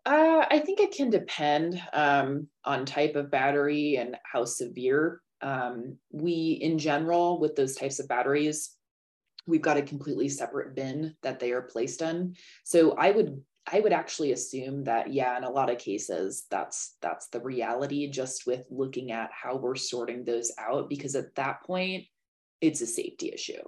Uh, 0.07 0.45
I 0.51 0.59
think 0.59 0.81
it 0.81 0.93
can 0.93 1.09
depend 1.09 1.83
um, 1.93 2.49
on 2.65 2.85
type 2.85 3.17
of 3.17 3.31
battery 3.31 3.97
and 3.97 4.17
how 4.31 4.45
severe. 4.45 5.23
Um, 5.45 5.99
we, 6.11 6.59
in 6.63 6.79
general, 6.79 7.39
with 7.39 7.55
those 7.55 7.77
types 7.77 8.01
of 8.01 8.09
batteries, 8.09 8.75
we've 9.47 9.63
got 9.63 9.77
a 9.77 9.83
completely 9.83 10.29
separate 10.29 10.75
bin 10.75 11.15
that 11.23 11.39
they 11.39 11.53
are 11.53 11.63
placed 11.63 12.01
in. 12.03 12.35
So 12.65 12.93
I 12.93 13.11
would 13.11 13.43
I 13.71 13.81
would 13.81 13.95
actually 13.95 14.33
assume 14.33 14.85
that 14.85 15.13
yeah, 15.13 15.39
in 15.39 15.45
a 15.45 15.51
lot 15.51 15.71
of 15.71 15.79
cases, 15.79 16.47
that's 16.51 16.97
that's 17.01 17.29
the 17.29 17.41
reality. 17.41 18.11
Just 18.11 18.47
with 18.47 18.67
looking 18.71 19.13
at 19.13 19.31
how 19.33 19.57
we're 19.57 19.77
sorting 19.77 20.25
those 20.25 20.51
out, 20.59 20.89
because 20.89 21.15
at 21.15 21.35
that 21.37 21.63
point, 21.63 22.05
it's 22.61 22.81
a 22.81 22.87
safety 22.87 23.31
issue. 23.33 23.63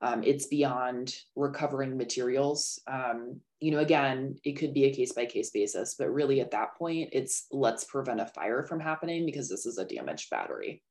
Um, 0.00 0.22
it's 0.22 0.46
beyond 0.46 1.14
recovering 1.34 1.96
materials. 1.96 2.80
Um, 2.86 3.40
you 3.60 3.72
know, 3.72 3.80
again, 3.80 4.36
it 4.44 4.52
could 4.52 4.72
be 4.72 4.84
a 4.84 4.94
case 4.94 5.12
by 5.12 5.26
case 5.26 5.50
basis, 5.50 5.96
but 5.98 6.12
really 6.12 6.40
at 6.40 6.52
that 6.52 6.76
point, 6.78 7.10
it's 7.12 7.46
let's 7.50 7.84
prevent 7.84 8.20
a 8.20 8.26
fire 8.26 8.64
from 8.64 8.80
happening 8.80 9.26
because 9.26 9.48
this 9.48 9.66
is 9.66 9.78
a 9.78 9.84
damaged 9.84 10.30
battery. 10.30 10.82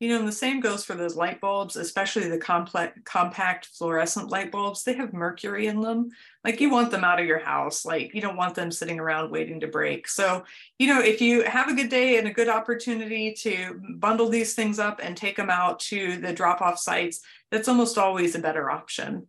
You 0.00 0.10
know, 0.10 0.24
the 0.24 0.30
same 0.30 0.60
goes 0.60 0.84
for 0.84 0.94
those 0.94 1.16
light 1.16 1.40
bulbs, 1.40 1.74
especially 1.74 2.28
the 2.28 2.38
complex, 2.38 2.96
compact 3.04 3.66
fluorescent 3.66 4.30
light 4.30 4.52
bulbs. 4.52 4.84
They 4.84 4.94
have 4.94 5.12
mercury 5.12 5.66
in 5.66 5.80
them. 5.80 6.10
Like 6.44 6.60
you 6.60 6.70
want 6.70 6.92
them 6.92 7.02
out 7.02 7.18
of 7.18 7.26
your 7.26 7.40
house. 7.40 7.84
Like 7.84 8.14
you 8.14 8.20
don't 8.20 8.36
want 8.36 8.54
them 8.54 8.70
sitting 8.70 9.00
around 9.00 9.32
waiting 9.32 9.58
to 9.60 9.66
break. 9.66 10.06
So, 10.06 10.44
you 10.78 10.86
know, 10.86 11.00
if 11.00 11.20
you 11.20 11.42
have 11.42 11.68
a 11.68 11.74
good 11.74 11.88
day 11.88 12.18
and 12.18 12.28
a 12.28 12.32
good 12.32 12.48
opportunity 12.48 13.32
to 13.40 13.80
bundle 13.96 14.28
these 14.28 14.54
things 14.54 14.78
up 14.78 15.00
and 15.02 15.16
take 15.16 15.36
them 15.36 15.50
out 15.50 15.80
to 15.80 16.16
the 16.18 16.32
drop 16.32 16.60
off 16.60 16.78
sites, 16.78 17.20
that's 17.50 17.68
almost 17.68 17.98
always 17.98 18.36
a 18.36 18.40
better 18.40 18.70
option. 18.70 19.26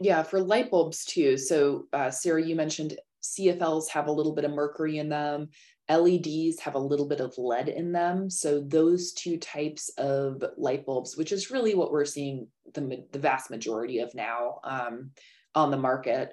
Yeah, 0.00 0.22
for 0.22 0.40
light 0.40 0.70
bulbs 0.70 1.04
too. 1.04 1.38
So, 1.38 1.86
uh, 1.92 2.10
Sarah, 2.10 2.42
you 2.42 2.56
mentioned 2.56 2.98
CFLs 3.22 3.88
have 3.90 4.06
a 4.06 4.12
little 4.12 4.34
bit 4.34 4.44
of 4.44 4.52
mercury 4.52 4.98
in 4.98 5.08
them. 5.08 5.48
LEDs 5.90 6.60
have 6.60 6.74
a 6.74 6.78
little 6.78 7.08
bit 7.08 7.20
of 7.20 7.36
lead 7.36 7.68
in 7.68 7.92
them. 7.92 8.30
So 8.30 8.60
those 8.60 9.12
two 9.12 9.36
types 9.38 9.90
of 9.98 10.42
light 10.56 10.86
bulbs, 10.86 11.16
which 11.16 11.32
is 11.32 11.50
really 11.50 11.74
what 11.74 11.90
we're 11.90 12.04
seeing 12.04 12.46
the, 12.74 13.04
the 13.12 13.18
vast 13.18 13.50
majority 13.50 13.98
of 13.98 14.14
now 14.14 14.60
um, 14.62 15.10
on 15.54 15.70
the 15.70 15.76
market, 15.76 16.32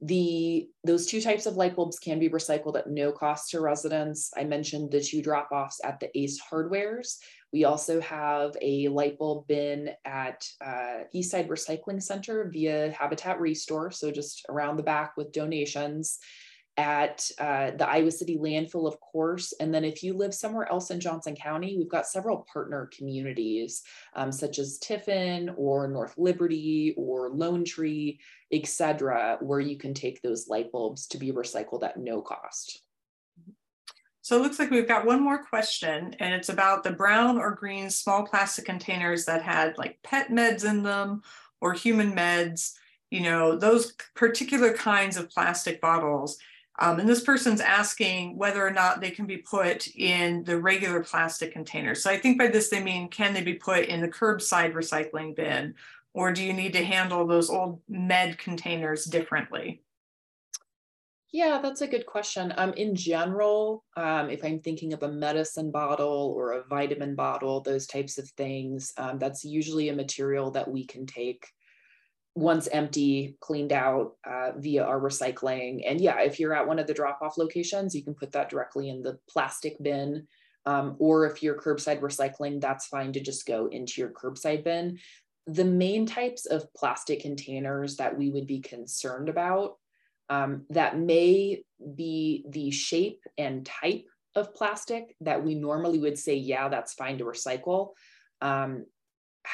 the 0.00 0.68
those 0.84 1.06
two 1.06 1.20
types 1.20 1.46
of 1.46 1.56
light 1.56 1.74
bulbs 1.74 1.98
can 1.98 2.18
be 2.20 2.28
recycled 2.28 2.78
at 2.78 2.88
no 2.88 3.10
cost 3.10 3.50
to 3.50 3.60
residents. 3.60 4.30
I 4.36 4.44
mentioned 4.44 4.92
the 4.92 5.00
two 5.00 5.22
drop-offs 5.22 5.80
at 5.82 5.98
the 5.98 6.16
Ace 6.16 6.40
Hardwares. 6.40 7.16
We 7.52 7.64
also 7.64 8.00
have 8.02 8.56
a 8.62 8.88
light 8.88 9.18
bulb 9.18 9.48
bin 9.48 9.90
at 10.04 10.46
uh, 10.64 11.04
Eastside 11.14 11.48
Recycling 11.48 12.02
Center 12.02 12.48
via 12.52 12.92
Habitat 12.92 13.40
Restore, 13.40 13.90
so 13.90 14.10
just 14.10 14.46
around 14.48 14.76
the 14.76 14.82
back 14.82 15.16
with 15.16 15.32
donations 15.32 16.18
at 16.78 17.28
uh, 17.38 17.72
the 17.72 17.86
Iowa 17.86 18.10
City 18.12 18.38
landfill, 18.38 18.86
of 18.86 19.00
course. 19.00 19.52
And 19.58 19.74
then 19.74 19.84
if 19.84 20.04
you 20.04 20.14
live 20.14 20.32
somewhere 20.32 20.70
else 20.70 20.90
in 20.90 21.00
Johnson 21.00 21.34
County, 21.34 21.76
we've 21.76 21.90
got 21.90 22.06
several 22.06 22.46
partner 22.50 22.88
communities, 22.96 23.82
um, 24.14 24.30
such 24.30 24.60
as 24.60 24.78
Tiffin 24.78 25.52
or 25.56 25.88
North 25.88 26.14
Liberty 26.16 26.94
or 26.96 27.30
Lone 27.30 27.64
Tree, 27.64 28.20
et 28.52 28.66
cetera, 28.66 29.38
where 29.40 29.58
you 29.58 29.76
can 29.76 29.92
take 29.92 30.22
those 30.22 30.46
light 30.48 30.70
bulbs 30.70 31.08
to 31.08 31.18
be 31.18 31.32
recycled 31.32 31.82
at 31.82 31.98
no 31.98 32.22
cost. 32.22 32.80
So 34.22 34.36
it 34.36 34.42
looks 34.42 34.60
like 34.60 34.70
we've 34.70 34.86
got 34.86 35.06
one 35.06 35.22
more 35.22 35.42
question, 35.42 36.14
and 36.20 36.32
it's 36.32 36.48
about 36.48 36.84
the 36.84 36.92
brown 36.92 37.38
or 37.38 37.56
green 37.56 37.90
small 37.90 38.24
plastic 38.24 38.66
containers 38.66 39.24
that 39.24 39.42
had 39.42 39.76
like 39.78 39.98
pet 40.04 40.28
meds 40.28 40.64
in 40.64 40.84
them 40.84 41.22
or 41.60 41.72
human 41.72 42.14
meds, 42.14 42.74
you 43.10 43.22
know, 43.22 43.56
those 43.56 43.94
particular 44.14 44.72
kinds 44.74 45.16
of 45.16 45.30
plastic 45.30 45.80
bottles 45.80 46.38
um, 46.78 47.00
and 47.00 47.08
this 47.08 47.22
person's 47.22 47.60
asking 47.60 48.36
whether 48.36 48.64
or 48.64 48.70
not 48.70 49.00
they 49.00 49.10
can 49.10 49.26
be 49.26 49.38
put 49.38 49.88
in 49.88 50.44
the 50.44 50.60
regular 50.60 51.02
plastic 51.02 51.52
containers. 51.52 52.02
So 52.02 52.10
I 52.10 52.18
think 52.18 52.38
by 52.38 52.46
this 52.46 52.68
they 52.68 52.82
mean, 52.82 53.08
can 53.08 53.34
they 53.34 53.42
be 53.42 53.54
put 53.54 53.86
in 53.86 54.00
the 54.00 54.08
curbside 54.08 54.74
recycling 54.74 55.34
bin? 55.34 55.74
Or 56.14 56.32
do 56.32 56.42
you 56.42 56.52
need 56.52 56.72
to 56.74 56.84
handle 56.84 57.26
those 57.26 57.50
old 57.50 57.80
med 57.88 58.38
containers 58.38 59.04
differently? 59.04 59.82
Yeah, 61.30 61.60
that's 61.60 61.82
a 61.82 61.86
good 61.86 62.06
question. 62.06 62.54
Um, 62.56 62.72
in 62.74 62.94
general, 62.94 63.84
um, 63.96 64.30
if 64.30 64.42
I'm 64.44 64.60
thinking 64.60 64.94
of 64.94 65.02
a 65.02 65.12
medicine 65.12 65.70
bottle 65.70 66.32
or 66.34 66.52
a 66.52 66.64
vitamin 66.64 67.14
bottle, 67.14 67.60
those 67.60 67.86
types 67.86 68.16
of 68.16 68.28
things, 68.30 68.94
um, 68.96 69.18
that's 69.18 69.44
usually 69.44 69.90
a 69.90 69.94
material 69.94 70.50
that 70.52 70.70
we 70.70 70.86
can 70.86 71.04
take 71.04 71.46
once 72.38 72.68
empty, 72.68 73.36
cleaned 73.40 73.72
out 73.72 74.12
uh, 74.24 74.52
via 74.56 74.84
our 74.84 75.00
recycling. 75.00 75.82
And 75.84 76.00
yeah, 76.00 76.20
if 76.20 76.38
you're 76.38 76.54
at 76.54 76.68
one 76.68 76.78
of 76.78 76.86
the 76.86 76.94
drop 76.94 77.18
off 77.20 77.36
locations, 77.36 77.96
you 77.96 78.04
can 78.04 78.14
put 78.14 78.30
that 78.32 78.48
directly 78.48 78.88
in 78.88 79.02
the 79.02 79.18
plastic 79.28 79.76
bin. 79.82 80.28
Um, 80.64 80.94
or 81.00 81.26
if 81.26 81.42
you're 81.42 81.60
curbside 81.60 82.00
recycling, 82.00 82.60
that's 82.60 82.86
fine 82.86 83.12
to 83.14 83.20
just 83.20 83.44
go 83.44 83.66
into 83.66 84.00
your 84.00 84.10
curbside 84.10 84.62
bin. 84.62 84.98
The 85.48 85.64
main 85.64 86.06
types 86.06 86.46
of 86.46 86.72
plastic 86.74 87.22
containers 87.22 87.96
that 87.96 88.16
we 88.16 88.30
would 88.30 88.46
be 88.46 88.60
concerned 88.60 89.28
about 89.28 89.78
um, 90.28 90.66
that 90.70 90.96
may 90.96 91.64
be 91.96 92.44
the 92.48 92.70
shape 92.70 93.24
and 93.36 93.66
type 93.66 94.04
of 94.36 94.54
plastic 94.54 95.16
that 95.22 95.44
we 95.44 95.56
normally 95.56 95.98
would 95.98 96.18
say, 96.18 96.36
yeah, 96.36 96.68
that's 96.68 96.94
fine 96.94 97.18
to 97.18 97.24
recycle. 97.24 97.94
Um, 98.40 98.84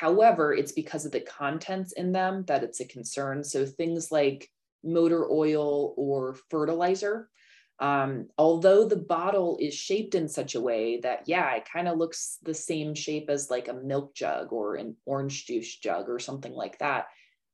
However, 0.01 0.53
it's 0.53 0.73
because 0.73 1.07
of 1.07 1.13
the 1.13 1.21
contents 1.21 1.93
in 1.93 2.11
them 2.11 2.45
that 2.49 2.65
it's 2.65 2.81
a 2.81 2.85
concern. 2.85 3.45
So 3.45 3.65
things 3.65 4.11
like 4.11 4.51
motor 4.83 5.31
oil 5.31 5.95
or 5.97 6.35
fertilizer, 6.51 7.31
um, 7.79 8.27
although 8.37 8.89
the 8.89 8.97
bottle 8.97 9.57
is 9.61 9.73
shaped 9.73 10.17
in 10.17 10.27
such 10.27 10.57
a 10.57 10.61
way 10.61 10.99
that, 11.03 11.29
yeah, 11.29 11.55
it 11.55 11.69
kind 11.73 11.87
of 11.87 11.97
looks 11.97 12.39
the 12.43 12.55
same 12.55 12.97
shape 12.97 13.31
as 13.31 13.51
like 13.51 13.69
a 13.69 13.75
milk 13.93 14.17
jug 14.17 14.53
or 14.53 14.75
an 14.75 14.97
orange 15.07 15.47
juice 15.47 15.77
jug 15.77 16.09
or 16.09 16.19
something 16.19 16.53
like 16.53 16.77
that, 16.81 17.07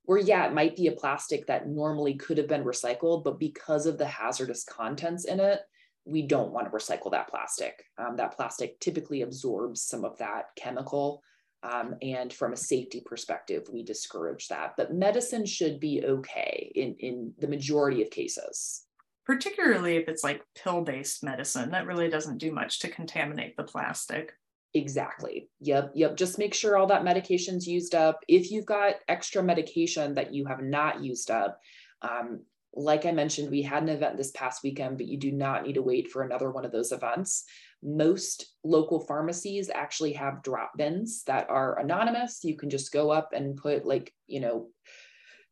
where, 0.04 0.18
yeah, 0.18 0.46
it 0.46 0.54
might 0.54 0.76
be 0.76 0.86
a 0.86 0.92
plastic 0.92 1.46
that 1.46 1.68
normally 1.68 2.14
could 2.14 2.38
have 2.38 2.48
been 2.48 2.64
recycled, 2.64 3.22
but 3.22 3.38
because 3.38 3.84
of 3.84 3.98
the 3.98 4.06
hazardous 4.06 4.64
contents 4.64 5.26
in 5.26 5.40
it, 5.40 5.60
we 6.06 6.22
don't 6.22 6.52
want 6.52 6.66
to 6.66 6.72
recycle 6.72 7.10
that 7.10 7.28
plastic. 7.28 7.84
Um, 7.98 8.16
that 8.16 8.34
plastic 8.34 8.80
typically 8.80 9.20
absorbs 9.20 9.82
some 9.82 10.06
of 10.06 10.16
that 10.18 10.46
chemical 10.56 11.22
um, 11.62 11.96
and 12.00 12.32
from 12.32 12.52
a 12.52 12.56
safety 12.56 13.02
perspective, 13.04 13.68
we 13.72 13.82
discourage 13.82 14.48
that. 14.48 14.74
But 14.76 14.94
medicine 14.94 15.44
should 15.44 15.78
be 15.78 16.02
okay 16.04 16.72
in, 16.74 16.94
in 16.98 17.34
the 17.38 17.48
majority 17.48 18.02
of 18.02 18.10
cases. 18.10 18.86
Particularly 19.26 19.96
if 19.96 20.08
it's 20.08 20.24
like 20.24 20.42
pill 20.54 20.82
based 20.82 21.22
medicine, 21.22 21.70
that 21.70 21.86
really 21.86 22.08
doesn't 22.08 22.38
do 22.38 22.50
much 22.52 22.80
to 22.80 22.88
contaminate 22.88 23.56
the 23.56 23.62
plastic. 23.62 24.32
Exactly. 24.72 25.48
Yep. 25.60 25.92
Yep. 25.94 26.16
Just 26.16 26.38
make 26.38 26.54
sure 26.54 26.76
all 26.76 26.86
that 26.86 27.04
medication's 27.04 27.66
used 27.66 27.94
up. 27.94 28.20
If 28.28 28.50
you've 28.50 28.66
got 28.66 28.94
extra 29.08 29.42
medication 29.42 30.14
that 30.14 30.32
you 30.32 30.46
have 30.46 30.62
not 30.62 31.02
used 31.02 31.30
up, 31.30 31.60
um, 32.02 32.40
like 32.72 33.04
I 33.04 33.10
mentioned, 33.10 33.50
we 33.50 33.62
had 33.62 33.82
an 33.82 33.88
event 33.88 34.16
this 34.16 34.30
past 34.30 34.62
weekend, 34.62 34.96
but 34.96 35.06
you 35.06 35.18
do 35.18 35.32
not 35.32 35.66
need 35.66 35.74
to 35.74 35.82
wait 35.82 36.10
for 36.10 36.22
another 36.22 36.50
one 36.50 36.64
of 36.64 36.72
those 36.72 36.92
events. 36.92 37.44
Most 37.82 38.54
local 38.62 39.00
pharmacies 39.00 39.70
actually 39.72 40.12
have 40.14 40.42
drop 40.42 40.72
bins 40.76 41.22
that 41.24 41.48
are 41.48 41.78
anonymous. 41.78 42.44
You 42.44 42.56
can 42.56 42.70
just 42.70 42.92
go 42.92 43.10
up 43.10 43.30
and 43.32 43.56
put, 43.56 43.86
like, 43.86 44.12
you 44.26 44.40
know, 44.40 44.68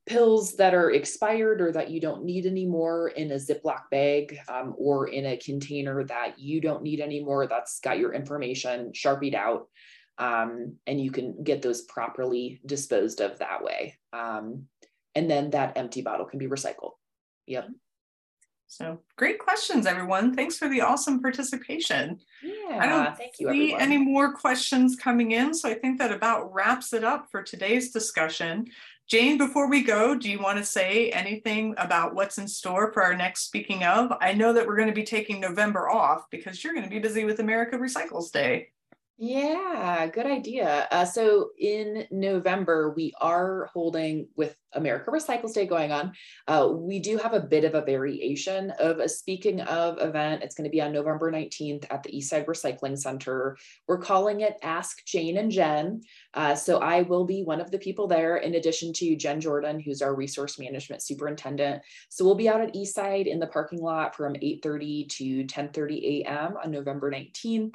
pills 0.07 0.57
that 0.57 0.75
are 0.75 0.91
expired 0.91 1.61
or 1.61 1.71
that 1.71 1.91
you 1.91 2.01
don't 2.01 2.25
need 2.25 2.47
anymore 2.47 3.09
in 3.09 3.31
a 3.31 3.35
Ziploc 3.35 3.83
bag 3.91 4.39
um, 4.49 4.75
or 4.79 5.09
in 5.09 5.27
a 5.27 5.37
container 5.37 6.03
that 6.05 6.39
you 6.39 6.61
don't 6.61 6.83
need 6.83 7.01
anymore 7.01 7.47
that's 7.47 7.79
got 7.81 7.99
your 7.99 8.15
information 8.15 8.93
sharpied 8.95 9.35
out. 9.35 9.69
Um, 10.17 10.77
and 10.87 11.01
you 11.01 11.11
can 11.11 11.45
get 11.45 11.63
those 11.63 11.83
properly 11.83 12.61
disposed 12.67 13.21
of 13.21 13.39
that 13.39 13.63
way. 13.63 13.99
Um, 14.13 14.65
and 15.15 15.31
then 15.31 15.51
that 15.51 15.77
empty 15.77 16.03
bottle 16.03 16.27
can 16.27 16.39
be 16.39 16.49
recycled. 16.49 16.93
Yep. 17.47 17.69
So 18.69 19.01
great 19.17 19.39
questions, 19.39 19.87
everyone. 19.87 20.37
Thanks 20.37 20.59
for 20.59 20.69
the 20.69 20.83
awesome 20.83 21.23
participation. 21.23 22.21
Yeah, 22.43 22.79
I 22.79 22.87
don't 22.87 23.17
thank 23.17 23.41
you. 23.41 23.51
See 23.51 23.73
everyone. 23.73 23.81
any 23.81 23.97
more 23.97 24.35
questions 24.35 24.95
coming 24.95 25.33
in, 25.33 25.55
so 25.55 25.71
I 25.71 25.75
think 25.75 25.99
that 25.99 26.13
about 26.13 26.53
wraps 26.53 26.93
it 26.93 27.03
up 27.03 27.29
for 27.31 27.43
today's 27.43 27.93
discussion. 27.93 28.67
Jane, 29.09 29.39
before 29.39 29.71
we 29.71 29.83
go, 29.83 30.15
do 30.15 30.31
you 30.31 30.39
want 30.39 30.59
to 30.59 30.65
say 30.65 31.09
anything 31.11 31.75
about 31.79 32.15
what's 32.15 32.37
in 32.37 32.47
store 32.47 32.93
for 32.93 33.03
our 33.03 33.17
next 33.17 33.47
speaking 33.47 33.85
of? 33.85 34.13
I 34.21 34.35
know 34.35 34.53
that 34.53 34.67
we're 34.67 34.77
going 34.77 34.89
to 34.89 34.95
be 34.95 35.03
taking 35.03 35.41
November 35.41 35.89
off 35.89 36.27
because 36.31 36.63
you're 36.63 36.75
going 36.75 36.85
to 36.85 36.91
be 36.91 36.99
busy 36.99 37.25
with 37.25 37.41
America 37.41 37.79
Recycles 37.79 38.31
Day. 38.31 38.69
Yeah, 39.21 40.07
good 40.07 40.27
idea. 40.27 40.87
Uh, 40.93 41.05
so 41.05 41.51
in 41.59 42.07
November, 42.13 42.93
we 42.95 43.13
are 43.21 43.69
holding 43.73 44.29
with 44.37 44.55
America 44.75 45.11
Recycles 45.11 45.55
Day 45.55 45.67
going 45.67 45.91
on. 45.91 46.13
Uh, 46.47 46.69
we 46.73 47.01
do 47.01 47.17
have 47.17 47.33
a 47.33 47.41
bit 47.41 47.65
of 47.65 47.75
a 47.75 47.85
variation 47.85 48.71
of 48.79 49.01
a 49.01 49.09
speaking 49.09 49.61
of 49.63 50.01
event. 50.01 50.45
It's 50.45 50.55
going 50.55 50.67
to 50.67 50.71
be 50.71 50.81
on 50.81 50.93
November 50.93 51.33
19th 51.33 51.85
at 51.91 52.05
the 52.05 52.13
Eastside 52.13 52.47
Recycling 52.47 52.97
Center. 52.97 53.57
We're 53.89 53.99
calling 53.99 54.43
it 54.43 54.55
Ask 54.63 55.05
Jane 55.05 55.37
and 55.39 55.51
Jen. 55.51 56.03
Uh, 56.35 56.55
so 56.55 56.79
I 56.79 57.03
will 57.03 57.25
be 57.25 57.43
one 57.43 57.61
of 57.61 57.73
the 57.73 57.79
people 57.79 58.07
there, 58.07 58.37
in 58.37 58.55
addition 58.55 58.93
to 58.93 59.17
Jen 59.17 59.41
Jordan, 59.41 59.81
who's 59.81 60.01
our 60.01 60.15
resource 60.15 60.61
management 60.61 61.03
superintendent. 61.03 61.83
So 62.09 62.25
we'll 62.25 62.37
be 62.37 62.49
out 62.49 62.61
at 62.61 62.73
Eastside 62.73 63.27
in 63.27 63.41
the 63.41 63.49
parking 63.49 63.83
lot 63.83 64.15
from 64.15 64.35
8:30 64.35 65.09
to 65.09 65.45
10:30 65.47 66.23
a.m. 66.23 66.55
on 66.63 66.71
November 66.71 67.11
19th. 67.11 67.75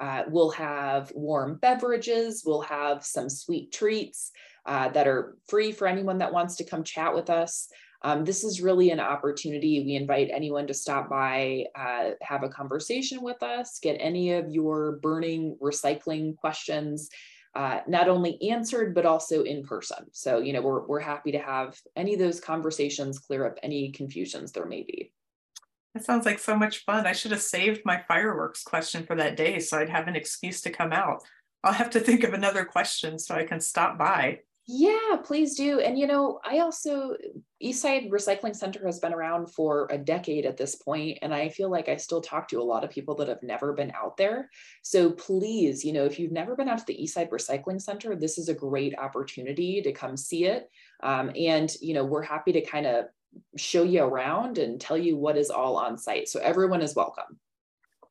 Uh, 0.00 0.24
we'll 0.28 0.50
have 0.50 1.12
warm 1.14 1.56
beverages, 1.56 2.42
we'll 2.44 2.62
have 2.62 3.04
some 3.04 3.28
sweet 3.28 3.72
treats 3.72 4.32
uh, 4.66 4.88
that 4.88 5.06
are 5.06 5.36
free 5.48 5.72
for 5.72 5.86
anyone 5.86 6.18
that 6.18 6.32
wants 6.32 6.56
to 6.56 6.64
come 6.64 6.82
chat 6.82 7.14
with 7.14 7.30
us. 7.30 7.68
Um, 8.02 8.24
this 8.24 8.44
is 8.44 8.60
really 8.60 8.90
an 8.90 9.00
opportunity. 9.00 9.82
We 9.84 9.94
invite 9.96 10.28
anyone 10.30 10.66
to 10.66 10.74
stop 10.74 11.08
by, 11.08 11.66
uh, 11.74 12.10
have 12.20 12.42
a 12.42 12.50
conversation 12.50 13.22
with 13.22 13.42
us, 13.42 13.78
get 13.78 13.96
any 13.98 14.32
of 14.32 14.50
your 14.50 14.98
burning 15.02 15.56
recycling 15.62 16.36
questions 16.36 17.08
uh, 17.54 17.80
not 17.86 18.08
only 18.08 18.50
answered, 18.50 18.94
but 18.94 19.06
also 19.06 19.42
in 19.42 19.62
person. 19.62 20.04
So, 20.12 20.38
you 20.40 20.52
know, 20.52 20.60
we're, 20.60 20.86
we're 20.86 21.00
happy 21.00 21.32
to 21.32 21.38
have 21.38 21.80
any 21.94 22.14
of 22.14 22.18
those 22.18 22.40
conversations 22.40 23.18
clear 23.18 23.46
up 23.46 23.58
any 23.62 23.92
confusions 23.92 24.52
there 24.52 24.66
may 24.66 24.82
be. 24.82 25.12
That 25.94 26.04
sounds 26.04 26.26
like 26.26 26.40
so 26.40 26.56
much 26.56 26.84
fun. 26.84 27.06
I 27.06 27.12
should 27.12 27.30
have 27.30 27.40
saved 27.40 27.82
my 27.84 28.02
fireworks 28.08 28.64
question 28.64 29.06
for 29.06 29.14
that 29.16 29.36
day 29.36 29.60
so 29.60 29.78
I'd 29.78 29.88
have 29.88 30.08
an 30.08 30.16
excuse 30.16 30.60
to 30.62 30.70
come 30.70 30.92
out. 30.92 31.22
I'll 31.62 31.72
have 31.72 31.90
to 31.90 32.00
think 32.00 32.24
of 32.24 32.34
another 32.34 32.64
question 32.64 33.18
so 33.18 33.34
I 33.34 33.44
can 33.44 33.60
stop 33.60 33.96
by. 33.96 34.40
Yeah, 34.66 35.16
please 35.22 35.56
do. 35.56 35.80
And 35.80 35.98
you 35.98 36.06
know, 36.06 36.40
I 36.42 36.60
also 36.60 37.16
Eastside 37.62 38.10
Recycling 38.10 38.56
Center 38.56 38.84
has 38.86 38.98
been 38.98 39.12
around 39.12 39.52
for 39.52 39.86
a 39.90 39.98
decade 39.98 40.46
at 40.46 40.56
this 40.56 40.74
point, 40.74 41.18
and 41.20 41.34
I 41.34 41.50
feel 41.50 41.70
like 41.70 41.90
I 41.90 41.96
still 41.96 42.22
talk 42.22 42.48
to 42.48 42.60
a 42.60 42.64
lot 42.64 42.82
of 42.82 42.88
people 42.88 43.14
that 43.16 43.28
have 43.28 43.42
never 43.42 43.74
been 43.74 43.92
out 43.94 44.16
there. 44.16 44.50
So 44.82 45.10
please, 45.10 45.84
you 45.84 45.92
know, 45.92 46.06
if 46.06 46.18
you've 46.18 46.32
never 46.32 46.56
been 46.56 46.68
out 46.68 46.78
to 46.78 46.84
the 46.86 46.96
Eastside 46.96 47.28
Recycling 47.28 47.80
Center, 47.80 48.16
this 48.16 48.38
is 48.38 48.48
a 48.48 48.54
great 48.54 48.98
opportunity 48.98 49.82
to 49.82 49.92
come 49.92 50.16
see 50.16 50.46
it. 50.46 50.70
Um, 51.02 51.30
and 51.36 51.70
you 51.82 51.92
know, 51.92 52.04
we're 52.04 52.22
happy 52.22 52.52
to 52.52 52.62
kind 52.62 52.86
of 52.86 53.06
show 53.56 53.82
you 53.82 54.02
around 54.02 54.58
and 54.58 54.80
tell 54.80 54.98
you 54.98 55.16
what 55.16 55.36
is 55.36 55.50
all 55.50 55.76
on 55.76 55.98
site. 55.98 56.28
So 56.28 56.40
everyone 56.40 56.82
is 56.82 56.94
welcome. 56.94 57.38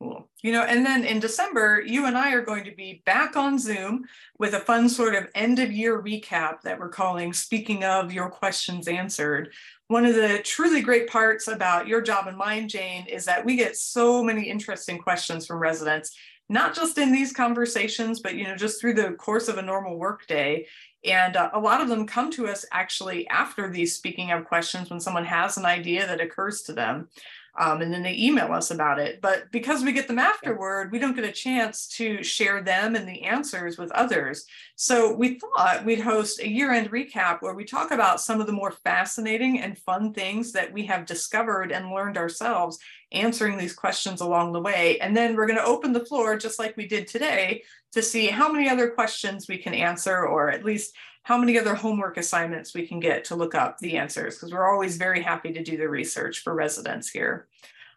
Cool. 0.03 0.28
You 0.41 0.51
know, 0.51 0.63
and 0.63 0.86
then 0.86 1.05
in 1.05 1.19
December, 1.19 1.82
you 1.86 2.07
and 2.07 2.17
I 2.17 2.34
are 2.34 2.41
going 2.41 2.65
to 2.65 2.76
be 2.76 3.01
back 3.05 3.38
on 3.38 3.57
Zoom 3.57 4.03
with 4.38 4.53
a 4.53 4.59
fun 4.59 4.89
sort 4.89 5.15
of 5.15 5.30
end 5.36 5.59
of 5.59 5.71
year 5.71 6.01
recap 6.01 6.61
that 6.63 6.80
we're 6.80 6.89
calling 6.89 7.32
Speaking 7.32 7.84
of 7.84 8.11
Your 8.11 8.30
Questions 8.30 8.88
Answered. 8.88 9.53
One 9.88 10.05
of 10.05 10.15
the 10.15 10.39
truly 10.43 10.82
great 10.82 11.09
parts 11.09 11.47
about 11.47 11.88
your 11.88 12.01
job 12.01 12.28
and 12.28 12.38
mine, 12.38 12.67
Jane, 12.67 13.05
is 13.05 13.26
that 13.26 13.45
we 13.45 13.55
get 13.55 13.78
so 13.78 14.24
many 14.24 14.43
interesting 14.49 14.97
questions 14.97 15.45
from 15.45 15.59
residents, 15.59 16.13
not 16.49 16.76
just 16.76 16.97
in 16.97 17.11
these 17.11 17.32
conversations, 17.32 18.19
but 18.19 18.36
you 18.36 18.43
know, 18.43 18.55
just 18.55 18.82
through 18.82 18.95
the 18.95 19.11
course 19.11 19.47
of 19.47 19.57
a 19.57 19.61
normal 19.61 19.97
workday. 19.97 20.65
And 21.06 21.36
uh, 21.36 21.49
a 21.54 21.60
lot 21.60 21.82
of 21.82 21.89
them 21.89 22.08
come 22.08 22.32
to 22.32 22.47
us 22.47 22.66
actually 22.72 23.28
after 23.28 23.70
these 23.70 23.95
speaking 23.95 24.32
of 24.32 24.45
questions 24.45 24.89
when 24.89 24.99
someone 24.99 25.26
has 25.26 25.58
an 25.58 25.66
idea 25.66 26.08
that 26.08 26.22
occurs 26.22 26.62
to 26.64 26.74
them. 26.74 27.10
Um, 27.56 27.84
and 27.84 27.93
then 27.93 28.01
they 28.01 28.18
email 28.18 28.51
us 28.51 28.72
about 28.72 28.97
it. 28.97 29.22
But 29.22 29.51
because 29.51 29.84
we 29.84 29.91
get 29.91 30.08
them 30.08 30.18
afterward, 30.18 30.91
we 30.91 30.97
don't 30.97 31.16
get 31.16 31.24
a 31.24 31.32
chance 31.32 31.88
to 31.97 32.24
share 32.24 32.64
them 32.64 32.95
and 32.95 33.08
the 33.08 33.22
answers 33.24 33.78
with 33.78 33.91
others. 33.91 34.47
So 34.76 35.14
we 35.14 35.39
thought 35.39 35.86
we'd 35.86 35.99
host 35.99 36.39
a 36.39 36.49
year 36.49 36.72
end 36.72 36.89
recap 36.89 37.41
where 37.41 37.54
we 37.54 37.64
talk 37.64 37.91
about 37.91 38.22
some 38.22 38.41
of 38.41 38.47
the 38.47 38.54
more 38.54 38.72
fascinating 38.72 39.60
and 39.60 39.78
fun 39.78 40.14
things 40.14 40.51
that 40.54 40.74
we 40.74 40.88
have 40.88 41.06
discovered 41.06 41.72
and 41.72 41.91
learned 41.91 42.18
ourselves 42.18 42.80
answering 43.12 43.58
these 43.58 43.74
questions 43.74 44.22
along 44.22 44.54
the 44.54 44.62
way. 44.62 44.97
And 44.97 45.16
then 45.16 45.36
we're 45.36 45.45
going 45.45 45.60
to 45.60 45.66
open 45.66 45.93
the 45.93 46.06
floor, 46.06 46.36
just 46.36 46.58
like 46.58 46.76
we 46.76 46.88
did 46.88 47.08
today, 47.08 47.62
to 47.93 48.01
see 48.01 48.27
how 48.27 48.51
many 48.51 48.69
other 48.69 48.89
questions 48.89 49.47
we 49.47 49.57
can 49.57 49.73
answer, 49.73 50.25
or 50.25 50.49
at 50.49 50.65
least 50.65 50.95
how 51.23 51.37
many 51.37 51.57
other 51.57 51.75
homework 51.75 52.17
assignments 52.17 52.73
we 52.73 52.85
can 52.85 52.99
get 52.99 53.23
to 53.25 53.35
look 53.35 53.55
up 53.55 53.77
the 53.77 53.97
answers, 53.97 54.35
because 54.35 54.51
we're 54.51 54.69
always 54.69 54.97
very 54.97 55.21
happy 55.21 55.53
to 55.53 55.63
do 55.63 55.77
the 55.77 55.87
research 55.87 56.39
for 56.39 56.53
residents 56.53 57.09
here. 57.09 57.47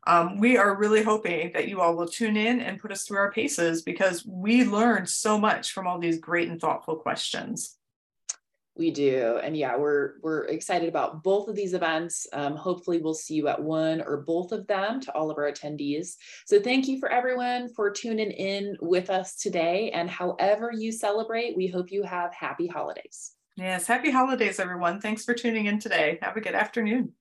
Um, 0.06 0.38
we 0.38 0.56
are 0.56 0.76
really 0.76 1.02
hoping 1.02 1.50
that 1.52 1.66
you 1.66 1.80
all 1.80 1.96
will 1.96 2.06
tune 2.06 2.36
in 2.36 2.60
and 2.60 2.78
put 2.78 2.92
us 2.92 3.04
through 3.04 3.18
our 3.18 3.32
paces 3.32 3.82
because 3.82 4.24
we 4.24 4.64
learned 4.64 5.08
so 5.08 5.36
much 5.36 5.72
from 5.72 5.88
all 5.88 5.98
these 5.98 6.20
great 6.20 6.48
and 6.48 6.60
thoughtful 6.60 6.96
questions. 6.96 7.75
We 8.76 8.90
do. 8.90 9.40
And 9.42 9.56
yeah, 9.56 9.76
we're 9.76 10.14
we're 10.22 10.44
excited 10.44 10.88
about 10.88 11.22
both 11.22 11.48
of 11.48 11.56
these 11.56 11.72
events. 11.72 12.26
Um, 12.32 12.56
hopefully 12.56 12.98
we'll 12.98 13.14
see 13.14 13.34
you 13.34 13.48
at 13.48 13.62
one 13.62 14.02
or 14.02 14.18
both 14.18 14.52
of 14.52 14.66
them 14.66 15.00
to 15.00 15.12
all 15.14 15.30
of 15.30 15.38
our 15.38 15.50
attendees. 15.50 16.16
So 16.44 16.60
thank 16.60 16.86
you 16.86 17.00
for 17.00 17.08
everyone 17.08 17.72
for 17.74 17.90
tuning 17.90 18.30
in 18.30 18.76
with 18.82 19.08
us 19.08 19.36
today. 19.36 19.90
And 19.92 20.10
however 20.10 20.72
you 20.76 20.92
celebrate, 20.92 21.56
we 21.56 21.68
hope 21.68 21.90
you 21.90 22.02
have 22.02 22.34
happy 22.34 22.66
holidays. 22.66 23.32
Yes, 23.56 23.86
happy 23.86 24.10
holidays, 24.10 24.60
everyone. 24.60 25.00
Thanks 25.00 25.24
for 25.24 25.32
tuning 25.32 25.64
in 25.64 25.78
today. 25.78 26.18
Have 26.20 26.36
a 26.36 26.42
good 26.42 26.54
afternoon. 26.54 27.12